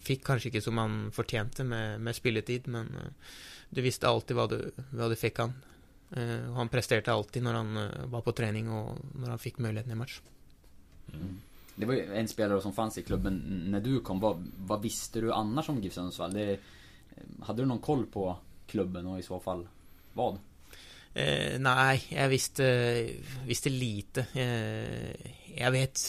fick 0.00 0.24
kanske 0.26 0.48
inte 0.48 0.60
som 0.60 0.78
han 0.78 1.12
förtjänte 1.12 1.64
med, 1.64 2.00
med 2.00 2.16
spilletid, 2.16 2.68
men 2.68 2.86
eh, 2.86 3.10
du 3.70 3.80
visste 3.80 4.08
alltid 4.08 4.36
vad 4.36 4.50
du, 4.50 4.70
vad 4.90 5.10
du 5.10 5.16
fick 5.16 5.38
han. 5.38 5.52
Eh, 6.16 6.50
och 6.50 6.56
han 6.56 6.68
presterade 6.68 7.12
alltid 7.12 7.42
när 7.42 7.54
han 7.54 7.76
eh, 7.76 8.04
var 8.04 8.20
på 8.20 8.32
träning 8.32 8.70
och 8.70 8.98
när 9.14 9.28
han 9.28 9.38
fick 9.38 9.58
möjligheten 9.58 9.92
i 9.92 9.94
match. 9.94 10.20
Det 11.74 11.86
var 11.86 11.94
ju 11.94 12.14
en 12.14 12.28
spelare 12.28 12.60
som 12.60 12.72
fanns 12.72 12.98
i 12.98 13.02
klubben 13.02 13.62
när 13.66 13.80
du 13.80 14.00
kom. 14.00 14.20
Vad, 14.20 14.46
vad 14.56 14.82
visste 14.82 15.20
du 15.20 15.32
annars 15.32 15.68
om 15.68 15.82
GIF 15.82 15.92
Sundsvall? 15.92 16.34
Det, 16.34 16.58
hade 17.40 17.62
du 17.62 17.66
någon 17.66 17.78
koll 17.78 18.06
på 18.06 18.36
klubben 18.66 19.06
och 19.06 19.18
i 19.18 19.22
så 19.22 19.40
fall 19.40 19.68
vad? 20.12 20.38
Eh, 21.14 21.58
nej, 21.58 22.02
jag 22.08 22.28
visste, 22.28 23.08
visste 23.46 23.70
lite. 23.70 24.26
Eh, 24.32 25.28
jag, 25.54 25.70
vet, 25.70 26.00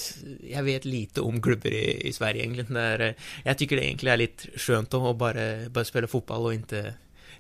jag 0.50 0.64
vet 0.64 0.86
lite 0.86 1.22
om 1.22 1.42
klubbar 1.42 1.70
i, 1.70 2.08
i 2.08 2.14
Sverige 2.14 2.42
egentligen. 2.42 2.74
Där, 2.74 3.00
eh, 3.00 3.14
jag 3.44 3.58
tycker 3.58 3.76
det 3.76 3.86
egentligen 3.86 4.14
är 4.14 4.18
lite 4.18 4.60
skönt 4.60 4.94
att 4.94 5.18
bara, 5.18 5.70
bara 5.70 5.86
spela 5.86 6.08
fotboll 6.08 6.46
och 6.46 6.54
inte 6.54 6.94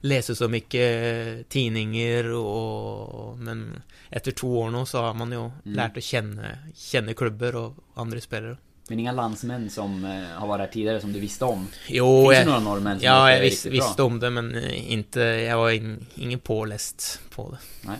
läsa 0.05 0.35
så 0.35 0.47
mycket 0.47 1.03
eh, 1.27 1.43
tidningar 1.49 2.23
och, 2.33 3.37
men 3.39 3.81
efter 4.09 4.31
två 4.31 4.59
år 4.59 4.69
nu 4.69 4.85
så 4.85 5.01
har 5.01 5.13
man 5.13 5.31
ju 5.31 5.51
lärt 5.63 5.97
att 5.97 6.03
känna, 6.03 6.41
känna 6.75 7.13
klubbar 7.13 7.55
och 7.55 7.73
andra 7.95 8.21
spelare. 8.21 8.57
Men 8.89 8.99
inga 8.99 9.11
landsmän 9.11 9.69
som 9.69 10.05
eh, 10.05 10.39
har 10.39 10.47
varit 10.47 10.59
här 10.59 10.67
tidigare 10.67 11.01
som 11.01 11.13
du 11.13 11.19
visste 11.19 11.45
om? 11.45 11.67
Jo, 11.87 12.21
Finns 12.29 12.37
jag, 12.37 12.45
några 12.47 12.59
norrmän 12.59 12.99
som 12.99 13.05
ja, 13.05 13.31
jag 13.31 13.41
vis, 13.41 13.53
riktigt 13.65 13.71
visste 13.73 14.03
om 14.03 14.19
det 14.19 14.29
men 14.29 14.55
eh, 14.55 14.91
inte, 14.93 15.19
jag 15.21 15.57
var 15.57 15.71
in, 15.71 16.05
ingen 16.15 16.39
påläst 16.39 17.19
på 17.35 17.51
det. 17.51 17.57
Nej. 17.87 17.97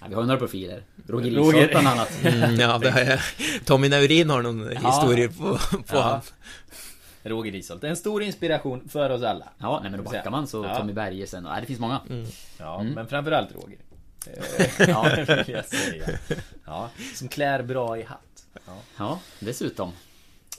Ja, 0.00 0.06
vi 0.08 0.14
har 0.14 0.22
ju 0.22 0.26
några 0.26 0.38
profiler. 0.40 0.82
Roger. 1.08 1.30
Isholt 1.30 1.70
bland 1.70 1.86
annat. 1.88 2.24
Mm, 2.24 2.60
ja, 2.60 2.78
det 2.78 2.90
har 2.90 3.00
jag. 3.00 3.20
Tommy 3.64 3.88
Naurin 3.88 4.30
har 4.30 4.42
någon 4.42 4.70
Ja. 4.82 4.90
historier 4.90 5.28
på, 5.28 5.58
på 5.70 5.96
Ja. 5.96 6.02
han. 6.02 6.20
Roger 7.22 7.54
Isholt. 7.54 7.84
En 7.84 7.96
stor 7.96 8.22
inspiration 8.22 8.88
för 8.88 9.10
oss 9.10 9.22
alla. 9.22 9.48
Ja, 9.58 9.80
nej 9.82 9.90
men 9.90 10.04
då 10.04 10.10
backar 10.10 10.30
man 10.30 10.46
så 10.46 10.64
Ja. 10.64 10.76
Tommy 10.78 10.92
Bergersen 10.92 11.46
och, 11.46 11.52
nej, 11.52 11.60
det 11.60 11.66
finns 11.66 11.80
många. 11.80 12.00
Mm. 12.10 12.26
Ja, 12.58 12.80
Mm. 12.80 12.92
men 12.92 13.06
framförallt 13.06 13.48
Roger. 13.54 13.78
Eh, 14.26 14.88
ja, 14.90 15.02
vill 15.16 15.54
jag 15.54 15.64
säga. 15.64 16.08
Ja, 16.66 16.90
som 17.14 17.28
klär 17.28 17.62
bra 17.62 17.98
i 17.98 18.02
hatt. 18.02 18.44
Ja. 18.66 18.72
Ja, 18.98 19.18
dessutom. 19.40 19.92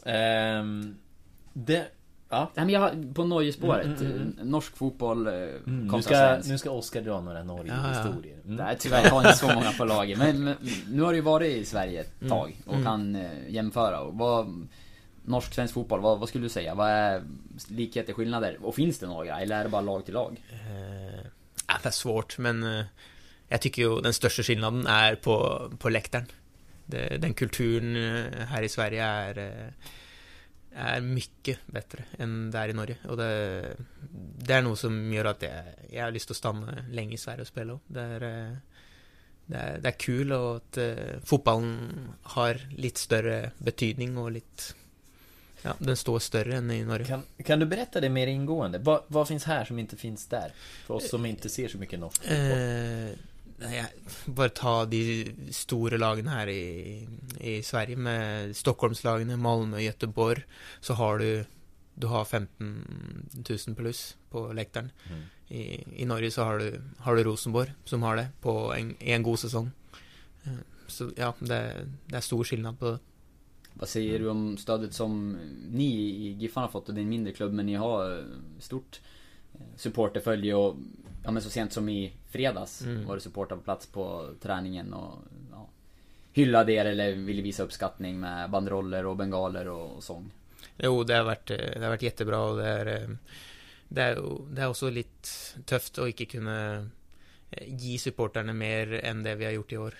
Ehm, 0.05 0.95
det... 1.53 1.85
Ja. 2.29 2.51
Nej 2.55 2.65
men 2.65 2.73
jag 2.73 2.79
har, 2.81 3.13
på 3.13 3.23
Norgespåret, 3.25 3.85
Mm, 3.85 3.97
mm, 4.01 4.11
mm. 4.21 4.49
norsk 4.51 4.77
fotboll 4.77 5.27
eh, 5.27 5.33
Mm, 5.33 5.87
nu, 5.87 6.01
ska, 6.01 6.37
nu 6.45 6.57
ska 6.57 6.71
Oskar 6.71 7.01
dra 7.01 7.21
några 7.21 7.43
Norge-historier. 7.43 8.37
Mm. 8.45 8.55
Nej 8.55 8.75
tyvärr, 8.79 9.03
jag 9.03 9.11
har 9.11 9.19
inte 9.19 9.37
så 9.37 9.47
många 9.53 9.71
på 9.71 9.85
laget. 9.85 10.17
Men, 10.17 10.43
men 10.43 10.55
nu 10.91 11.01
har 11.01 11.09
du 11.09 11.15
ju 11.15 11.21
varit 11.21 11.51
i 11.51 11.65
Sverige 11.65 12.01
ett 12.01 12.21
Mm. 12.21 12.29
tag 12.29 12.57
och 12.65 12.73
Mm. 12.73 12.85
kan 12.85 13.15
eh, 13.15 13.49
jämföra. 13.49 13.99
Och 13.99 14.13
vad, 14.17 14.67
norsk-svensk 15.25 15.73
fotboll, 15.73 16.01
vad, 16.01 16.19
vad 16.19 16.29
skulle 16.29 16.45
du 16.45 16.49
säga? 16.49 16.75
Vad 16.75 16.89
är 16.89 17.23
likheter, 17.67 18.13
skillnader? 18.13 18.57
Och 18.61 18.75
finns 18.75 18.99
det 18.99 19.07
några? 19.07 19.39
Eller 19.39 19.59
är 19.59 19.63
det 19.63 19.69
bara 19.69 19.81
lag 19.81 20.05
till 20.05 20.13
lag? 20.13 20.43
Eh, 20.49 21.25
det 21.67 21.85
är 21.87 21.91
svårt, 21.91 22.37
men 22.37 22.63
eh, 22.63 22.85
jag 23.47 23.61
tycker 23.61 23.81
ju 23.81 24.01
den 24.01 24.13
största 24.13 24.43
skillnaden 24.43 24.87
är 24.87 25.15
på, 25.15 25.69
på 25.79 25.89
läktaren. 25.89 26.25
Det, 26.85 27.17
den 27.21 27.33
kulturen 27.33 27.95
eh, 27.95 28.45
här 28.45 28.61
i 28.61 28.69
Sverige 28.69 29.03
är, 29.03 29.37
eh, 29.37 29.73
är 30.75 31.01
mycket 31.01 31.59
bättre 31.65 32.03
än 32.19 32.51
där 32.51 32.69
i 32.69 32.73
Norge. 32.73 32.97
Och 33.07 33.17
det, 33.17 33.65
det 34.37 34.53
är 34.53 34.61
något 34.61 34.79
som 34.79 35.13
gör 35.13 35.25
att 35.25 35.41
jag, 35.41 35.63
jag 35.91 36.03
har 36.03 36.11
lust 36.11 36.31
att 36.31 36.37
stanna 36.37 36.85
länge 36.89 37.13
i 37.13 37.17
Sverige 37.17 37.41
och 37.41 37.47
spela. 37.47 37.79
Det 37.87 38.01
är, 38.01 38.19
det 39.45 39.57
är, 39.57 39.79
det 39.79 39.87
är 39.87 39.99
kul 39.99 40.31
och 40.31 40.55
att 40.55 40.77
fotbollen 41.23 41.89
har 42.21 42.61
lite 42.77 42.99
större 42.99 43.51
betydning 43.57 44.17
och 44.17 44.31
lite 44.31 44.63
Ja, 45.61 45.73
den 45.79 45.97
står 45.97 46.19
större 46.19 46.55
än 46.55 46.71
i 46.71 46.83
Norge. 46.85 47.05
Kan, 47.05 47.23
kan 47.45 47.59
du 47.59 47.65
berätta 47.65 48.01
det 48.01 48.09
mer 48.09 48.27
ingående? 48.27 48.77
Vad, 48.79 49.03
vad 49.07 49.27
finns 49.27 49.43
här 49.43 49.65
som 49.65 49.79
inte 49.79 49.97
finns 49.97 50.27
där? 50.27 50.53
För 50.85 50.93
oss 50.93 51.09
som 51.09 51.25
inte 51.25 51.49
ser 51.49 51.67
så 51.67 51.77
mycket 51.77 51.99
norsk 51.99 52.21
fotboll. 52.21 52.37
Eh, 52.39 53.09
nej, 53.57 53.85
bara 54.25 54.49
ta 54.49 54.85
de 54.85 55.31
stora 55.51 55.97
lagen 55.97 56.27
här 56.27 56.47
i, 56.47 57.07
i 57.39 57.63
Sverige 57.63 57.95
med 57.95 58.55
Stockholmslagen, 58.55 59.39
Malmö, 59.39 59.79
Göteborg. 59.79 60.43
Så 60.79 60.93
har 60.93 61.19
du, 61.19 61.45
du 61.93 62.07
har 62.07 62.25
15 62.25 62.85
000 63.67 63.75
plus 63.75 64.17
på 64.29 64.53
läktaren. 64.53 64.91
Mm. 65.09 65.21
I, 65.47 65.83
I 66.01 66.05
Norge 66.05 66.31
så 66.31 66.43
har 66.43 66.59
du, 66.59 66.81
har 66.97 67.15
du 67.15 67.23
Rosenborg 67.23 67.73
som 67.85 68.03
har 68.03 68.15
det 68.15 68.27
på 68.41 68.73
en, 68.73 68.95
i 68.99 69.11
en 69.11 69.23
god 69.23 69.39
säsong. 69.39 69.71
Eh, 70.43 70.51
Så 70.87 71.11
ja, 71.17 71.33
det, 71.39 71.73
det 72.05 72.17
är 72.17 72.21
stor 72.21 72.43
skillnad 72.43 72.79
på 72.79 72.85
det. 72.91 72.99
Vad 73.73 73.89
säger 73.89 74.19
du 74.19 74.29
om 74.29 74.57
stödet 74.57 74.93
som 74.93 75.37
ni 75.71 75.93
i 75.95 76.31
Giffarna 76.31 76.67
har 76.67 76.71
fått? 76.71 76.89
Och 76.89 76.95
det 76.95 77.01
är 77.01 77.03
en 77.03 77.09
mindre 77.09 77.33
klubb 77.33 77.53
men 77.53 77.65
ni 77.65 77.73
har 77.73 78.17
eh, 78.19 78.25
stort 78.59 79.01
eh, 79.53 79.59
supporterfölje 79.75 80.55
och 80.55 80.75
Ja 81.23 81.31
men 81.31 81.41
så 81.43 81.49
sent 81.49 81.73
som 81.73 81.89
i 81.89 82.11
fredags 82.29 82.81
Mm. 82.81 83.05
var 83.05 83.15
det 83.15 83.21
supportrar 83.21 83.57
på 83.57 83.63
plats 83.63 83.85
på 83.87 84.29
träningen 84.41 84.93
och 84.93 85.17
ja, 85.51 85.67
hyllade 86.33 86.73
er 86.73 86.85
eller 86.85 87.11
ville 87.11 87.41
visa 87.41 87.63
uppskattning 87.63 88.19
med 88.19 88.49
banderoller 88.49 89.05
och 89.05 89.15
bengaler 89.15 89.67
och 89.67 90.03
sång. 90.03 90.31
Jo, 90.77 91.03
det 91.03 91.13
har 91.13 91.23
varit, 91.23 91.51
eh, 91.51 91.57
det 91.57 91.81
har 91.81 91.89
varit 91.89 92.01
jättebra 92.01 92.39
och 92.39 92.57
det 92.57 92.67
är, 92.67 93.17
det 93.87 94.01
är, 94.01 94.21
det 94.55 94.61
är 94.61 94.69
också 94.69 94.89
lite 94.89 95.29
tufft 95.65 95.97
att 95.97 96.07
inte 96.07 96.25
kunna 96.25 96.87
gi 97.67 97.97
supporterne 97.97 98.53
mer 98.53 98.93
enn 99.03 99.23
det 99.23 99.35
vi 99.35 99.45
har 99.45 99.51
gjort 99.51 99.71
i 99.71 99.77
år. 99.77 99.93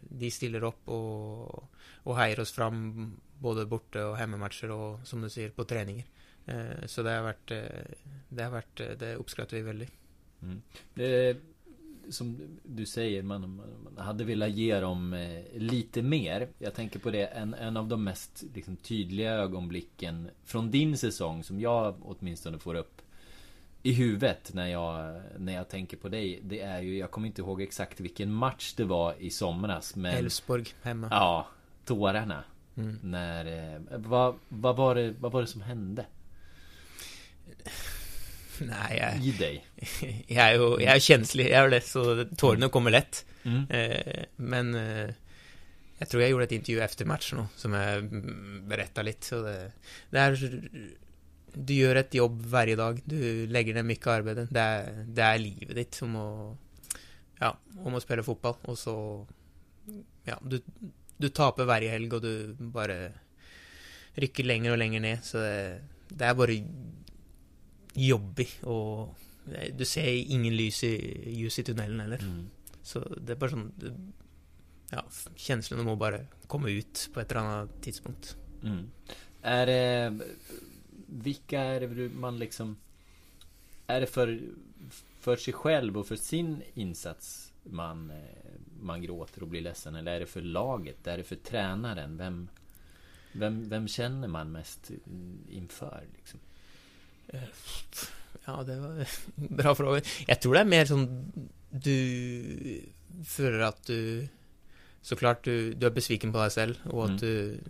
De 0.00 0.30
stiller 0.30 0.64
opp 0.64 0.88
og, 0.88 1.64
og 2.04 2.16
heier 2.18 2.40
oss 2.40 2.52
fram 2.52 3.16
både 3.40 3.66
borte- 3.66 4.04
og 4.04 4.18
hjemmematcher 4.18 4.72
og, 4.74 5.06
som 5.08 5.22
du 5.22 5.28
sier, 5.32 5.52
på 5.54 5.64
treninger. 5.64 6.04
Eh, 6.46 6.86
så 6.86 7.02
det 7.02 7.14
har 7.14 7.24
vært 7.24 7.54
eh, 7.56 7.94
Det, 8.28 8.42
har 8.42 8.52
vært, 8.52 8.80
eh, 8.80 8.96
det 8.98 9.16
oppskatter 9.20 9.60
vi 9.60 9.62
veldig. 9.62 9.88
Det, 10.94 11.36
som 12.08 12.36
du 12.64 12.86
säger, 12.86 13.22
man, 13.22 13.60
man 13.84 13.98
hade 13.98 14.24
velat 14.24 14.50
ge 14.50 14.80
dem 14.80 15.14
lite 15.54 16.02
mer. 16.02 16.48
Jag 16.58 16.74
tänker 16.74 16.98
på 16.98 17.10
det, 17.10 17.26
en, 17.26 17.54
en 17.54 17.76
av 17.76 17.88
de 17.88 18.04
mest 18.04 18.44
liksom, 18.54 18.76
tydliga 18.76 19.32
ögonblicken 19.32 20.30
från 20.44 20.70
din 20.70 20.96
säsong 20.98 21.44
som 21.44 21.60
jag 21.60 21.94
åtminstone 22.02 22.58
får 22.58 22.74
upp 22.74 23.02
i 23.82 23.92
huvudet 23.92 24.54
när 24.54 24.66
jag, 24.66 25.20
när 25.38 25.52
jag 25.52 25.68
tänker 25.68 25.96
på 25.96 26.08
dig. 26.08 26.40
Det 26.42 26.60
är 26.60 26.80
ju, 26.80 26.98
jag 26.98 27.10
kommer 27.10 27.26
inte 27.26 27.42
ihåg 27.42 27.62
exakt 27.62 28.00
vilken 28.00 28.32
match 28.32 28.74
det 28.74 28.84
var 28.84 29.14
i 29.18 29.30
somras. 29.30 29.96
Elfsborg 29.96 30.66
hemma. 30.82 31.08
ja, 31.10 31.46
tårarna. 31.90 32.40
Mm. 32.78 32.98
När, 33.02 33.46
eh, 33.46 33.98
vad, 33.98 34.38
vad, 34.48 34.76
var 34.76 34.94
det, 34.94 35.14
vad 35.20 35.32
var 35.32 35.40
det 35.40 35.50
som 35.50 35.62
hände 35.66 36.06
Nei, 38.60 38.96
jeg, 38.96 39.24
i 39.24 39.32
dig? 39.32 39.56
jeg 40.28 40.40
er 40.44 40.56
jo 40.60 40.74
jeg 40.80 40.92
er 40.92 41.02
kjenslig, 41.02 41.46
jeg 41.48 41.64
er 41.64 41.70
det, 41.72 41.80
så 41.88 42.02
tårene 42.38 42.68
kommer 42.72 42.92
lett. 42.92 43.22
Mm. 43.48 43.62
Eh, 43.72 44.24
men 44.36 44.74
eh, 44.76 45.12
jeg 46.00 46.10
tror 46.10 46.22
jeg 46.22 46.34
gjorde 46.34 46.46
et 46.48 46.56
intervju 46.58 46.82
efter 46.84 47.08
match 47.08 47.32
nå, 47.36 47.46
som 47.60 47.76
jeg 47.76 48.04
mm, 48.04 48.60
berättar 48.68 49.06
litt. 49.08 49.24
Så 49.24 49.40
det, 49.44 49.56
det 50.12 50.20
er 50.20 50.36
Du 51.56 51.72
gjør 51.74 52.02
et 52.02 52.14
jobb 52.20 52.40
hver 52.52 52.74
dag. 52.76 53.00
Du 53.04 53.20
legger 53.48 53.76
ned 53.76 53.88
mye 53.88 54.12
arbeid. 54.12 54.44
Det 54.52 54.66
er, 54.76 55.02
det 55.08 55.24
er 55.26 55.42
livet 55.42 55.76
ditt 55.80 56.02
om 56.06 56.16
å 56.20 56.28
Ja, 57.40 57.54
om 57.80 57.96
å 57.96 58.00
spille 58.04 58.24
fotball. 58.24 58.60
Og 58.68 58.76
så 58.80 58.94
Ja, 60.28 60.36
du, 60.40 60.60
du 61.20 61.28
taper 61.28 61.68
hver 61.68 61.86
helg, 61.92 62.14
og 62.16 62.24
du 62.24 62.54
bare 62.72 62.98
rykker 64.20 64.46
lenger 64.46 64.74
og 64.74 64.80
lenger 64.80 65.04
ned. 65.04 65.26
Så 65.26 65.42
det, 65.44 66.08
det 66.10 66.28
er 66.28 66.38
bare 66.38 66.56
jobbig, 67.96 68.48
og 68.62 69.14
du 69.76 69.84
ser 69.88 70.08
ingen 70.08 70.54
lys 70.54 70.82
i, 70.86 70.94
ljus 71.40 71.60
i 71.60 71.66
tunnelen 71.66 72.02
heller. 72.04 72.24
Mm. 72.24 72.48
Så 72.82 73.02
det 73.18 73.34
er 73.34 73.40
bare 73.40 73.56
sånn 73.56 73.70
det, 73.80 73.94
Ja, 74.90 75.04
känslorna 75.38 75.84
må 75.86 75.92
bare 75.94 76.24
komme 76.50 76.72
ut 76.74 77.04
på 77.14 77.20
et 77.20 77.30
eller 77.30 77.40
annet 77.46 77.76
tidspunkt. 77.84 78.32
Mm. 78.62 78.90
Är 79.42 79.66
det 79.66 80.18
Vilka 81.06 81.60
är 81.60 81.80
det 81.80 82.08
man 82.08 82.38
liksom 82.38 82.76
Är 83.86 84.00
det 84.00 84.06
för 84.06 84.40
För 85.20 85.36
sig 85.36 85.52
själv 85.52 85.98
och 85.98 86.06
för 86.06 86.16
sin 86.16 86.62
insats 86.74 87.52
Man 87.64 88.10
eh, 88.10 88.49
Man 88.80 89.02
gråter 89.02 89.42
och 89.42 89.48
blir 89.48 89.60
ledsen 89.60 89.94
eller 89.94 90.14
är 90.14 90.20
det 90.20 90.26
för 90.26 90.42
laget? 90.42 91.06
Är 91.06 91.16
det 91.16 91.24
för 91.24 91.36
tränaren? 91.36 92.16
Vem 92.16 92.48
Vem, 93.32 93.68
vem 93.68 93.88
känner 93.88 94.28
man 94.28 94.52
mest 94.52 94.90
inför 95.48 96.04
liksom? 96.16 96.40
Ja, 98.44 98.62
det 98.62 98.76
var 98.76 99.08
bra 99.34 99.74
fråga. 99.74 100.02
Jeg 100.26 100.40
tror 100.42 100.54
det 100.54 100.62
er 100.64 100.70
mer 100.70 100.88
sånn 100.88 101.06
du 101.70 101.98
føler 103.26 103.66
at 103.68 103.82
du 103.86 104.28
Så 105.02 105.16
klart 105.16 105.44
du, 105.44 105.72
du 105.72 105.86
er 105.86 105.94
besviken 105.96 106.32
på 106.32 106.40
deg 106.42 106.52
selv, 106.52 106.80
og 106.90 107.06
at 107.06 107.22
du 107.22 107.60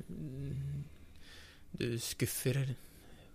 Du 1.79 1.99
skuffer 2.03 2.75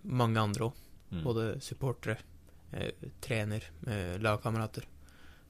mange 0.02 0.40
andre 0.40 0.68
òg. 0.68 0.82
Mm. 1.10 1.22
Både 1.24 1.44
supportere, 1.62 2.18
eh, 2.72 2.92
trener, 3.20 3.64
eh, 3.86 4.18
lagkamerater. 4.20 4.84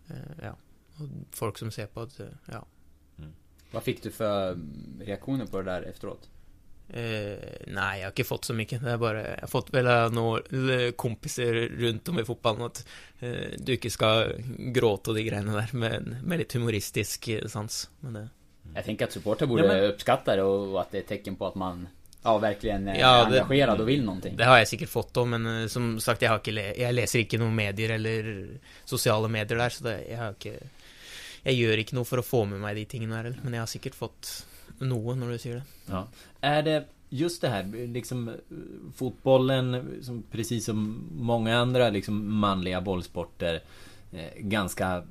Eh, 0.09 0.33
ja. 0.43 0.53
Folk 1.34 1.59
som 1.59 1.70
ser 1.70 1.86
på 1.86 2.03
at 2.07 2.20
eh, 2.20 2.26
Ja. 2.53 2.64
Vad 3.72 3.82
fick 3.82 4.03
du 4.03 4.11
för 4.11 4.53
mm, 4.53 5.01
reaktioner 5.05 5.47
på 5.47 5.59
det 5.62 5.70
där 5.70 5.82
efteråt? 5.82 6.28
Eh, 6.88 7.66
nei, 7.66 7.97
jeg 7.99 8.05
har 8.07 8.12
ikke 8.14 8.24
fått 8.28 8.44
så 8.47 8.55
mye. 8.55 8.78
Det 8.78 8.92
er 8.92 9.01
bare, 9.03 9.22
jeg 9.26 9.40
har 9.42 9.51
fått 9.51 9.72
vel 9.74 9.88
av 9.90 10.12
noen 10.14 10.92
kompiser 10.97 11.59
rundt 11.80 12.09
om 12.12 12.20
i 12.22 12.24
fotballen 12.24 12.62
at 12.68 12.84
eh, 13.20 13.57
du 13.59 13.72
ikke 13.74 13.90
skal 13.90 14.36
gråte 14.76 15.11
og 15.11 15.18
de 15.18 15.24
greiene 15.26 15.57
der, 15.59 15.72
med, 15.74 16.12
med 16.22 16.38
litt 16.44 16.55
humoristisk 16.55 17.28
eh, 17.34 17.47
sans. 17.51 17.88
Men 18.01 18.12
det 18.20 18.28
Jag 18.74 18.84
tänker 18.84 19.05
att 19.07 19.12
supporter 19.12 19.47
borde 19.47 19.62
Ja, 19.62 19.68
men- 19.72 19.90
uppskatta 19.90 20.36
det 20.36 20.42
och 20.42 20.80
att 20.80 20.90
det 20.90 20.99
är 20.99 21.03
ett 21.03 21.09
tecken 21.09 21.36
på 21.36 21.47
att 21.47 21.55
man 21.55 21.88
Ja, 22.22 22.38
verkligen 22.38 22.88
är 22.88 22.99
Ja, 23.01 23.24
det- 23.24 23.40
engagerad 23.42 23.80
och 23.80 23.88
vill 23.88 24.05
någonting. 24.05 24.36
Det 24.36 24.44
har 24.44 24.59
jeg 24.59 24.68
sikkert 24.68 24.88
fått 24.88 25.16
òg, 25.16 25.26
men 25.26 25.47
eh, 25.47 25.66
som 25.66 26.01
sagt, 26.01 26.22
jeg, 26.22 26.30
har 26.30 26.40
le 26.53 26.72
jeg 26.78 26.94
leser 26.94 27.18
ikke 27.18 27.38
noen 27.38 27.55
medier 27.55 27.90
eller 27.90 28.49
sosiale 28.84 29.28
medier 29.28 29.59
der, 29.59 29.68
så 29.70 29.84
det, 29.84 29.97
jeg 30.09 30.18
har 30.18 30.32
ikke 30.38 30.59
Jeg 31.47 31.61
gjør 31.61 31.80
ikke 31.82 31.97
noe 31.99 32.09
for 32.09 32.18
å 32.18 32.26
få 32.26 32.42
med 32.51 32.59
meg 32.62 32.74
de 32.80 32.84
tingene 32.90 33.16
her, 33.20 33.30
men 33.44 33.55
jeg 33.55 33.62
har 33.62 33.70
sikkert 33.70 33.94
fått 33.99 34.30
noe 34.82 35.14
når 35.14 35.36
du 35.36 35.38
sier 35.38 35.61
det. 35.61 35.80
Ja. 35.86 36.03
Är 36.42 36.62
det 36.66 36.78
just 37.09 37.40
det 37.40 37.49
här, 37.49 37.86
liksom 37.86 38.30
fotbollen, 38.94 39.99
som, 40.03 40.22
precis 40.30 40.64
som 40.64 41.09
många 41.16 41.59
andra 41.59 41.90
liksom 41.90 42.38
manliga 42.38 42.80
bollsporter, 42.80 43.61
eh, 44.12 44.38
ganska 44.38 45.03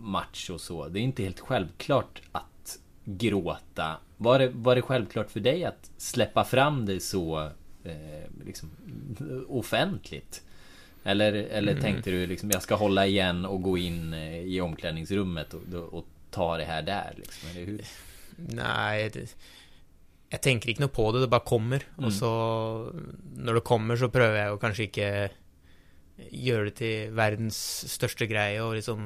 match 0.00 0.50
och 0.50 0.60
så. 0.60 0.88
Det 0.88 1.00
är 1.00 1.02
inte 1.02 1.22
helt 1.22 1.40
självklart 1.40 2.22
att 2.32 2.78
gråta. 3.04 3.96
Var 4.16 4.38
det, 4.38 4.48
var 4.48 4.74
det 4.74 4.82
självklart 4.82 5.30
för 5.30 5.40
dig 5.40 5.64
att 5.64 5.90
släppa 5.96 6.44
fram 6.44 6.86
det 6.86 7.00
så 7.00 7.50
eh, 7.84 8.44
liksom, 8.46 8.70
offentligt? 9.48 10.42
Eller, 11.04 11.32
eller 11.32 11.72
Mm. 11.72 11.82
tänkte 11.82 12.10
du 12.10 12.26
liksom, 12.26 12.50
jag 12.50 12.62
ska 12.62 12.74
hålla 12.74 13.06
igen 13.06 13.44
och 13.44 13.62
gå 13.62 13.78
in 13.78 14.12
eh, 14.14 14.38
i 14.40 14.60
omklädningsrummet 14.60 15.54
och, 15.54 15.62
och 15.92 16.06
ta 16.30 16.56
det 16.56 16.64
här 16.64 16.82
där 16.82 17.12
liksom, 17.16 17.48
eller 17.50 17.66
hur? 17.66 17.80
Nei 18.36 19.08
det, 19.08 19.34
Jeg 20.32 20.40
tenker 20.42 20.70
ikke 20.72 20.80
noe 20.82 20.90
på 20.90 21.12
det, 21.12 21.20
det 21.22 21.28
bare 21.30 21.44
kommer. 21.46 21.84
Mm. 21.98 22.06
Og 22.08 22.12
så, 22.12 22.30
når 23.36 23.54
det 23.54 23.64
kommer, 23.68 23.96
så 23.96 24.08
prøver 24.10 24.36
jeg 24.40 24.54
å 24.54 24.58
kanskje 24.58 24.86
ikke 24.88 25.10
gjøre 26.32 26.64
det 26.70 26.74
til 26.80 27.12
verdens 27.14 27.58
største 27.92 28.26
greie 28.30 28.58
og 28.62 28.74
liksom 28.74 29.04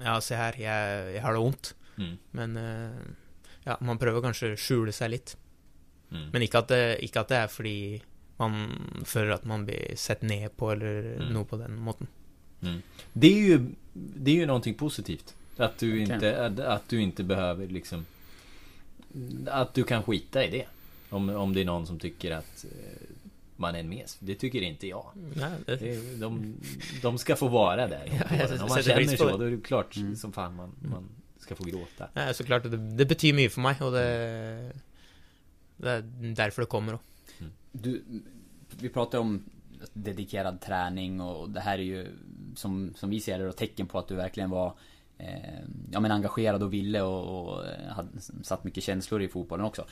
Ja, 0.00 0.16
se 0.22 0.34
her, 0.38 0.54
jeg, 0.58 1.14
jeg 1.14 1.22
har 1.22 1.34
det 1.34 1.40
vondt. 1.44 1.72
Mm. 1.98 2.16
Men 2.32 2.56
eh, 2.56 3.00
ja, 3.66 3.76
man 3.82 3.98
prøver 3.98 4.22
kanskje 4.24 4.52
å 4.54 4.58
skjule 4.58 4.92
seg 4.94 5.10
litt. 5.10 5.36
Mm. 6.10 6.28
Men 6.32 6.42
ikke 6.46 6.58
at, 6.64 6.68
det, 6.70 6.82
ikke 7.06 7.20
at 7.24 7.28
det 7.32 7.38
er 7.44 7.50
fordi 7.50 7.76
man 8.40 9.04
føler 9.04 9.34
at 9.36 9.44
man 9.44 9.66
blir 9.68 9.94
sett 10.00 10.22
ned 10.26 10.56
på, 10.56 10.72
eller 10.72 11.14
Mm. 11.20 11.32
noe 11.34 11.44
på 11.44 11.56
den 11.60 11.76
måten. 11.76 12.06
Det 13.12 13.26
är 13.32 13.38
ju, 13.48 13.60
det 13.92 14.30
är 14.30 14.34
ju 14.34 14.46
någonting 14.46 14.74
positivt. 14.74 15.34
Att 15.56 15.78
du 15.78 15.88
Verkligen. 15.90 16.14
inte, 16.14 16.46
att, 16.46 16.58
att 16.60 16.88
du 16.88 17.00
inte 17.02 17.22
behöver 17.24 17.66
liksom 17.68 18.06
Att 19.46 19.74
du 19.74 19.84
kan 19.84 20.02
skita 20.02 20.44
i 20.44 20.50
det. 20.50 20.66
Om, 21.10 21.28
om 21.30 21.52
det 21.54 21.60
är 21.60 21.64
någon 21.64 21.86
som 21.86 21.98
tycker 21.98 22.30
att 22.30 22.64
eh, 22.64 23.06
man 23.56 23.74
är 23.74 23.80
en 23.80 23.88
mes. 23.88 24.16
Det 24.20 24.34
tycker 24.34 24.62
inte 24.62 24.86
jag. 24.86 25.06
Nei, 25.14 25.50
det, 25.66 25.76
Det, 25.76 25.90
är- 25.94 26.20
de, 26.20 26.54
de 27.02 27.18
ska 27.18 27.36
få 27.36 27.48
vara 27.48 27.86
där. 27.86 28.04
Ja, 28.06 28.46
Om 28.62 28.68
man 28.68 28.82
känner 28.82 29.16
så, 29.16 29.26
det. 29.28 29.36
då 29.38 29.44
är 29.44 29.50
det 29.50 29.62
klart 29.64 29.96
Mm. 29.96 30.16
som 30.16 30.32
fan 30.32 30.54
man, 30.56 30.70
man 30.82 31.08
ska 31.38 31.54
få 31.56 31.64
gråta. 31.64 32.08
Nei, 32.14 32.34
så 32.34 32.44
klart, 32.44 32.62
det, 32.62 32.76
det 32.96 33.06
betyr 33.06 33.32
mye 33.34 33.50
for 33.50 33.60
meg, 33.64 33.82
og 33.82 33.92
det, 33.92 34.72
det 35.80 35.88
er 35.96 36.02
derfor 36.36 36.62
det 36.62 36.70
kommer 36.70 36.92
òg. 36.98 37.06
Du, 37.72 38.04
vi 38.80 38.88
pratar 38.88 39.18
om 39.18 39.44
dedikerad 39.92 40.60
träning 40.60 41.20
och 41.20 41.50
det 41.50 41.60
här 41.60 41.78
är 41.78 41.82
ju 41.82 42.06
som, 42.54 42.94
som 42.96 43.10
vi 43.10 43.20
ser 43.20 43.38
det 43.38 43.46
då 43.46 43.52
tecken 43.52 43.86
på 43.86 43.98
att 43.98 44.08
du 44.08 44.14
verkligen 44.14 44.50
var 44.50 44.74
eh, 45.18 45.60
ja, 45.90 46.00
men 46.00 46.12
engagerad 46.12 46.62
och 46.62 46.72
ville 46.72 47.02
och, 47.02 47.48
och 47.48 47.66
eh, 47.66 47.88
hade 47.88 48.08
satt 48.42 48.64
mycket 48.64 48.84
känslor 48.84 49.22
i 49.22 49.28
fotbollen 49.28 49.66
också. 49.66 49.84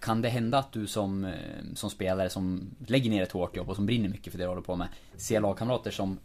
Kan 0.00 0.22
det 0.22 0.28
hända 0.28 0.58
att 0.58 0.72
du 0.72 0.86
som, 0.86 1.24
eh, 1.24 1.32
som 1.74 1.90
spelare 1.90 2.30
som 2.30 2.70
lägger 2.86 3.10
ner 3.10 3.22
ett 3.22 3.32
hårt 3.32 3.56
jobb 3.56 3.68
och 3.68 3.76
som 3.76 3.86
brinner 3.86 4.08
mycket 4.08 4.32
för 4.32 4.38
det 4.38 4.44
du 4.44 4.48
håller 4.48 4.62
på 4.62 4.76
med 4.76 4.88
ser 5.16 5.40
lagkamrater 5.40 5.90
som 5.90 6.18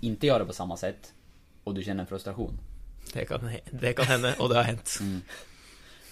inte 0.00 0.26
gör 0.26 0.38
det 0.38 0.44
på 0.44 0.52
samma 0.52 0.76
sätt 0.76 1.14
och 1.64 1.74
du 1.74 1.82
känner 1.82 2.00
en 2.00 2.06
frustration? 2.06 2.58
Det, 3.12 3.24
kan, 3.24 3.50
det 3.70 3.92
kan 3.92 4.06
hende, 4.06 4.34
og 4.38 4.48
det 4.50 4.56
har 4.56 4.62
hendt. 4.62 5.00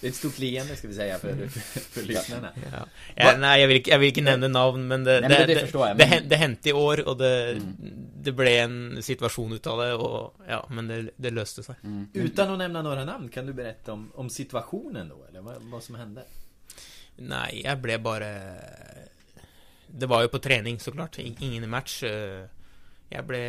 Det 0.01 0.07
är 0.07 0.09
ett 0.09 0.15
stort 0.15 0.37
leende 0.39 0.75
ska 0.75 0.87
vi 0.87 0.93
säga 0.93 1.19
för, 1.19 1.47
för 1.93 2.01
lyssnarna. 2.03 2.49
Ja. 2.71 2.85
Jeg, 3.17 3.39
nei, 3.39 3.55
jeg 3.59 3.67
vil, 3.67 3.77
ikke, 3.81 3.91
jeg 3.91 3.99
vil 3.99 4.11
ikke 4.13 4.23
nevne 4.23 4.47
navn, 4.47 4.85
men 4.87 5.03
det, 5.03 5.17
men 5.21 5.31
det 5.33 5.47
det, 5.47 5.73
men- 5.97 6.07
hen- 6.07 6.29
det 6.29 6.37
hendte 6.39 6.69
i 6.69 6.73
år, 6.73 7.01
og 7.07 7.17
det, 7.19 7.31
det 8.23 8.33
ble 8.37 8.53
en 8.63 8.77
situasjon 9.03 9.53
ut 9.57 9.67
av 9.67 9.81
det, 9.83 9.89
og 9.99 10.45
ja, 10.47 10.61
men 10.69 10.87
det, 10.87 10.99
det 11.19 11.33
løste 11.35 11.63
seg. 11.67 11.75
Utan 12.13 12.51
att 12.51 12.57
nämna 12.57 12.81
några 12.81 13.05
namn, 13.05 13.29
kan 13.29 13.45
du 13.45 13.53
berätta 13.53 13.93
om, 13.93 14.11
om 14.15 14.29
situationen 14.29 15.09
då? 15.09 15.25
Eller 15.29 15.41
vad, 15.41 15.55
vad 15.61 15.83
som 15.83 15.95
hände? 15.95 16.23
Nei, 17.19 17.61
jeg 17.65 17.81
ble 17.83 17.97
bare 17.99 18.29
Det 19.91 20.05
var 20.07 20.21
jo 20.21 20.29
på 20.29 20.39
trening, 20.39 20.79
så 20.79 20.91
klart. 20.91 21.19
I- 21.19 21.35
Ingen 21.39 21.69
match. 21.69 22.03
eh, 22.03 22.45
Jeg 23.11 23.25
ble 23.25 23.39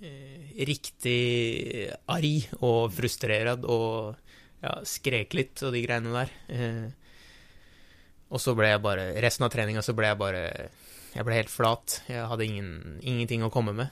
eh, 0.00 0.64
riktig 0.66 1.90
arg 2.06 2.48
og 2.62 2.92
frustrert 2.94 3.64
og 3.66 4.14
ja, 4.62 4.78
skrek 4.84 5.34
litt 5.34 5.62
og 5.62 5.72
de 5.72 5.82
greiene 5.86 6.12
der. 6.14 6.32
Eh, 6.48 6.88
og 8.28 8.40
så 8.40 8.54
ble 8.54 8.68
jeg 8.68 8.82
bare 8.84 9.06
Resten 9.24 9.46
av 9.46 9.50
treninga 9.54 9.82
så 9.82 9.94
ble 9.96 10.10
jeg 10.10 10.18
bare 10.20 10.42
Jeg 11.14 11.24
ble 11.24 11.34
helt 11.38 11.50
flat. 11.50 12.02
Jeg 12.08 12.26
hadde 12.28 12.44
ingen, 12.44 12.98
ingenting 13.02 13.42
å 13.42 13.50
komme 13.50 13.72
med. 13.72 13.88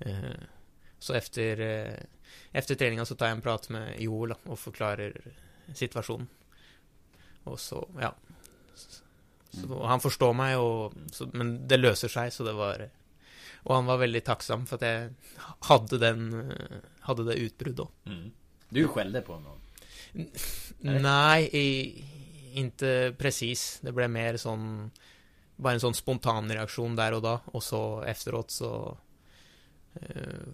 Eh, 0.00 0.38
Så 1.00 1.14
efter, 1.14 1.60
eh, 1.60 1.94
efter 2.52 2.74
träningen 2.74 3.06
så 3.06 3.14
tar 3.14 3.26
jag 3.26 3.32
en 3.36 3.40
prat 3.42 3.68
med 3.68 4.00
Joel 4.00 4.28
då, 4.44 4.52
och 4.52 4.58
förklarar 4.58 5.12
situationen. 5.74 6.26
Och 7.44 7.60
så, 7.60 7.88
ja. 8.00 8.14
Så 9.50 9.86
han 9.86 10.00
förstår 10.00 10.32
mig 10.32 10.56
och, 10.56 10.92
så, 11.12 11.28
men 11.32 11.68
det 11.68 11.76
löser 11.76 12.08
sig 12.08 12.30
så 12.30 12.44
det 12.44 12.52
var 12.52 12.90
och 13.62 13.74
han 13.74 13.86
var 13.86 13.96
väldigt 13.96 14.24
tacksam 14.24 14.66
för 14.66 14.76
att 14.76 14.82
jag 14.82 15.10
hade 15.60 15.98
den, 15.98 16.50
eh, 16.50 16.76
hade 17.00 17.24
det 17.24 17.34
utbruddet 17.34 17.76
då. 17.76 17.88
Mm. 18.06 18.30
Du 18.68 18.88
skällde 18.88 19.20
på 19.20 19.32
honom? 19.32 19.58
Nej, 20.78 21.50
i, 21.52 22.04
inte 22.52 23.14
precis. 23.18 23.78
Det 23.82 23.92
blev 23.92 24.10
mer 24.10 24.36
sån, 24.36 24.90
bara 25.56 25.72
en 25.72 25.80
sån 25.80 25.94
spontan 25.94 26.52
reaktion 26.52 26.96
där 26.96 27.12
och 27.12 27.22
då. 27.22 27.40
Och 27.44 27.62
så 27.62 28.02
efteråt 28.02 28.50
så 28.50 28.98
eh, 29.94 30.48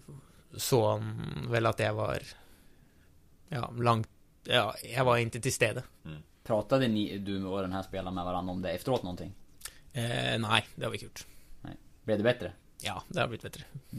såg 0.55 0.89
han 0.89 1.47
väl 1.51 1.65
att 1.65 1.79
jag 1.79 1.93
var, 1.93 2.19
ja, 3.49 3.71
långt, 3.77 4.09
ja, 4.43 4.75
jag 4.95 5.05
var 5.05 5.17
inte 5.17 5.41
till 5.41 5.53
stede. 5.53 5.83
Mm. 6.05 6.21
Pratade 6.43 6.87
ni, 6.87 7.17
du 7.17 7.45
och 7.45 7.61
den 7.61 7.73
här 7.73 7.83
spelaren 7.83 8.15
med 8.15 8.25
varandra 8.25 8.51
om 8.51 8.61
det 8.61 8.71
efteråt 8.71 9.03
någonting? 9.03 9.33
Eh, 9.93 10.39
nej, 10.39 10.65
det 10.75 10.83
har 10.83 10.91
vi 10.91 10.95
inte 10.95 11.05
gjort. 11.05 11.25
Nej. 11.61 11.73
Blev 12.03 12.17
det 12.17 12.23
bättre? 12.23 12.51
Ja, 12.81 13.03
det 13.07 13.19
har 13.19 13.27
blivit 13.27 13.43
bättre. 13.43 13.63
Ja, 13.89 13.97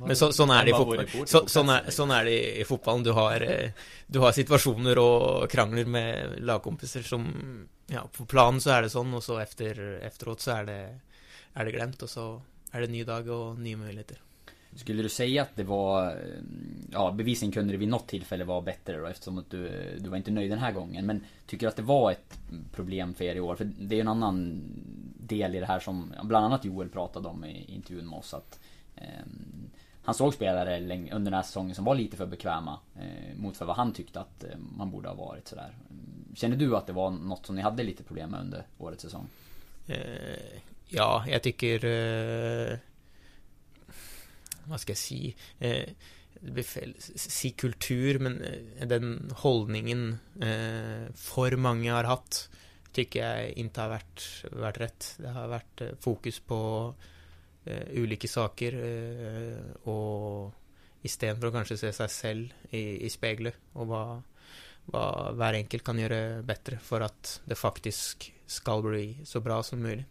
Men 0.00 0.16
så, 0.16 0.32
sån 0.32 0.50
är 0.50 0.64
det 0.64 0.70
i 0.70 0.74
fotboll. 0.74 1.26
Så, 1.26 1.46
sån, 1.46 1.68
är, 1.68 1.90
sån 1.90 2.10
är 2.10 2.24
det 2.24 2.60
i 2.60 2.64
fotbollen. 2.64 3.02
Du 3.02 3.10
har, 3.10 3.40
eh, 3.40 3.70
du 4.06 4.18
har 4.18 4.32
situationer 4.32 4.98
och 4.98 5.50
krangler 5.50 5.84
med 5.84 6.28
lagkompisar 6.38 7.02
som, 7.02 7.34
ja, 7.86 8.08
på 8.16 8.24
plan 8.24 8.60
så 8.60 8.70
är 8.70 8.82
det 8.82 8.90
sån 8.90 9.14
och 9.14 9.24
så 9.24 9.38
efter, 9.38 10.00
efteråt 10.02 10.40
så 10.40 10.50
är 10.50 10.64
det, 10.64 10.98
är 11.52 11.64
det 11.64 11.72
glömt 11.72 12.02
och 12.02 12.10
så 12.10 12.42
är 12.70 12.80
det 12.80 12.86
ny 12.86 13.04
dag 13.04 13.28
och 13.28 13.58
nya 13.58 13.76
möjligheter. 13.76 14.18
Skulle 14.76 15.02
du 15.02 15.08
säga 15.08 15.42
att 15.42 15.56
det 15.56 15.64
var, 15.64 16.06
eh, 16.06 16.16
ja 16.92 17.12
bevisligen 17.12 17.52
kunde 17.52 17.72
det 17.72 17.78
vid 17.78 17.88
något 17.88 18.08
tillfälle 18.08 18.44
vara 18.44 18.60
bättre 18.60 18.98
då 18.98 19.06
eftersom 19.06 19.38
att 19.38 19.50
du, 19.50 19.70
du 20.00 20.10
var 20.10 20.16
inte 20.16 20.30
nöjd 20.30 20.50
den 20.50 20.58
här 20.58 20.72
gången. 20.72 21.06
Men 21.06 21.24
tycker 21.46 21.66
du 21.66 21.70
att 21.70 21.76
det 21.76 21.82
var 21.82 22.12
ett 22.12 22.38
problem 22.72 23.14
för 23.14 23.24
er 23.24 23.34
i 23.34 23.40
år? 23.40 23.56
För 23.56 23.64
det 23.64 23.94
är 23.94 23.96
ju 23.96 24.00
en 24.00 24.08
annan 24.08 24.62
del 25.18 25.54
i 25.54 25.60
det 25.60 25.66
här 25.66 25.80
som 25.80 26.14
bland 26.22 26.46
annat 26.46 26.64
Joel 26.64 26.88
pratade 26.88 27.28
om 27.28 27.44
i 27.44 27.64
intervjun 27.64 28.08
med 28.08 28.18
oss 28.18 28.34
att 28.34 28.58
eh, 28.58 28.63
Ehm, 28.96 29.70
han 30.02 30.14
såg 30.14 30.34
spelare 30.34 30.80
under 30.92 31.18
den 31.18 31.34
här 31.34 31.42
säsongen 31.42 31.74
som 31.74 31.84
var 31.84 31.94
lite 31.94 32.16
för 32.16 32.26
bekväma 32.26 32.80
eh, 32.96 33.36
mot 33.36 33.56
för 33.56 33.64
vad 33.64 33.76
han 33.76 33.92
tyckte 33.92 34.20
att 34.20 34.44
eh, 34.44 34.58
man 34.76 34.90
borde 34.90 35.08
ha 35.08 35.14
varit 35.14 35.48
sådär. 35.48 35.74
Mm, 35.90 36.36
känner 36.36 36.56
du 36.56 36.76
att 36.76 36.86
det 36.86 36.92
var 36.92 37.10
något 37.10 37.46
som 37.46 37.56
ni 37.56 37.62
hade 37.62 37.82
lite 37.82 38.02
problem 38.02 38.30
med 38.30 38.40
under 38.40 38.66
årets 38.78 39.02
säsong? 39.02 39.28
Eh, 39.86 40.60
ja, 40.88 41.24
jag 41.28 41.42
tycker... 41.42 41.84
Eh, 41.84 42.78
vad 44.64 44.80
ska 44.80 44.90
jag 44.90 44.98
säga? 44.98 45.32
Eh, 45.58 45.88
det 46.40 46.50
blir 46.50 46.62
fel, 46.62 46.94
si 47.14 47.50
kultur, 47.50 48.18
men 48.18 48.42
eh, 48.42 48.86
den 48.86 49.32
hållningen 49.36 50.18
eh, 50.34 51.14
för 51.14 51.56
många 51.56 51.94
har 51.94 52.04
haft 52.04 52.50
tycker 52.92 53.26
jag 53.26 53.50
inte 53.50 53.80
har 53.80 53.88
varit, 53.88 54.44
varit 54.52 54.78
rätt. 54.78 55.14
Det 55.18 55.28
har 55.28 55.48
varit 55.48 55.82
fokus 56.00 56.40
på 56.40 56.94
eh, 57.64 58.02
olika 58.02 58.28
saker 58.28 58.72
eh, 58.72 59.88
och 59.88 60.52
istället 61.02 61.40
för 61.40 61.46
att 61.46 61.54
kanske 61.54 61.76
se 61.76 61.92
sig 61.92 62.08
själv 62.08 62.48
i, 62.70 63.06
i 63.06 63.10
speglet 63.10 63.54
och 63.72 63.86
vad, 63.86 64.22
vad 64.84 65.36
var 65.36 65.52
enkelt 65.52 65.84
kan 65.84 65.98
göra 65.98 66.42
bättre 66.42 66.78
för 66.78 67.00
att 67.00 67.42
det 67.44 67.54
faktiskt 67.54 68.30
ska 68.46 68.82
bli 68.82 69.18
så 69.24 69.40
bra 69.40 69.62
som 69.62 69.82
möjligt. 69.82 70.06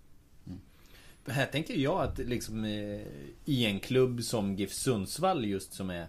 Här 1.28 1.46
tänker 1.46 1.74
jag 1.74 2.02
att 2.02 2.18
liksom 2.18 2.66
eh, 2.66 3.02
i 3.46 3.66
en 3.66 3.80
klubb 3.80 4.24
som 4.24 4.56
GIF 4.56 4.74
Sundsvall 4.74 5.46
just 5.46 5.74
som 5.74 5.90
är 5.90 6.08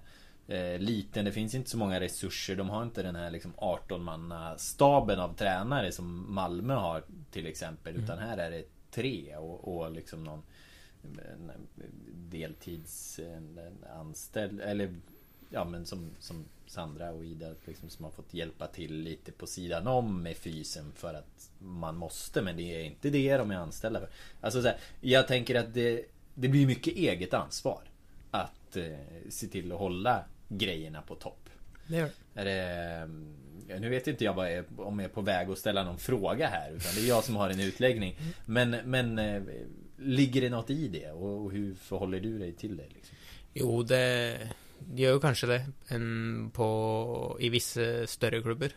eh, 0.48 0.78
liten, 0.78 1.24
det 1.24 1.32
finns 1.32 1.54
inte 1.54 1.70
så 1.70 1.78
många 1.78 2.00
resurser. 2.00 2.56
De 2.56 2.70
har 2.70 2.82
inte 2.82 3.02
den 3.02 3.16
här 3.16 3.30
liksom 3.30 3.52
18-manna 3.56 4.58
staben 4.58 5.20
av 5.20 5.34
tränare 5.34 5.92
som 5.92 6.34
Malmö 6.34 6.74
har 6.74 7.04
till 7.30 7.46
exempel. 7.46 7.96
Utan 7.96 8.18
här 8.18 8.38
är 8.38 8.50
det 8.50 8.64
tre 8.90 9.36
och, 9.36 9.76
och 9.76 9.92
liksom 9.92 10.24
någon 10.24 10.42
en, 11.04 11.50
deltids 12.30 13.18
en, 13.18 13.58
en 13.58 13.84
anställd 13.98 14.60
eller 14.60 14.94
ja 15.50 15.64
men 15.64 15.86
som, 15.86 16.10
som 16.18 16.44
Sandra 16.66 17.10
och 17.10 17.24
Ida 17.24 17.54
liksom, 17.64 17.90
som 17.90 18.04
har 18.04 18.12
fått 18.12 18.34
hjälpa 18.34 18.66
till 18.66 18.94
lite 18.94 19.32
på 19.32 19.46
sidan 19.46 19.86
om 19.86 20.22
med 20.22 20.36
fysen 20.36 20.92
för 20.96 21.14
att 21.14 21.50
man 21.58 21.96
måste 21.96 22.42
men 22.42 22.56
det 22.56 22.62
är 22.62 22.84
inte 22.84 23.10
det 23.10 23.36
de 23.36 23.50
är 23.50 23.56
anställda 23.56 24.00
för. 24.00 24.08
Alltså 24.40 24.62
så 24.62 24.68
här, 24.68 24.76
jag 25.00 25.28
tänker 25.28 25.54
att 25.54 25.74
det, 25.74 26.04
det 26.34 26.48
blir 26.48 26.66
mycket 26.66 26.94
eget 26.94 27.34
ansvar 27.34 27.80
att 28.30 28.76
eh, 28.76 28.84
se 29.28 29.46
till 29.46 29.72
att 29.72 29.78
hålla 29.78 30.24
grejerna 30.48 31.02
på 31.02 31.14
topp. 31.14 31.50
Det 31.86 32.12
Är 32.34 32.44
det, 32.44 33.80
nu 33.80 33.88
vet 33.88 34.06
inte 34.06 34.24
jag 34.24 34.52
är, 34.52 34.64
om 34.76 34.98
jag 34.98 35.10
är 35.10 35.14
på 35.14 35.20
väg 35.20 35.50
att 35.50 35.58
ställa 35.58 35.84
någon 35.84 35.98
fråga 35.98 36.48
här 36.48 36.70
utan 36.70 36.94
det 36.94 37.00
är 37.00 37.08
jag 37.08 37.24
som 37.24 37.36
har 37.36 37.50
en 37.50 37.60
utläggning. 37.60 38.16
Men, 38.46 38.70
men 38.70 39.18
eh, 39.18 39.42
ligger 40.04 40.40
det 40.40 40.50
något 40.50 40.70
i 40.70 40.88
det 40.88 41.10
och, 41.10 41.44
och 41.44 41.52
hur 41.52 41.74
förhåller 41.74 42.20
du 42.20 42.38
dig 42.38 42.52
till 42.52 42.76
det? 42.76 42.88
Liksom? 42.94 43.16
Jo, 43.54 43.82
det 43.82 44.38
gör 44.94 45.12
ju 45.12 45.20
kanske 45.20 45.46
det 45.46 45.66
än 45.88 46.50
på, 46.54 47.36
i 47.40 47.48
vissa 47.48 48.06
större 48.06 48.42
klubbar. 48.42 48.70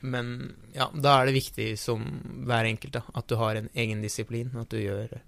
Men 0.00 0.56
ja, 0.72 0.90
då 0.94 1.08
är 1.08 1.26
det 1.26 1.32
viktigt 1.32 1.80
som 1.80 2.20
var 2.46 2.64
enkelt 2.64 2.92
då, 2.92 3.02
att 3.14 3.28
du 3.28 3.34
har 3.34 3.54
en 3.54 3.68
egen 3.72 4.02
disciplin, 4.02 4.56
att 4.56 4.70
du 4.70 4.80
gör, 4.80 5.20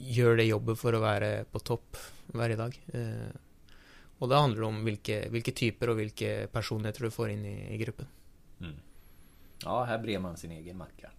gör 0.00 0.36
det 0.36 0.44
jobbet 0.44 0.78
för 0.78 0.92
att 0.92 1.00
vara 1.00 1.44
på 1.44 1.58
topp 1.58 1.96
varje 2.26 2.56
dag. 2.56 2.80
Eh, 2.92 3.36
och 4.18 4.28
det 4.28 4.36
handlar 4.36 4.62
om 4.62 4.84
vilka, 4.84 5.28
vilka 5.28 5.52
typer 5.52 5.88
och 5.88 6.00
vilka 6.00 6.46
personligheter 6.52 7.02
du 7.02 7.10
får 7.10 7.30
in 7.30 7.44
i, 7.44 7.74
i 7.74 7.76
gruppen. 7.76 8.06
Mm. 8.60 8.74
Ja, 9.64 9.84
här 9.84 9.98
brer 9.98 10.18
man 10.18 10.36
sin 10.36 10.50
egen 10.50 10.76
macka. 10.76 11.10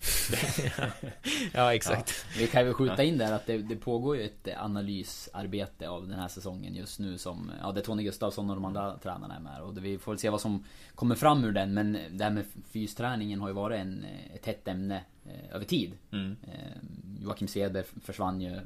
ja, 1.52 1.74
exakt. 1.74 2.26
Vi 2.38 2.46
kan 2.46 2.64
väl 2.64 2.74
skjuta 2.74 3.02
in 3.02 3.18
där 3.18 3.32
att 3.32 3.46
det, 3.46 3.58
det 3.58 3.76
pågår 3.76 4.16
ju 4.16 4.22
ett 4.22 4.48
analysarbete 4.56 5.88
av 5.88 6.08
den 6.08 6.18
här 6.18 6.28
säsongen 6.28 6.74
just 6.74 6.98
nu 6.98 7.18
som, 7.18 7.52
ja 7.60 7.72
det 7.72 7.80
är 7.80 7.84
Tony 7.84 8.02
Gustafsson 8.02 8.50
och 8.50 8.56
de 8.56 8.64
andra 8.64 8.98
tränarna 8.98 9.36
är 9.36 9.40
med 9.40 9.62
och 9.62 9.74
det, 9.74 9.80
vi 9.80 9.98
får 9.98 10.12
väl 10.12 10.18
se 10.18 10.30
vad 10.30 10.40
som 10.40 10.64
kommer 10.94 11.14
fram 11.14 11.44
ur 11.44 11.52
den 11.52 11.74
men 11.74 11.98
det 12.10 12.24
här 12.24 12.30
med 12.30 12.44
fysträningen 12.70 13.40
har 13.40 13.48
ju 13.48 13.54
varit 13.54 13.80
en, 13.80 14.04
ett 14.34 14.46
hett 14.46 14.68
ämne 14.68 15.04
eh, 15.26 15.54
över 15.54 15.64
tid. 15.64 15.92
Mm. 16.12 16.36
Eh, 16.42 16.78
Joakim 17.22 17.48
Cederberg 17.48 17.84
försvann 18.02 18.40
ju 18.40 18.60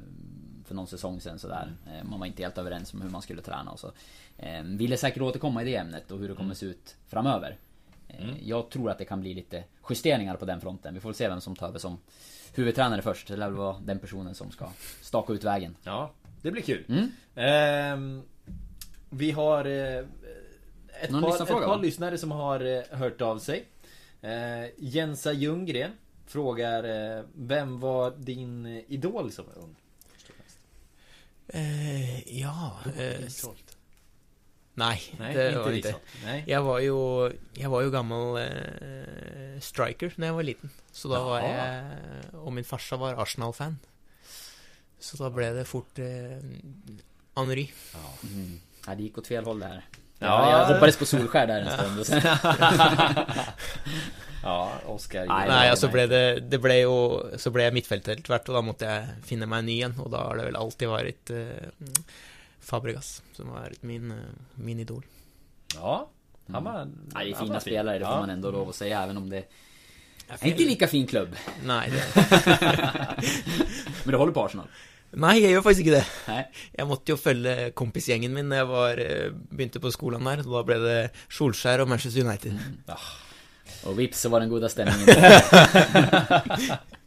för 0.65 0.75
någon 0.75 0.87
säsong 0.87 1.21
sedan 1.21 1.39
sådär. 1.39 1.73
Eh, 1.87 2.09
man 2.09 2.19
var 2.19 2.27
inte 2.27 2.43
helt 2.43 2.57
överens 2.57 2.93
om 2.93 3.01
hur 3.01 3.09
man 3.09 3.21
skulle 3.21 3.41
träna 3.41 3.71
och 3.71 3.79
så. 3.79 3.91
Eh, 4.37 4.63
ville 4.63 4.97
säkert 4.97 5.21
återkomma 5.21 5.61
i 5.61 5.65
det 5.65 5.75
ämnet 5.75 6.11
och 6.11 6.19
hur 6.19 6.29
det 6.29 6.35
kommer 6.35 6.53
se 6.53 6.65
ut 6.65 6.95
framöver. 7.07 7.57
Eh, 8.13 8.23
Mm. 8.23 8.35
Jag 8.41 8.69
tror 8.69 8.89
att 8.91 8.97
det 8.97 9.05
kan 9.05 9.21
bli 9.21 9.33
lite 9.33 9.63
justeringar 9.89 10.35
på 10.35 10.45
den 10.45 10.61
fronten. 10.61 10.93
Vi 10.93 10.99
får 10.99 11.13
se 11.13 11.27
vem 11.27 11.41
som 11.41 11.55
tar 11.55 11.67
över 11.67 11.79
som 11.79 11.97
huvudtränare 12.55 13.01
först. 13.01 13.27
Det 13.27 13.35
lär 13.35 13.47
väl 13.47 13.57
vara 13.57 13.79
den 13.79 13.99
personen 13.99 14.35
som 14.35 14.51
ska 14.51 14.69
staka 15.01 15.33
ut 15.33 15.43
vägen. 15.43 15.75
Ja, 15.83 16.11
det 16.41 16.51
blir 16.51 16.61
kul. 16.61 16.85
Mm. 16.89 17.11
Ehm, 17.35 18.21
vi 19.09 19.31
har 19.31 19.65
eh, 19.65 20.05
ett, 21.01 21.09
Någon 21.09 21.21
par, 21.21 21.41
ett 21.41 21.47
par 21.49 21.81
lyssnare 21.81 22.17
som 22.17 22.31
har 22.31 22.59
eh, 22.77 22.97
hört 22.97 23.21
av 23.21 23.39
sig. 23.39 23.65
Eh, 24.21 24.65
Jensa 24.77 25.31
Ljunggren 25.33 25.91
frågar 26.25 26.83
eh, 27.17 27.23
Vem 27.35 27.79
var 27.79 28.11
din 28.17 28.65
eh, 28.65 28.81
idol 28.87 29.31
som 29.31 29.45
var 29.45 29.63
ung? 29.63 29.75
Eh, 31.47 32.39
ja, 32.39 32.77
eh. 32.97 33.27
Nej, 34.73 35.01
Nej, 35.19 35.33
det 35.33 35.47
inte 35.47 35.59
var 35.59 35.71
inte. 35.71 35.95
Nej. 36.25 36.43
Jag 36.47 36.61
var 36.63 36.79
ju, 36.79 37.31
jag 37.53 37.69
var 37.69 37.81
ju 37.81 37.91
gammal 37.91 38.37
eh, 38.37 39.59
striker 39.61 40.13
när 40.15 40.27
jag 40.27 40.33
var 40.33 40.43
liten. 40.43 40.69
Så 40.91 41.07
då 41.07 41.23
var 41.23 41.39
Jaha. 41.39 41.83
jag, 42.31 42.45
och 42.45 42.53
min 42.53 42.63
farsa 42.63 42.97
var 42.97 43.21
Arsenal-fan. 43.23 43.79
Så 44.99 45.17
då 45.23 45.29
blev 45.29 45.55
det 45.55 45.65
fort 45.65 45.99
eh, 45.99 46.05
Henry. 47.35 47.71
Mm. 48.23 48.59
Ja, 48.87 48.95
det 48.95 49.03
gick 49.03 49.17
åt 49.17 49.27
fel 49.27 49.45
håll 49.45 49.59
det 49.59 49.65
här. 49.65 49.85
Ja. 50.19 50.51
Ja, 50.51 50.59
jag 50.59 50.73
hoppades 50.73 50.97
på 50.97 51.05
Solskär 51.05 51.47
där 51.47 51.61
en 51.61 51.77
stund 51.77 51.99
och 51.99 52.05
sen... 52.07 52.21
Ja, 54.43 54.71
Oskar. 54.85 55.25
Nej, 55.25 55.47
Nej, 55.47 55.67
det 55.67 55.71
och 55.71 55.77
så 55.77 55.87
var 55.87 55.93
blev 55.93 56.09
det, 56.09 56.39
det 56.39 56.57
blev 56.57 56.77
ju, 56.77 57.19
så 57.37 57.49
blev 57.51 57.65
jag 57.65 57.73
mittfältare 57.73 58.15
tvert 58.15 58.49
och 58.49 58.55
då 58.55 58.61
måste 58.61 58.85
jag 58.85 59.05
finna 59.25 59.45
mig 59.45 59.59
en 59.59 59.65
ny 59.65 59.71
igen 59.71 59.99
och 59.99 60.09
då 60.09 60.17
har 60.17 60.35
det 60.35 60.43
väl 60.45 60.55
alltid 60.55 60.87
varit 60.87 61.29
eh, 61.29 61.37
Fabregas 62.63 63.21
som 63.33 63.49
har 63.49 63.59
varit 63.61 63.83
min, 63.83 64.11
eh, 64.11 64.17
min 64.55 64.79
idol. 64.79 65.05
Ja, 65.75 66.09
han 66.51 66.63
var... 66.63 66.73
Ja, 66.79 66.85
det 67.19 67.29
är 67.29 67.33
var 67.33 67.39
fina 67.39 67.53
fin. 67.59 67.61
spelare, 67.61 67.99
det 67.99 68.05
får 68.05 68.13
Ja. 68.13 68.19
man 68.19 68.29
ändå 68.29 68.51
lov 68.51 68.69
att 68.69 68.75
säga 68.75 69.03
även 69.03 69.17
om 69.17 69.29
det 69.29 69.43
är 70.27 70.47
inte 70.47 70.63
lika 70.63 70.87
fin 70.87 71.07
klubb. 71.07 71.35
Nej, 71.65 71.89
det, 71.91 72.03
Men 74.03 74.11
du 74.11 74.17
håller 74.17 74.33
på 74.33 74.45
Arsenal? 74.45 74.67
nej, 75.11 75.41
jag 75.43 75.51
gör 75.51 75.61
faktiskt 75.61 75.87
inte 75.87 75.99
det. 75.99 76.05
Nej. 76.27 76.51
Jag 76.71 76.87
måtte 76.87 77.11
jo 77.11 77.17
følge 77.17 77.71
kompisgjengen 77.71 78.33
min 78.33 78.49
når 78.49 78.57
jeg 78.57 78.65
var, 78.67 78.97
eh, 78.97 79.31
begynte 79.49 79.79
på 79.79 79.91
skolen 79.91 80.23
der. 80.25 80.41
Da 80.43 80.63
ble 80.63 80.77
det 80.81 81.09
Solskjær 81.29 81.79
og 81.83 81.87
Manchester 81.89 82.25
United. 82.25 82.57
Och 83.83 83.99
vips 83.99 84.19
så 84.19 84.29
var 84.29 84.39
den 84.39 84.49
goda 84.49 84.69
stämningen. 84.69 85.05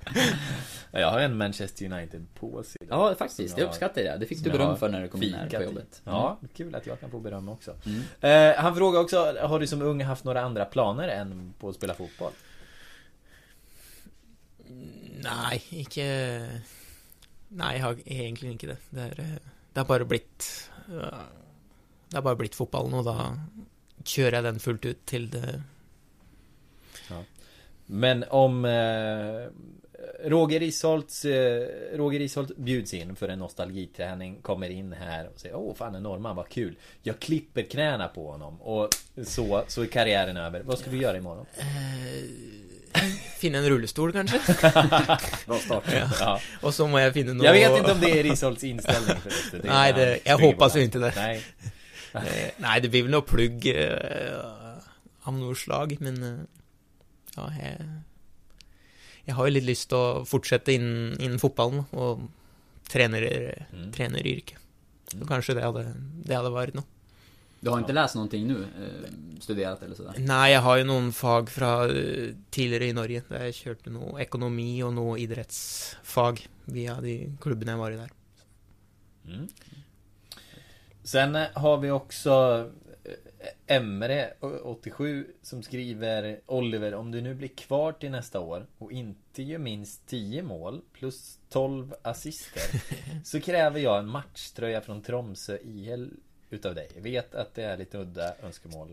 Ja, 0.91 1.01
Jag 1.01 1.11
har 1.11 1.21
en 1.21 1.37
Manchester 1.37 1.93
United 1.93 2.27
påse 2.35 2.79
idag. 2.81 3.11
Ja, 3.11 3.15
faktiskt. 3.15 3.59
Jag 3.59 3.65
jag- 3.65 3.69
uppskattar 3.69 4.03
det. 4.03 4.17
Det 4.21 4.27
fick 4.27 4.45
du 4.45 4.51
jag 4.51 4.59
beröm 4.59 4.77
för 4.77 4.89
när 4.89 5.03
du 5.03 5.09
kom 5.09 5.23
in 5.23 5.35
här 5.35 5.49
på 5.49 5.63
jobbet. 5.63 6.03
Ja, 6.05 6.39
kul 6.55 6.75
att 6.75 6.87
jag 6.87 7.01
kan 7.01 7.11
få 7.11 7.21
beröm 7.21 7.49
också. 7.49 7.77
Mm. 7.87 8.53
Eh, 8.53 8.63
han 8.63 8.77
frågar 8.77 9.01
också, 9.01 9.37
har 9.41 9.61
du 9.61 9.67
som 9.67 9.83
ung 9.83 10.03
haft 10.03 10.25
några 10.25 10.41
andra 10.43 10.65
planer 10.65 11.09
än 11.09 11.55
på 11.59 11.69
att 11.69 11.75
spela 11.75 11.95
fotboll? 11.95 12.33
Nei, 15.17 15.63
ikke 15.71 16.07
Nei, 17.49 17.73
jeg 17.77 17.83
har 17.83 18.01
egentlig 18.07 18.51
ikke 18.57 18.73
det. 18.73 18.79
Det, 18.91 19.05
er, 19.05 19.21
eh, 19.23 19.53
det 19.73 19.81
har 19.81 19.85
bare 19.89 20.05
blitt 20.05 20.71
øh, 20.89 21.23
Det 22.11 22.15
har 22.15 22.23
bare 22.23 22.37
blitt 22.37 22.55
fotballen, 22.55 22.95
og 22.95 23.05
da 23.07 23.15
kjører 24.05 24.39
jeg 24.39 24.45
den 24.45 24.61
fullt 24.61 24.85
ut 24.87 25.07
til 25.07 25.29
det 25.33 25.63
Men 27.87 28.25
om 28.31 28.65
eh, 28.65 29.47
Roger 30.25 30.63
Isholts 30.63 31.25
eh, 31.25 31.67
Roger 31.95 32.21
Isholt 32.21 32.57
bjuds 32.57 32.95
in 32.95 33.17
för 33.17 33.29
en 33.29 33.39
nostalgiträning 33.39 34.37
Kommer 34.43 34.69
in 34.71 34.93
här 34.93 35.29
och 35.35 35.41
säger 35.41 35.55
Åh 35.57 35.75
fan 35.75 35.95
en 35.95 36.03
norrman, 36.03 36.37
vad 36.37 36.49
kul 36.49 36.77
Jag 37.03 37.19
klipper 37.19 37.63
knäna 37.63 38.09
på 38.09 38.31
honom 38.31 38.63
Och 38.63 38.89
så, 39.27 39.65
så 39.69 39.83
är 39.83 39.87
karriären 39.87 40.37
över 40.37 40.63
Vad 40.63 40.79
ska 40.79 40.91
du 40.91 40.97
göra 40.97 41.17
imorgon? 41.17 41.47
Finne 43.39 43.59
en 43.59 43.69
rullestol, 43.69 44.13
kanskje? 44.13 44.39
Bra 45.47 45.59
start. 45.59 45.85
ja. 45.93 46.11
Ja. 46.21 46.41
Og 46.63 46.75
så 46.75 46.87
må 46.89 46.99
jeg 47.03 47.13
finne 47.15 47.35
noe 47.37 47.47
Jag 47.47 47.53
vet 47.57 47.79
inte 47.79 47.93
om 47.93 48.01
det 48.01 48.11
är 48.19 48.23
Risholts 48.25 48.65
inställning 48.65 49.17
förresten 49.23 49.61
Nej, 49.65 49.93
det- 49.93 50.19
jag 50.25 50.39
hoppas 50.39 50.77
ju 50.77 50.83
inte 50.85 50.99
det. 50.99 51.13
Nej 51.17 51.43
Eh, 52.17 52.51
Nei, 52.57 52.81
det 52.81 52.89
blir 52.89 53.03
vel 53.05 53.13
noe 53.13 53.21
plugg 53.29 53.67
eh, 53.69 54.79
av 55.29 55.35
noe 55.37 55.53
slag, 55.59 55.91
men 56.01 56.23
eh, 56.25 56.39
ja, 57.37 57.51
jeg 57.61 57.83
Jeg 59.27 59.35
har 59.35 59.47
jo 59.49 59.53
litt 59.57 59.65
lyst 59.67 59.89
til 59.91 59.99
å 59.99 60.25
fortsette 60.29 60.73
innen, 60.77 61.17
innen 61.21 61.39
fotballen 61.43 61.85
og 61.93 62.29
trener, 62.89 63.27
Mm. 63.73 63.91
treneryrket. 63.93 64.59
Så 65.11 65.27
kanskje 65.27 65.55
det 65.55 65.63
hadde, 65.65 65.95
det 66.27 66.37
hadde 66.37 66.53
vært 66.55 66.75
noe. 66.75 66.85
Du 67.63 67.71
har 67.71 67.79
inte 67.81 67.93
läst 67.93 68.15
någonting 68.15 68.47
nu? 68.47 68.63
Eh, 68.63 69.11
studerat 69.41 69.83
eller 69.83 69.95
sådär? 69.97 70.19
Nei, 70.19 70.51
jeg 70.53 70.61
har 70.63 70.77
jo 70.79 70.85
noen 70.85 71.13
fag 71.13 71.49
fra 71.51 71.87
eh, 71.89 72.35
tidligere 72.51 72.89
i 72.91 72.93
Norge. 72.93 73.23
Der 73.29 73.47
jeg 73.49 73.55
kjørte 73.55 73.91
noe 73.91 74.21
økonomi 74.23 74.83
og 74.85 74.93
noe 74.95 75.17
idrettsfag 75.19 76.45
via 76.67 77.01
de 77.01 77.33
klubbene 77.41 77.73
jeg 77.75 77.79
var 77.79 77.91
i 77.93 77.97
der. 77.97 78.11
Mm. 79.27 79.49
Sen 81.03 81.35
eh, 81.37 81.49
har 81.57 81.79
vi 81.79 81.91
också 81.91 82.71
eh, 83.67 83.77
Emre, 83.77 84.33
o- 84.41 84.61
87, 84.65 85.27
som 85.43 85.63
skriver 85.63 86.41
Oliver, 86.47 86.95
om 86.95 87.11
du 87.11 87.21
nu 87.21 87.35
blir 87.35 87.49
kvar 87.49 87.93
till 87.93 88.11
nästa 88.11 88.41
år 88.41 88.67
och 88.79 88.93
inte 88.93 89.43
gör 89.43 89.59
minst 89.59 90.07
10 90.07 90.43
mål 90.43 90.81
plus 90.93 91.39
12 91.51 91.95
assister 92.03 92.63
så 93.25 93.41
kräver 93.41 93.81
jag 93.81 93.99
en 93.99 94.09
matchtröja 94.09 94.81
från 94.81 95.03
Tromsö 95.03 95.59
IL 95.65 96.11
utav 96.51 96.75
dig. 96.75 96.89
Jag 96.95 97.03
vet 97.03 97.35
att 97.35 97.55
det 97.55 97.63
är 97.63 97.77
lite 97.77 97.99
udda 97.99 98.35
önskemål. 98.43 98.89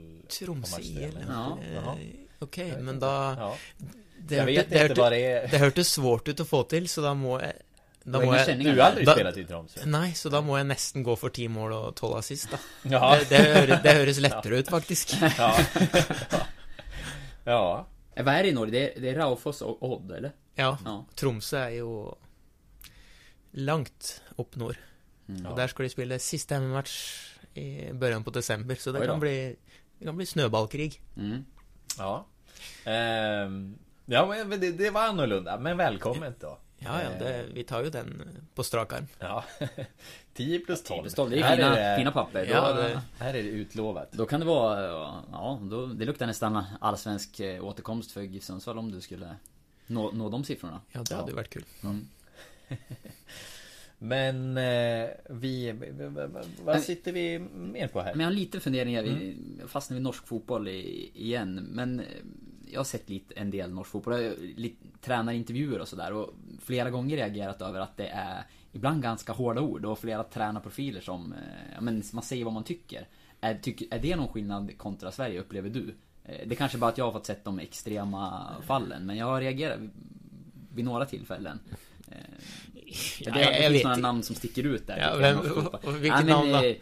matchtröja, 0.56 1.08
IL, 1.08 1.14
men- 1.14 1.24
Ja. 1.30 1.58
Jaha. 1.76 1.98
Ok, 2.40 2.58
Jag 2.58 2.66
vet 2.66 2.84
men 2.84 3.00
da 3.00 3.36
Ja. 3.40 3.56
det, 4.20 4.36
Jag 4.36 4.46
vet 4.46 4.56
det, 4.70 4.76
inte 4.76 4.88
hørte- 4.88 5.02
vad 5.02 5.12
det 5.12 5.26
är. 5.26 5.48
det 5.48 5.58
hørtes 5.58 5.88
svårt 5.94 6.28
ut 6.28 6.40
å 6.40 6.46
få 6.46 6.64
til, 6.64 6.88
så 6.90 7.02
da 7.02 7.14
må 7.14 7.40
da 8.06 8.20
må 8.20 8.34
jeg, 8.36 8.58
Du 8.60 8.70
har 8.70 8.90
aldrig 8.90 9.06
Da- 9.08 9.14
spelat 9.16 9.38
i 9.38 9.44
Tromsø? 9.48 9.86
Nei, 9.88 10.10
så 10.12 10.30
da 10.30 10.42
må 10.42 10.58
jeg 10.58 10.68
nesten 10.68 11.04
gå 11.04 11.16
for 11.18 11.30
ti 11.30 11.48
mål 11.48 11.72
og 11.74 11.96
tolv 11.96 12.18
assist, 12.18 12.52
da. 12.52 12.58
Ja. 12.92 13.16
Det, 13.20 13.30
det, 13.30 13.40
høres, 13.56 13.82
det 13.84 13.94
høres 14.00 14.20
lettere 14.20 14.60
ut, 14.60 14.68
faktisk. 14.70 15.14
Ja. 15.38 15.54
ja. 17.46 17.88
Är 18.16 18.44
det 18.44 18.50
i 18.50 18.54
Norge? 18.54 18.72
Det 18.72 18.98
är, 18.98 19.02
det 19.02 19.10
är 19.10 19.16
Raufoss 19.16 19.62
och 19.62 19.84
Odd, 19.84 20.12
eller? 20.12 20.32
Ja. 20.56 20.78
Ja. 20.86 21.06
Tromsø 21.16 21.58
er 21.58 21.78
jo 21.80 22.18
langt 23.54 24.22
opp 24.38 24.56
nord. 24.56 24.78
Mm. 25.30 25.46
Og 25.46 25.56
der 25.58 25.68
skal 25.72 25.86
de 25.88 25.94
spille 25.94 26.20
siste 26.20 26.56
hjemmematch 26.58 26.94
i 27.56 27.92
början 27.94 28.24
på 28.24 28.34
desember, 28.34 28.76
så 28.76 28.92
det 28.92 29.06
kan 29.08 29.20
bli, 29.22 29.56
det 30.00 30.06
kan 30.06 30.18
bli 30.18 30.26
snøballkrig. 30.26 31.00
Mm. 31.18 31.46
Ja. 31.98 32.26
Ehm, 32.86 33.78
ja 34.06 34.26
men 34.26 34.60
det, 34.60 34.72
det 34.78 34.90
var 34.94 35.08
annorlunda, 35.14 35.58
men 35.60 35.78
välkommet 35.78 36.40
då. 36.42 36.58
Ja, 36.86 37.02
ja, 37.04 37.10
det, 37.20 37.46
vi 37.54 37.64
tar 37.64 37.84
jo 37.84 37.90
den 37.90 38.22
på 38.56 38.64
strak 38.64 38.94
arm. 38.94 39.08
Ja. 39.20 39.44
10 40.34 40.60
plus 40.60 40.84
12. 40.84 41.04
Det 41.04 41.10
står- 41.10 41.30
det 41.30 41.38
är 41.40 41.44
Här 41.44 41.56
fina, 41.56 41.70
det- 41.76 41.96
fina 41.98 42.12
papper. 42.12 42.46
Ja, 42.52 42.74
då, 42.74 42.82
det- 42.82 43.02
Här 43.20 43.30
är 43.34 43.44
det 43.44 43.50
utlovat. 43.50 44.12
då 44.12 44.26
kan 44.26 44.40
det 44.40 44.46
vara, 44.46 44.82
ja, 45.32 45.60
då, 45.64 45.86
det 45.86 46.06
luktar 46.06 46.28
nästan 46.28 46.64
allsvensk 46.82 47.40
eh, 47.40 47.64
återkomst 47.66 48.12
för 48.12 48.22
GIF 48.22 48.44
Sundsvall 48.44 48.78
om 48.78 48.92
du 48.92 49.02
skulle 49.02 49.36
nå, 49.88 50.12
nå 50.12 50.30
de 50.30 50.44
siffrorna. 50.44 50.82
Ja, 50.92 51.04
det 51.10 51.16
hadde 51.16 51.32
jo 51.32 51.36
vært 51.38 51.50
kult. 51.50 51.68
Mm. 51.84 52.08
Men 53.98 54.58
eh, 54.58 55.10
vi, 55.30 55.74
vad 56.64 56.82
sitter 56.82 57.12
vi 57.12 57.40
mer 57.56 57.88
på 57.88 58.02
här? 58.02 58.12
Men 58.14 58.20
jag 58.20 58.28
har 58.28 58.34
lite 58.34 58.60
funderingar, 58.60 59.04
vi 59.04 59.38
fastnar 59.68 59.96
vid 59.96 60.04
norsk 60.04 60.28
fotboll 60.28 60.68
i, 60.68 61.12
igen. 61.16 61.56
Men 61.56 62.00
eh, 62.00 62.06
jag 62.74 62.80
har 62.80 62.86
sett 62.86 63.10
lite, 63.10 63.34
en 63.34 63.52
del 63.52 63.72
norsk 63.72 63.90
fotboll, 63.90 64.34
lite 64.56 64.86
tränarintervjuer 65.02 65.80
och 65.80 65.88
sådär. 65.88 66.14
Och 66.14 66.34
flera 66.62 66.90
gånger 66.90 67.16
reagerat 67.18 67.62
över 67.62 67.80
att 67.80 67.98
det 67.98 68.08
är 68.08 68.44
ibland 68.72 69.04
ganska 69.04 69.34
hårda 69.34 69.62
ord 69.62 69.86
och 69.86 70.00
flera 70.00 70.24
tränarprofiler 70.24 71.02
som, 71.02 71.34
eh, 71.34 71.40
ja, 71.76 71.82
men 71.82 72.04
man 72.14 72.24
säger 72.24 72.44
vad 72.46 72.54
man 72.54 72.64
tycker. 72.64 73.08
Är, 73.42 73.56
tyck, 73.56 73.82
är 73.94 74.00
det 74.00 74.16
någon 74.16 74.28
skillnad 74.28 74.78
kontra 74.78 75.12
Sverige, 75.12 75.40
upplever 75.40 75.70
du? 75.70 75.96
Eh, 76.26 76.48
Det 76.48 76.56
kanske 76.56 76.78
bara 76.78 76.92
att 76.92 76.98
jag 76.98 77.06
har 77.06 77.12
fått 77.12 77.26
sett 77.26 77.44
de 77.46 77.60
extrema 77.60 78.52
fallen, 78.66 79.06
men 79.06 79.18
jag 79.18 79.26
har 79.26 79.42
reagerat 79.42 79.80
vid, 80.76 80.86
några 80.86 81.06
tillfällen. 81.06 81.60
Eh, 82.08 82.18
Ja, 83.20 83.32
det, 83.34 83.40
det 83.40 83.70
finns 83.70 83.84
några 83.84 83.98
namn 83.98 84.24
som 84.24 84.36
sticker 84.36 84.64
ut 84.64 84.88
där. 84.88 84.98
Ja, 84.98 85.16
vem- 85.18 86.02
vilket 86.02 86.26
namn 86.26 86.52
då? 86.52 86.74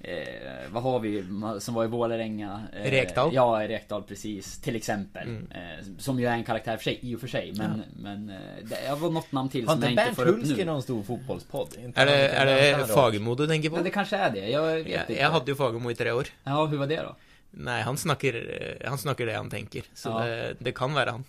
Eh, 0.00 0.70
vad 0.70 0.82
har 0.82 1.00
vi 1.00 1.24
som 1.60 1.74
var 1.74 1.84
i 1.84 1.86
Vålerenga? 1.86 2.62
Eh, 2.72 2.90
Rekdal? 2.90 3.30
Ja, 3.34 3.68
Rekdal 3.68 4.02
precis. 4.02 4.60
Till 4.60 4.76
exempel. 4.76 5.28
Mm. 5.28 5.50
Eh, 5.50 5.84
som 5.98 6.20
ju 6.20 6.26
är 6.26 6.32
en 6.32 6.44
karaktär 6.44 6.76
för 6.76 6.84
sig, 6.84 6.98
i 7.02 7.16
och 7.16 7.20
för 7.20 7.28
sig. 7.28 7.52
Men, 7.56 7.82
men 7.96 8.30
eh, 8.30 8.36
det 8.64 8.84
jag 8.86 8.96
var 8.96 9.10
något 9.10 9.32
namn 9.32 9.48
till 9.48 9.66
Har 9.68 9.74
som 9.74 9.82
jag 9.82 9.90
inte 9.90 10.02
inte 10.02 10.14
Bernt 10.22 10.28
får 10.44 10.50
upp 10.52 10.56
nu. 10.58 10.64
någon 10.64 10.82
stor 10.82 11.02
fotbollspodd? 11.02 11.68
Inte 11.78 12.00
Er 12.00 12.06
det, 12.06 12.24
inte 12.24 12.36
han 12.38 12.46
det 12.46 12.86
då? 12.88 12.94
Fagermo 12.94 13.34
du 13.34 13.46
tenker 13.46 13.68
på? 13.70 13.74
Men 13.74 13.84
det 13.84 13.90
kanske 13.90 14.16
är 14.16 14.30
det, 14.30 14.48
jag 14.50 14.62
vet 14.66 14.86
Jeg, 14.86 15.00
inte. 15.00 15.12
jeg 15.20 15.30
hadde 15.30 15.50
jo 15.50 15.56
Fagermo 15.56 15.90
i 15.90 15.94
tre 15.94 16.12
år. 16.12 16.26
Ja, 16.44 16.66
hur 16.66 16.78
var 16.78 16.86
det 16.86 16.96
då? 17.02 17.16
Nei, 17.50 17.80
han 17.82 17.96
snakker, 17.96 18.34
eh, 18.80 18.88
han 18.88 18.98
snakker 18.98 19.26
det 19.26 19.34
han 19.34 19.50
tenker, 19.50 19.82
så 19.94 20.08
Ja. 20.08 20.24
det, 20.26 20.54
det 20.58 20.72
kan 20.72 20.94
være 20.94 21.10
han. 21.10 21.24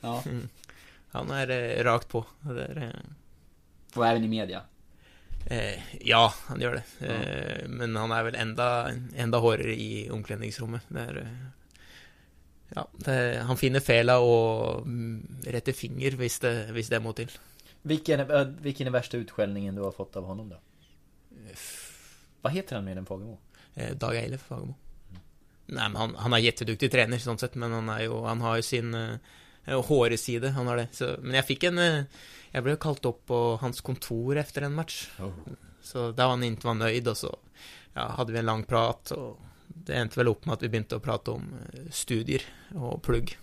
Ja, 0.00 0.22
Han 1.12 1.30
er 1.30 1.50
eh, 1.50 1.84
rakt 1.84 2.08
på. 2.08 2.24
Det 2.40 2.62
er, 2.62 2.76
eh, 2.82 3.96
och 3.98 4.06
även 4.06 4.24
i 4.24 4.28
media. 4.28 4.60
Eh, 5.46 5.78
ja, 6.06 6.26
han 6.46 6.60
gjør 6.60 6.76
det. 6.78 6.84
Eh, 7.06 7.68
men 7.68 7.96
han 7.96 8.12
er 8.12 8.26
vel 8.28 8.36
enda, 8.38 8.66
enda 9.16 9.38
hårdere 9.42 9.74
i 9.74 10.08
omkledningsrommet. 10.12 10.82
Det 10.88 11.06
er, 11.08 11.18
eh, 11.24 11.86
ja, 12.76 12.84
det, 13.06 13.16
han 13.48 13.58
finner 13.58 13.80
fela 13.82 14.18
og 14.22 14.86
mm, 14.86 15.40
retter 15.50 15.74
finger 15.74 16.14
hvis 16.20 16.38
det, 16.44 16.54
hvis 16.76 16.88
det 16.92 17.02
må 17.02 17.12
til. 17.18 17.30
Vilken, 17.82 18.20
är- 18.20 18.54
vilken 18.60 18.86
är 18.86 18.90
värsta 18.90 19.16
utskällningen 19.16 19.74
du 19.74 19.82
har 19.82 19.92
fått 19.92 20.16
av 20.16 20.24
honom 20.24 20.48
då? 20.48 20.56
Vad 22.42 22.52
heter 22.52 22.74
han 22.76 22.84
med 22.84 22.96
den 22.96 23.06
Fagemo? 23.06 23.38
Eh, 23.74 23.94
Dag 23.96 24.16
Eilef 24.16 24.40
Fagermo. 24.42 24.74
Nei, 25.66 25.88
men 25.88 25.96
han, 25.96 26.14
han 26.18 26.32
er 26.34 26.42
jätteduktig 26.42 26.90
trener, 26.90 27.18
sånn 27.22 27.38
sett, 27.38 27.54
men 27.54 27.70
han 27.72 27.88
er 27.92 28.00
jo 28.08 28.24
Han 28.26 28.40
har 28.42 28.56
jo 28.58 28.64
sin 28.66 28.94
eh, 28.94 29.18
hårde 29.86 30.18
side, 30.18 30.50
han 30.56 30.66
har 30.66 30.76
det. 30.80 30.88
Så, 30.96 31.12
men 31.22 31.36
jeg 31.38 31.46
fikk 31.46 31.66
en 31.68 31.78
eh, 31.78 32.04
Jeg 32.50 32.64
ble 32.66 32.74
jo 32.74 32.80
kalt 32.82 33.06
opp 33.06 33.20
på 33.30 33.40
hans 33.62 33.80
kontor 33.86 34.38
etter 34.40 34.66
en 34.66 34.74
match. 34.74 35.04
Så 35.82 36.10
da 36.12 36.26
var 36.26 36.36
han 36.36 36.44
ikke 36.44 36.66
var 36.70 36.80
nøyd, 36.80 37.06
og 37.12 37.16
så 37.16 37.30
ja, 37.94 38.08
hadde 38.18 38.34
vi 38.34 38.40
en 38.42 38.50
lang 38.50 38.64
prat, 38.68 39.12
og 39.16 39.38
det 39.86 39.96
endte 39.96 40.20
vel 40.20 40.32
opp 40.32 40.46
med 40.46 40.58
at 40.58 40.66
vi 40.66 40.72
å 40.98 41.02
prate 41.04 41.36
om 41.36 41.46
eh, 41.72 41.86
studier 41.94 42.42
og 42.74 43.00
plugg. 43.06 43.36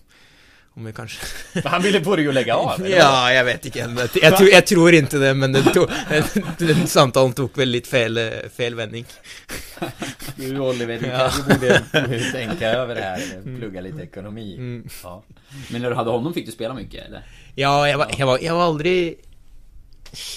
Om 0.78 0.86
vi 0.86 0.92
kanskje 0.94 1.26
Han 1.66 1.82
ville 1.82 2.02
att 2.30 2.34
lägga 2.36 2.56
av? 2.56 2.82
eller? 2.82 2.98
Ja, 2.98 3.32
jeg 3.34 3.46
vet 3.46 3.66
men 3.88 3.98
Jeg, 4.22 4.34
tror, 4.38 4.50
jeg 4.50 4.66
tror 4.66 4.94
ikke 4.94 5.20
det, 5.24 5.32
men 5.34 5.56
den, 5.56 5.64
to, 5.74 5.88
den 6.62 6.84
samtalen 6.88 7.34
tok 7.34 7.58
vel 7.58 7.72
litt 7.74 7.90
feil, 7.90 8.18
eh, 8.22 8.46
feil 8.54 8.78
vending. 8.78 9.08
Du 10.38 10.60
Oliver, 10.60 11.00
du 11.02 11.08
Ja. 11.08 11.18
kanske 11.18 11.44
borde 11.44 12.32
tänka 12.32 12.70
över 12.70 12.96
det 12.96 13.02
här, 13.02 13.42
plugga 13.58 13.82
lite 13.82 14.02
ekonomi. 14.04 14.56
Mm. 14.58 14.90
Ja. 15.04 15.24
Men 15.72 15.82
när 15.82 15.90
du 15.90 15.96
hade 15.96 16.10
honom 16.10 16.34
fick 16.34 16.46
du 16.46 16.52
spela 16.52 16.74
mycket 16.74 17.06
eller? 17.06 17.24
Ja, 17.60 17.90
jag 17.90 17.98
var, 17.98 18.12
jag 18.18 18.26
var, 18.26 18.40
jag 18.40 18.56
var 18.56 18.64
aldrig 18.64 19.22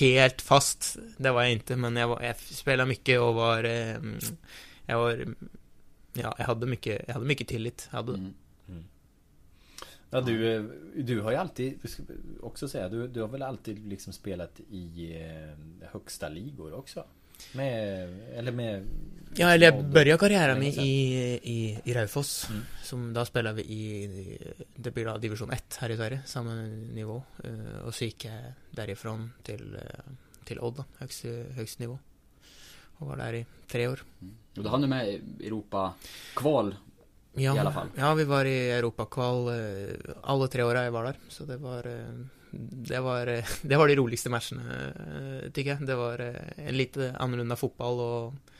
helt 0.01 0.43
fast. 0.43 0.97
Det 1.17 1.31
var 1.31 1.43
jag 1.43 1.53
inte, 1.53 1.77
men 1.77 1.97
jag, 1.97 2.09
var, 2.09 2.23
jag 2.23 2.39
spelade 2.39 2.89
mycket 2.89 3.21
och 3.21 3.35
var... 3.35 3.65
Eh, 3.65 3.97
jag 4.87 4.99
var... 4.99 5.35
Ja, 6.13 6.35
jag 6.39 6.45
hade 6.45 6.67
mycket, 6.67 7.05
jag 7.07 7.15
hade 7.15 7.27
mycket 7.27 7.49
tillit. 7.49 7.89
Jag 7.91 7.97
hade, 7.97 8.13
Mm. 8.13 8.85
Ja, 10.11 10.21
du, 10.21 10.57
eh, 10.57 10.63
du 10.97 11.21
har 11.21 11.31
ju 11.31 11.37
alltid, 11.37 11.79
också 12.41 12.69
säga, 12.69 12.89
du, 12.89 13.09
du 13.09 13.21
har 13.21 13.29
väl 13.29 13.43
alltid 13.43 13.87
liksom 13.87 14.13
spelat 14.13 14.61
i 14.71 15.17
eh, 15.21 15.89
högsta 15.89 16.29
ligor 16.29 16.73
också? 16.75 17.05
Med, 17.53 18.09
eller 18.37 18.53
med... 18.53 18.87
Ja, 19.37 19.49
eller 19.51 19.67
jag 19.67 19.79
och- 19.79 19.85
började 19.85 20.19
karriären 20.19 20.63
i, 20.63 20.69
i, 21.43 21.81
i 21.85 21.95
Raufoss. 21.95 22.47
Mm. 22.51 22.63
Som, 22.83 23.13
då 23.15 23.25
spelade 23.25 23.57
vi 23.57 23.63
i, 23.63 24.39
det 24.77 24.91
blir 24.91 25.05
da 25.05 25.19
divisjon 25.19 25.51
1 25.53 25.77
her 25.81 25.91
i 25.91 25.97
Sverige, 25.97 26.21
samme 26.27 26.55
nivå. 26.95 27.23
Eh, 27.45 27.87
og 27.87 27.95
så 27.95 28.05
gikk 28.09 28.25
jeg 28.27 28.55
derifra 28.75 29.15
til, 29.47 29.77
eh, 29.79 30.11
til 30.45 30.59
Odd, 30.61 30.81
da, 30.83 30.85
høgste, 30.99 31.35
høgste 31.55 31.83
nivå. 31.85 31.99
Og 32.99 33.09
var 33.09 33.17
der 33.23 33.39
i 33.39 33.45
tre 33.71 33.87
år. 33.89 34.03
Och 34.57 34.63
då 34.65 34.69
hann 34.69 34.81
du 34.83 34.87
med 34.87 35.21
Europa-kval 35.41 36.75
Ja, 37.33 37.55
i 37.57 37.59
alla 37.59 37.73
fall. 37.73 37.89
ja 37.97 38.15
vi 38.15 38.25
var 38.25 38.45
i 38.45 38.71
europakval 38.71 39.49
eh, 39.49 40.15
alle 40.23 40.49
tre 40.49 40.63
åra 40.67 40.83
jeg 40.83 40.93
var 40.93 41.05
der, 41.05 41.17
så 41.29 41.45
det 41.47 41.57
var 41.63 41.87
det 42.53 43.01
var, 43.05 43.27
det 43.71 43.79
var 43.79 43.89
de 43.91 43.99
roligste 43.99 44.33
matchene, 44.33 44.65
eh, 44.71 45.51
tykker 45.51 45.75
jeg. 45.75 45.87
Det 45.91 45.99
var 45.99 46.23
eh, 46.25 46.41
en 46.67 46.79
litt 46.79 46.99
annorlunda 46.99 47.59
fotball, 47.59 48.01
og 48.01 48.57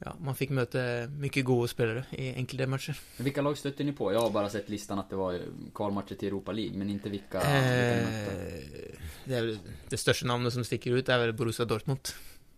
ja, 0.00 0.14
man 0.24 0.36
fikk 0.36 0.54
møte 0.56 0.82
mye 1.12 1.42
gode 1.44 1.68
spillere 1.68 2.06
i 2.16 2.30
enkelte 2.40 2.68
matcher. 2.72 3.00
Vilka 3.20 3.42
lag 3.44 3.58
stötte 3.58 3.84
ni 3.84 3.92
på? 3.92 4.12
Jag 4.12 4.20
har 4.20 4.30
bara 4.30 4.48
sett 4.48 4.68
listan 4.68 4.98
att 4.98 5.10
det 5.10 5.16
var 5.16 5.38
kvalmatcher 5.74 6.14
till 6.14 6.28
Europa 6.28 6.52
League, 6.52 6.78
men 6.78 6.90
inte 6.90 7.08
vilka. 7.08 7.40
Eh, 7.40 8.08
det, 9.24 9.40
vel, 9.40 9.58
det 9.88 10.00
største 10.00 10.26
navnet 10.26 10.52
som 10.56 10.64
stikker 10.64 10.96
ut, 10.96 11.08
er 11.08 11.20
vel 11.26 11.36
Borussia 11.36 11.68
Dortmund. 11.68 12.14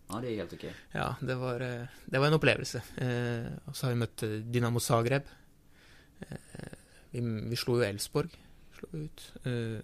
Ja, 0.07 0.19
det 0.21 0.27
är 0.31 0.35
helt 0.35 0.53
okej. 0.53 0.73
Ja, 0.91 1.15
det 1.19 1.35
var, 1.35 1.59
eh, 1.59 1.85
det 2.05 2.19
var 2.19 2.27
en 2.27 2.33
opplevelse. 2.33 2.81
Eh, 2.97 3.51
og 3.65 3.75
så 3.75 3.85
har 3.87 3.93
vi 3.93 3.99
møtt 4.03 4.23
eh, 4.23 4.39
Dynamo 4.53 4.79
Zagreb. 4.79 5.27
Eh, 6.19 6.77
vi, 7.11 7.21
vi 7.49 7.59
slo 7.59 7.79
jo 7.79 7.85
Elfsborg. 7.87 8.35
Slo 8.77 8.89
ut. 9.03 9.25
Eh, 9.43 9.83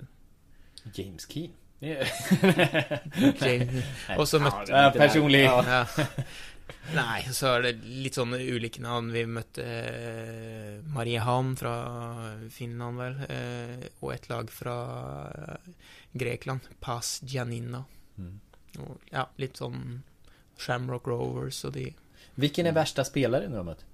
James 0.96 1.26
Keen. 1.30 1.52
James- 1.82 2.10
og 4.18 4.26
så 4.28 4.40
møtte 4.44 4.68
Ja, 4.74 4.90
personlig. 4.92 5.44
Ja. 5.46 5.86
Nei, 6.94 7.22
så 7.34 7.48
er 7.56 7.62
det 7.68 7.74
litt 7.86 8.16
sånne 8.18 8.38
ulike 8.42 8.82
navn. 8.82 9.12
Vi 9.14 9.24
møtte 9.30 9.64
eh, 9.64 10.80
Mariehamn 10.94 11.56
fra 11.60 11.74
Finland, 12.54 12.98
vel. 13.00 13.16
Eh, 13.30 13.88
og 14.02 14.14
et 14.16 14.30
lag 14.32 14.50
fra 14.54 14.76
eh, 15.30 15.58
Grekland. 16.18 16.60
Pas 16.82 17.20
Giannina. 17.30 17.84
Mm. 18.18 18.40
Og, 18.86 18.98
ja, 19.14 19.28
litt 19.42 19.58
sånn 19.62 19.80
Shamrock 20.60 21.08
Rovers 21.08 21.64
og 21.66 21.74
de 21.78 21.94
Vilken 22.36 22.66
är 22.66 22.72
värsta 22.72 23.04
spelare 23.04 23.50
ni 23.50 23.56
har 23.56 23.64
mött? 23.64 23.86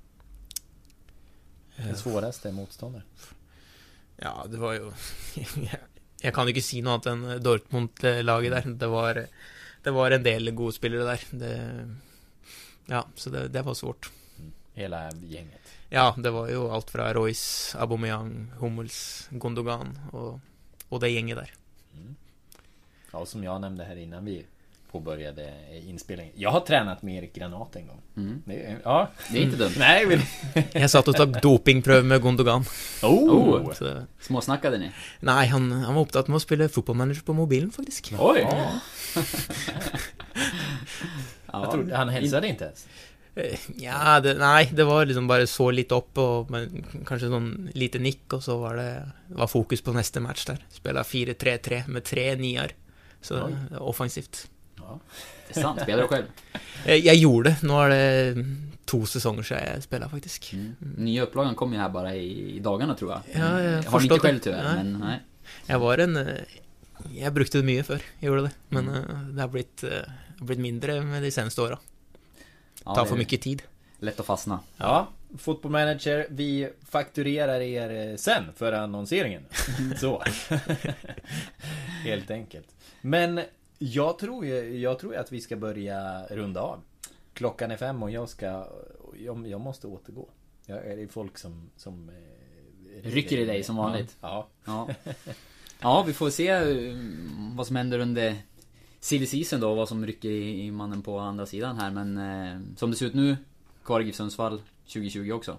Eh, 1.78 1.86
Den 1.86 1.98
svåraste 1.98 2.52
motståndare? 2.52 3.04
Ja, 4.18 4.46
det 4.50 4.58
var 4.58 4.74
jo 4.74 4.93
Jeg 6.22 6.34
kan 6.34 6.47
jo 6.47 6.55
ikke 6.55 6.63
si 6.66 6.82
noe 6.82 6.97
annet 6.97 7.11
enn 7.11 7.43
Dortmund-laget 7.43 8.55
der. 8.55 8.70
Det 8.82 8.89
var, 8.89 9.20
det 9.84 9.93
var 9.93 10.16
en 10.16 10.26
del 10.26 10.53
gode 10.55 10.78
spillere 10.78 11.05
der. 11.11 11.26
Det, 11.32 11.53
ja, 12.91 13.03
så 13.16 13.34
det, 13.34 13.47
det 13.53 13.66
var 13.66 13.78
svårt. 13.78 14.11
Hela 14.76 15.09
gänget. 15.11 15.76
Ja, 15.89 16.13
det 16.18 16.32
var 16.32 16.49
jo 16.49 16.70
alt 16.74 16.89
fra 16.91 17.13
Royce, 17.13 17.78
Aubameyang, 17.78 18.51
Hummels, 18.59 19.30
Gondogan 19.32 19.93
og, 20.11 20.39
og 20.89 21.01
det 21.03 21.13
gjenget 21.13 21.38
der. 21.43 21.53
Ja, 23.11 23.20
och 23.20 23.28
som 23.28 23.43
jag 23.43 23.61
nämnde 23.61 23.84
här 23.84 23.95
innan 23.95 24.26
vi 24.26 24.45
påbörjade 24.96 25.54
inspelningen. 25.86 26.34
Jag 26.38 26.52
har 26.52 26.60
tränat 26.60 27.02
med 27.04 27.18
Erik 27.18 27.36
Granat 27.36 27.76
en 27.76 27.88
gång. 27.88 28.02
Mm. 28.18 28.41
Det, 28.46 28.76
ja. 28.84 29.10
Det 29.32 29.38
är 29.38 29.41
inte 29.43 29.58
dumt. 29.58 29.72
Nej, 29.78 30.06
men... 30.08 30.20
Jeg 30.82 30.89
satt 30.93 31.08
og 31.12 31.18
tok 31.20 31.36
dopingprøve 31.43 32.04
med 32.08 32.22
Gondogan. 32.24 32.64
Oh! 33.04 33.74
Så, 33.74 33.84
det- 33.84 34.06
Småsnackade 34.26 34.78
ni? 34.80 34.91
nei, 35.20 35.46
han, 35.52 35.68
han 35.72 35.96
var 35.98 36.06
opptatt 36.08 36.28
med 36.32 36.39
å 36.39 36.43
spille 36.43 36.70
fotballmanager 36.72 37.26
på 37.28 37.36
mobilen, 37.36 37.72
faktisk. 37.76 38.14
Oj! 38.20 38.46
Ja, 41.52 41.62
Jag 41.64 41.72
trodde, 41.72 41.96
han 41.98 42.10
hälsade 42.10 42.48
inte 42.48 42.66
ens. 42.66 42.88
Eh, 43.36 43.60
Ja, 43.78 44.20
det, 44.20 44.34
nei, 44.39 44.66
det 44.74 44.84
var 44.84 45.06
liksom 45.06 45.28
bare 45.28 45.48
så 45.48 45.70
litt 45.72 45.91
opp, 45.96 46.18
og 46.20 46.50
men, 46.52 46.82
kanskje 47.08 47.30
sånn 47.32 47.70
lite 47.76 48.00
nikk, 48.04 48.26
og 48.36 48.43
så 48.43 48.58
var 48.60 48.76
det 48.80 48.89
var 49.39 49.48
fokus 49.52 49.84
på 49.86 49.93
neste 49.96 50.20
match 50.24 50.48
der. 50.50 50.60
Spilla 50.74 51.04
4-3-3 51.08 51.86
med 51.88 52.04
tre 52.04 52.26
nier. 52.39 52.74
Så 53.26 53.39
offensivt. 53.80 54.43
Ja. 54.88 54.99
Det 55.47 55.57
är 55.59 55.61
sant. 55.61 55.81
Spelar 55.81 56.01
du 56.01 56.07
själv? 56.07 56.25
Eh, 56.86 56.95
Jeg 57.05 57.15
gjorde 57.17 57.49
det. 57.49 57.63
Nå 57.65 57.79
er 57.81 57.89
det 57.89 58.45
to 58.86 58.99
sesonger 59.09 59.43
siden 59.47 59.63
jeg 59.73 59.83
spiller, 59.83 60.09
faktisk. 60.11 60.51
Mm. 60.53 60.75
Nya 60.97 61.23
upplagan 61.25 61.55
kom 61.55 61.73
ju 61.73 61.79
här 61.79 61.89
bara 61.89 62.15
i, 62.15 62.59
dagarna 62.59 62.95
tror 62.95 63.11
jag. 63.11 63.21
Ja, 63.41 63.61
jag 63.61 63.83
har 63.83 63.99
förstår 63.99 64.17
inte 64.17 64.27
själv 64.27 64.39
tyvärr, 64.39 64.63
Nej. 64.63 64.83
men 64.83 64.99
nej. 64.99 65.19
Jeg 65.67 65.79
var 65.79 65.97
en 65.97 66.17
eh, 66.17 66.27
Jeg 67.15 67.33
brukte 67.33 67.57
det 67.57 67.65
mye 67.65 67.83
før, 67.83 68.01
jeg 68.19 68.27
gjorde 68.29 68.43
det. 68.47 68.51
Men 68.69 68.88
eh, 68.89 69.19
det 69.33 69.41
har 69.41 69.47
det 69.81 70.39
har 70.39 70.45
blitt 70.45 70.59
mindre 70.59 71.01
med 71.01 71.23
de 71.23 71.31
seneste 71.31 71.61
åra. 71.61 71.79
Ja, 72.86 72.95
Tar 72.95 73.05
är 73.05 73.17
mye 73.17 73.38
tid. 73.38 73.63
Lätt 73.99 74.19
att 74.19 74.25
fastna. 74.25 74.59
Ja, 74.77 75.07
Football 75.38 75.71
Manager, 75.71 76.27
vi 76.29 76.69
fakturerar 76.89 77.61
er 77.61 78.17
sen 78.17 78.43
för 78.55 78.73
annonseringen. 78.73 79.45
Så. 79.97 80.23
Helt 82.03 82.31
enkelt. 82.31 82.67
Men 83.01 83.41
jag 83.78 84.19
tror 84.19 84.45
ju, 84.45 84.80
jag 84.80 84.99
tror 84.99 85.15
att 85.15 85.32
vi 85.32 85.41
ska 85.41 85.55
börja 85.55 86.26
runda 86.26 86.61
av. 86.61 86.80
Klockan 87.34 87.71
är 87.71 87.78
fem 87.78 88.03
och 88.03 88.11
jag 88.11 88.30
ska, 88.30 88.67
jag, 89.17 89.47
jag 89.47 89.61
måste 89.61 89.88
återgå. 89.88 90.30
Jag 90.65 90.86
är 90.86 90.95
det 90.95 91.03
är 91.03 91.07
folk 91.07 91.38
som, 91.38 91.69
som 91.76 92.09
eh, 92.09 93.09
Rycker 93.09 93.38
i 93.38 93.45
dig 93.45 93.63
som 93.63 93.76
vanligt. 93.76 94.17
Ja. 94.21 94.47
Ja. 94.65 94.89
ja, 95.80 96.03
vi 96.07 96.13
får 96.13 96.30
se 96.30 96.47
eh, 96.47 96.95
vad 97.55 97.67
som 97.67 97.76
händer 97.76 97.99
under 97.99 98.36
silly 98.99 99.26
season 99.26 99.59
då, 99.59 99.76
vad 99.76 99.88
som 99.88 100.05
rycker 100.05 100.30
i, 100.30 100.71
mannen 100.71 101.01
på 101.01 101.19
andra 101.19 101.45
sidan 101.45 101.78
här. 101.78 101.91
Men 101.91 102.17
eh, 102.17 102.61
som 102.78 102.91
det 102.91 102.97
ser 102.97 103.05
ut 103.05 103.13
nu, 103.13 103.38
kvar 103.84 104.01
i 104.01 104.03
GIF 104.03 104.15
Sundsvall 104.15 104.61
2020 104.86 105.32
också. 105.32 105.57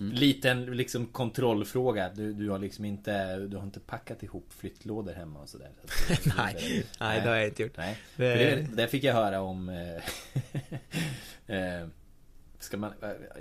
Liten 0.00 0.66
liksom 0.76 1.06
kontrollfråga. 1.06 2.10
Du, 2.14 2.32
du 2.32 2.50
har 2.50 2.58
liksom 2.58 2.84
inte, 2.84 3.36
du 3.36 3.56
har 3.56 3.64
inte 3.64 3.80
packat 3.80 4.22
ihop 4.22 4.52
flyttlådor 4.52 5.12
hemma 5.12 5.40
och 5.40 5.48
sådär. 5.48 5.70
Så 6.06 6.12
att- 6.12 6.36
Nei, 6.36 6.84
nei, 7.00 7.20
det 7.20 7.28
har 7.28 7.36
jeg 7.36 7.46
ikke 7.48 7.62
gjort. 7.62 7.76
Nej. 7.76 7.98
Det- 8.16 8.34
det, 8.34 8.76
det 8.76 8.88
fick 8.88 9.04
jag 9.04 9.14
höra 9.14 9.40
om... 9.40 9.68
Eh, 9.68 10.02
eh, 11.56 11.86
ska 12.58 12.76
man... 12.76 12.92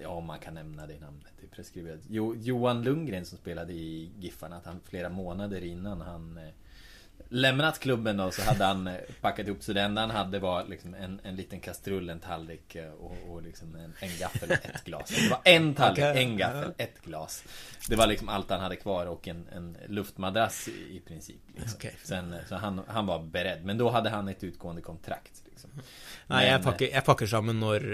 Ja, 0.01 0.19
man 0.19 0.39
kan 0.39 0.53
nämna 0.53 0.87
det 0.87 0.99
namnet. 0.99 1.31
Det 1.39 1.45
är 1.45 1.49
preskriberat. 1.49 1.99
Jo, 2.09 2.35
Johan 2.35 2.83
Lundgren 2.83 3.25
som 3.25 3.37
spelade 3.37 3.73
i 3.73 4.11
Giffarna. 4.19 4.55
Att 4.57 4.65
han 4.65 4.79
flera 4.83 5.09
månader 5.09 5.63
innan 5.63 6.01
han... 6.01 6.37
Eh, 6.37 6.53
lämnat 7.29 7.79
klubben 7.79 8.17
då 8.17 8.31
så 8.31 8.41
hade 8.41 8.65
han 8.65 8.87
eh, 8.87 8.95
packat 9.21 9.47
ihop 9.47 9.63
så 9.63 9.73
det 9.73 9.81
enda 9.81 10.01
han 10.01 10.09
hade 10.09 10.39
var 10.39 10.65
liksom 10.65 10.93
en, 10.93 11.19
en 11.23 11.35
liten 11.35 11.59
kastrull, 11.59 12.09
en 12.09 12.19
tallrik 12.19 12.75
eh, 12.75 12.91
och, 12.91 13.15
och 13.29 13.41
liksom 13.41 13.75
en, 13.75 13.93
en 13.99 14.17
gaffel, 14.19 14.51
ett 14.51 14.83
glas. 14.83 15.09
Det 15.09 15.29
var 15.29 15.39
en 15.43 15.73
tallrik, 15.73 16.05
en 16.23 16.37
gaffel, 16.37 16.73
ett 16.77 17.01
glas. 17.03 17.43
Det 17.89 17.95
var 17.95 18.07
liksom 18.07 18.29
allt 18.29 18.49
han 18.49 18.59
hade 18.59 18.75
kvar 18.75 19.05
och 19.05 19.27
en, 19.27 19.47
en 19.55 19.77
luftmadrass 19.87 20.67
i, 20.67 20.97
i 20.97 21.01
princip. 21.07 21.41
Liksom. 21.55 21.73
Okej. 21.75 21.95
Sen, 22.03 22.33
eh, 22.33 22.39
så 22.49 22.55
han, 22.55 22.81
han 22.87 23.05
var 23.05 23.19
beredd. 23.19 23.65
Men 23.65 23.77
då 23.77 23.89
hade 23.89 24.09
han 24.09 24.27
ett 24.27 24.43
utgående 24.43 24.81
kontrakt. 24.81 25.41
Liksom. 25.45 25.69
Nei, 26.27 26.45
jeg 26.45 26.53
Men, 26.53 26.63
pakker, 26.63 26.89
jeg 26.91 27.05
pakker 27.05 27.27
sammen 27.27 27.59
når 27.59 27.85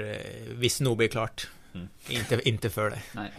Hvis 0.58 0.80
noe 0.82 0.98
blir 0.98 1.12
klart. 1.14 1.48
Mm. 1.74 1.90
Inte, 2.10 2.50
inte 2.50 2.70
før 2.70 2.90
det. 2.90 3.02
Nej. 3.14 3.32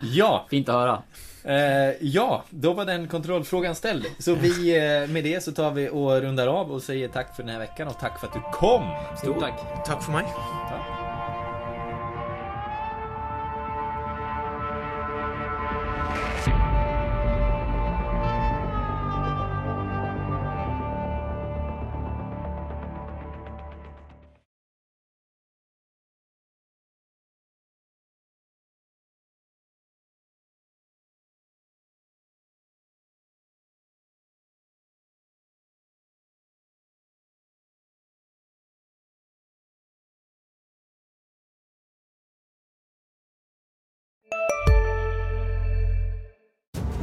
Ja, 0.00 0.46
Fint 0.50 0.68
att 0.68 0.74
höra. 0.74 1.02
Eh, 1.44 1.90
ja, 2.00 2.44
då 2.50 2.72
var 2.72 2.84
den 2.84 3.08
kontrollfrågan 3.08 3.74
ställd. 3.74 4.06
Så 4.18 4.34
vi, 4.34 4.76
eh, 4.76 5.08
med 5.10 5.24
det 5.24 5.44
så 5.44 5.52
tar 5.52 5.70
vi 5.70 5.88
och 5.88 6.20
rundar 6.20 6.46
av 6.46 6.72
och 6.72 6.82
säger 6.82 7.08
tack 7.08 7.36
för 7.36 7.42
den 7.42 7.52
här 7.52 7.58
veckan 7.58 7.88
och 7.88 7.98
tack 7.98 8.20
för 8.20 8.26
att 8.26 8.32
du 8.32 8.40
kom! 8.52 8.82
Stort 9.18 9.40
tack. 9.40 9.86
Takk 9.86 10.02
for 10.02 10.12
meg. 10.12 10.24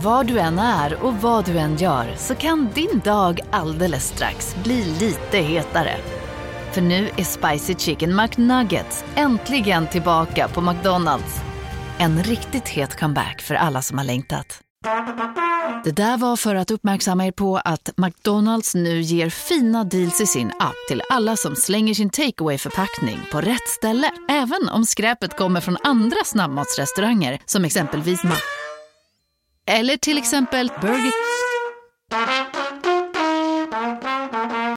Var 0.01 0.23
du 0.23 0.39
än 0.39 0.59
är 0.59 1.03
och 1.03 1.13
vad 1.13 1.45
du 1.45 1.57
än 1.57 1.75
gör 1.75 2.15
så 2.17 2.35
kan 2.35 2.69
din 2.73 2.99
dag 2.99 3.39
alldeles 3.51 4.07
strax 4.07 4.55
bli 4.63 4.85
lite 4.99 5.37
hetare. 5.37 5.95
För 6.71 6.81
nu 6.81 7.09
är 7.17 7.23
Spicy 7.23 7.75
Chicken 7.75 8.15
McNuggets 8.15 9.05
äntligen 9.15 9.87
tillbaka 9.87 10.47
på 10.47 10.61
McDonalds. 10.61 11.41
En 11.97 12.23
riktigt 12.23 12.67
het 12.67 12.99
comeback 12.99 13.41
för 13.41 13.55
alla 13.55 13.81
som 13.81 13.97
har 13.97 14.05
längtat. 14.05 14.59
Det 15.83 15.91
där 15.91 16.17
var 16.17 16.35
för 16.35 16.55
att 16.55 16.71
uppmärksamma 16.71 17.25
er 17.25 17.31
på 17.31 17.57
att 17.57 17.89
McDonalds 17.97 18.75
nu 18.75 19.01
ger 19.01 19.29
fina 19.29 19.83
deals 19.83 20.21
i 20.21 20.25
sin 20.25 20.47
app 20.59 20.87
till 20.87 21.01
alla 21.09 21.35
som 21.35 21.55
slänger 21.55 21.93
sin 21.93 22.09
takeaway 22.09 22.57
förpackning 22.57 23.19
på 23.31 23.41
rätt 23.41 23.67
ställe. 23.67 24.11
Även 24.29 24.69
om 24.69 24.85
skräpet 24.85 25.37
kommer 25.37 25.61
från 25.61 25.77
andra 25.83 26.17
snabbmatsrestauranger 26.25 27.39
som 27.45 27.65
exempelvis 27.65 28.23
Mac 28.23 28.41
eller 29.67 29.97
till 29.97 30.17
exempel 30.17 30.71
Burger... 30.81 31.11